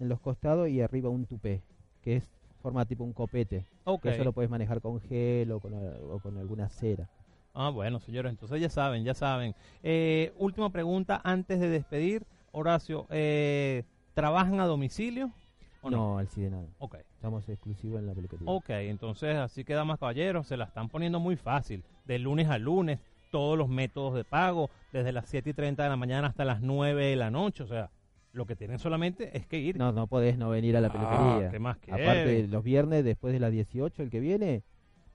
en 0.00 0.10
los 0.10 0.20
costados 0.20 0.68
y 0.68 0.82
arriba 0.82 1.08
un 1.08 1.24
tupé, 1.24 1.62
que 2.02 2.16
es 2.16 2.30
forma 2.66 2.84
tipo 2.84 3.04
un 3.04 3.12
copete. 3.12 3.64
Ok. 3.84 4.02
Que 4.02 4.08
eso 4.10 4.24
lo 4.24 4.32
puedes 4.32 4.50
manejar 4.50 4.80
con 4.80 5.00
gel 5.00 5.52
o 5.52 5.60
con, 5.60 5.72
o 5.74 6.18
con 6.18 6.36
alguna 6.36 6.68
cera. 6.68 7.08
Ah, 7.54 7.70
bueno, 7.70 8.00
señores, 8.00 8.30
entonces 8.32 8.60
ya 8.60 8.68
saben, 8.68 9.04
ya 9.04 9.14
saben. 9.14 9.54
Eh, 9.84 10.32
última 10.36 10.70
pregunta 10.70 11.20
antes 11.22 11.60
de 11.60 11.68
despedir. 11.68 12.24
Horacio, 12.50 13.06
eh, 13.10 13.84
¿trabajan 14.14 14.58
a 14.58 14.66
domicilio 14.66 15.30
o 15.80 15.90
no? 15.90 15.96
No, 15.96 16.18
al 16.18 16.26
CIDE 16.26 16.50
nada. 16.50 16.66
Ok. 16.78 16.96
Estamos 17.14 17.48
exclusivos 17.48 18.00
en 18.00 18.08
la 18.08 18.14
peluquería. 18.14 18.50
Ok, 18.50 18.70
entonces 18.70 19.36
así 19.36 19.62
que 19.62 19.74
damas 19.74 20.00
caballeros, 20.00 20.48
se 20.48 20.56
la 20.56 20.64
están 20.64 20.88
poniendo 20.88 21.20
muy 21.20 21.36
fácil. 21.36 21.84
De 22.04 22.18
lunes 22.18 22.48
a 22.48 22.58
lunes, 22.58 22.98
todos 23.30 23.56
los 23.56 23.68
métodos 23.68 24.14
de 24.14 24.24
pago, 24.24 24.70
desde 24.92 25.12
las 25.12 25.28
7 25.28 25.50
y 25.50 25.52
30 25.52 25.84
de 25.84 25.88
la 25.88 25.96
mañana 25.96 26.26
hasta 26.26 26.44
las 26.44 26.62
9 26.62 27.06
de 27.06 27.16
la 27.16 27.30
noche. 27.30 27.62
O 27.62 27.68
sea, 27.68 27.90
lo 28.36 28.46
que 28.46 28.54
tienen 28.54 28.78
solamente 28.78 29.36
es 29.36 29.46
que 29.46 29.58
ir. 29.58 29.76
No, 29.78 29.92
no 29.92 30.06
podés 30.06 30.36
no 30.38 30.50
venir 30.50 30.76
a 30.76 30.80
la 30.80 30.88
Ah, 30.88 30.92
peluquería. 30.92 31.50
¿qué 31.50 31.58
más 31.58 31.78
Aparte, 31.88 32.46
los 32.48 32.62
viernes, 32.62 33.04
después 33.04 33.32
de 33.32 33.40
las 33.40 33.50
18, 33.50 34.02
el 34.02 34.10
que 34.10 34.20
viene, 34.20 34.62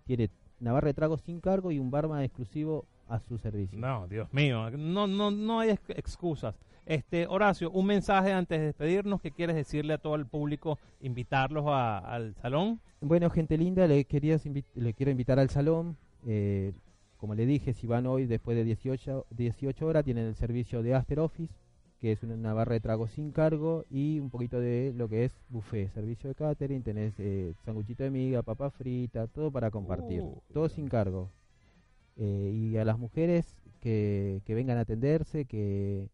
tiene 0.05 0.30
una 0.59 0.72
barra 0.74 0.88
de 0.88 0.93
tragos 0.95 1.22
sin 1.22 1.39
cargo 1.39 1.72
y 1.72 1.80
un 1.80 1.91
barman 1.91 2.24
exclusivo 2.24 2.86
a 3.07 3.19
su 3.19 3.38
servicio. 3.38 3.78
No, 3.80 4.07
Dios 4.07 4.34
mío, 4.34 4.69
no, 4.72 5.05
no, 5.07 5.30
no 5.32 5.59
hay 5.59 5.69
ex- 5.72 5.89
excusas. 5.91 6.55
Este, 6.86 7.28
Horacio, 7.28 7.69
un 7.72 7.86
mensaje 7.86 8.32
antes 8.34 8.59
de 8.59 8.65
despedirnos 8.67 9.22
que 9.22 9.32
quieres 9.32 9.55
decirle 9.55 9.93
a 9.93 9.97
todo 9.99 10.15
el 10.15 10.26
público, 10.26 10.80
invitarlos 10.99 11.65
a- 11.67 11.99
al 11.99 12.34
salón. 12.41 12.80
Bueno, 13.01 13.30
gente 13.30 13.55
linda, 13.57 13.86
le, 13.88 14.05
querías 14.05 14.43
le 14.76 14.93
quiero 14.93 15.11
invitar 15.11 15.39
al 15.39 15.49
salón. 15.49 15.95
eh, 16.28 16.74
como 17.17 17.36
le 17.36 17.45
dije, 17.45 17.74
si 17.74 17.86
van 17.86 18.07
hoy 18.07 18.26
después 18.26 18.57
de 18.57 18.63
18, 18.63 19.28
18 19.30 19.86
horas, 19.86 20.03
tienen 20.03 20.26
el 20.26 20.34
servicio 20.36 20.82
de 20.82 20.95
After 20.95 21.19
Office, 21.19 21.53
que 22.01 22.11
es 22.13 22.23
una, 22.23 22.53
barra 22.53 22.73
de 22.73 22.79
trago 22.79 23.07
sin 23.07 23.31
cargo 23.31 23.85
y 23.91 24.19
un 24.19 24.31
poquito 24.31 24.59
de 24.59 24.91
lo 24.97 25.07
que 25.07 25.23
es 25.23 25.31
buffet, 25.49 25.93
servicio 25.93 26.29
de 26.29 26.35
catering, 26.35 26.81
tenés 26.81 27.13
eh, 27.19 27.53
sanguchito 27.63 28.03
de 28.03 28.09
miga, 28.09 28.41
papa 28.41 28.71
frita, 28.71 29.27
todo 29.27 29.51
para 29.51 29.69
compartir, 29.69 30.21
Uh, 30.23 30.41
todo 30.51 30.67
sin 30.67 30.87
cargo. 30.89 31.29
Eh, 32.17 32.51
y 32.53 32.77
a 32.77 32.85
las 32.85 32.97
mujeres 32.97 33.55
que, 33.79 34.41
que 34.45 34.55
vengan 34.55 34.79
a 34.79 34.81
atenderse, 34.81 35.45
que, 35.45 36.09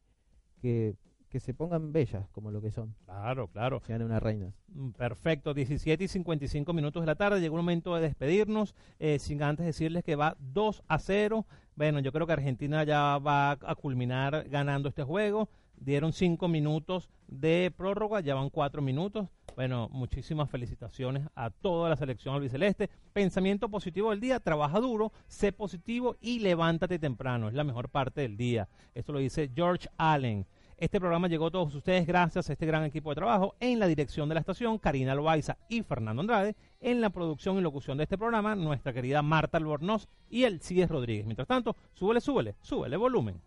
que, 0.61 0.95
que 1.29 1.39
se 1.39 1.53
pongan 1.53 1.93
bellas 1.93 2.27
como 2.31 2.51
lo 2.51 2.61
que 2.61 2.71
son, 2.71 2.93
Claro, 3.05 3.47
claro. 3.47 3.79
sean 3.87 4.01
unas 4.01 4.21
reinas. 4.21 4.53
Mm, 4.73 4.89
Perfecto, 4.89 5.53
17 5.53 6.03
y 6.03 6.07
55 6.09 6.73
minutos 6.73 7.01
de 7.01 7.07
la 7.07 7.15
tarde. 7.15 7.39
Llegó 7.39 7.55
el 7.55 7.63
momento 7.63 7.95
de 7.95 8.01
despedirnos, 8.01 8.75
eh, 8.99 9.19
sin 9.19 9.41
antes 9.41 9.65
decirles 9.65 10.03
que 10.03 10.17
va 10.17 10.35
2 10.39 10.83
a 10.87 10.99
0. 10.99 11.45
Bueno, 11.75 11.99
yo 12.01 12.11
creo 12.11 12.27
que 12.27 12.33
Argentina 12.33 12.83
ya 12.83 13.17
va 13.19 13.51
a 13.51 13.75
culminar 13.75 14.49
ganando 14.49 14.89
este 14.89 15.03
juego. 15.03 15.47
Dieron 15.77 16.11
5 16.11 16.47
minutos 16.47 17.09
de 17.27 17.71
prórroga, 17.75 18.19
ya 18.19 18.35
van 18.35 18.49
4 18.49 18.81
minutos. 18.81 19.29
Bueno, 19.55 19.89
muchísimas 19.91 20.51
felicitaciones 20.51 21.27
a 21.33 21.49
toda 21.49 21.89
la 21.89 21.95
selección 21.95 22.35
albiceleste. 22.35 22.89
Pensamiento 23.13 23.69
positivo 23.69 24.11
del 24.11 24.19
día, 24.19 24.39
trabaja 24.39 24.79
duro, 24.79 25.11
sé 25.27 25.51
positivo 25.51 26.15
y 26.21 26.39
levántate 26.39 26.99
temprano. 26.99 27.47
Es 27.47 27.55
la 27.55 27.63
mejor 27.63 27.89
parte 27.89 28.21
del 28.21 28.37
día. 28.37 28.69
Esto 28.93 29.13
lo 29.13 29.19
dice 29.19 29.49
George 29.55 29.87
Allen. 29.97 30.45
Este 30.77 30.99
programa 30.99 31.27
llegó 31.27 31.47
a 31.47 31.51
todos 31.51 31.73
ustedes 31.73 32.05
gracias 32.05 32.47
a 32.47 32.53
este 32.53 32.67
gran 32.67 32.83
equipo 32.83 33.09
de 33.09 33.15
trabajo 33.15 33.55
en 33.59 33.79
la 33.79 33.87
dirección 33.87 34.29
de 34.29 34.35
la 34.35 34.41
estación, 34.41 34.77
Karina 34.77 35.15
Loaiza 35.15 35.57
y 35.69 35.81
Fernando 35.81 36.21
Andrade, 36.21 36.55
en 36.79 37.01
la 37.01 37.09
producción 37.09 37.57
y 37.57 37.61
locución 37.61 37.97
de 37.97 38.03
este 38.03 38.15
programa, 38.15 38.53
nuestra 38.53 38.93
querida 38.93 39.23
Marta 39.23 39.57
Albornoz 39.57 40.07
y 40.29 40.43
el 40.43 40.61
Cies 40.61 40.87
Rodríguez. 40.87 41.25
Mientras 41.25 41.47
tanto, 41.47 41.75
súbele, 41.95 42.21
súbele, 42.21 42.55
súbele 42.61 42.95
volumen. 42.95 43.41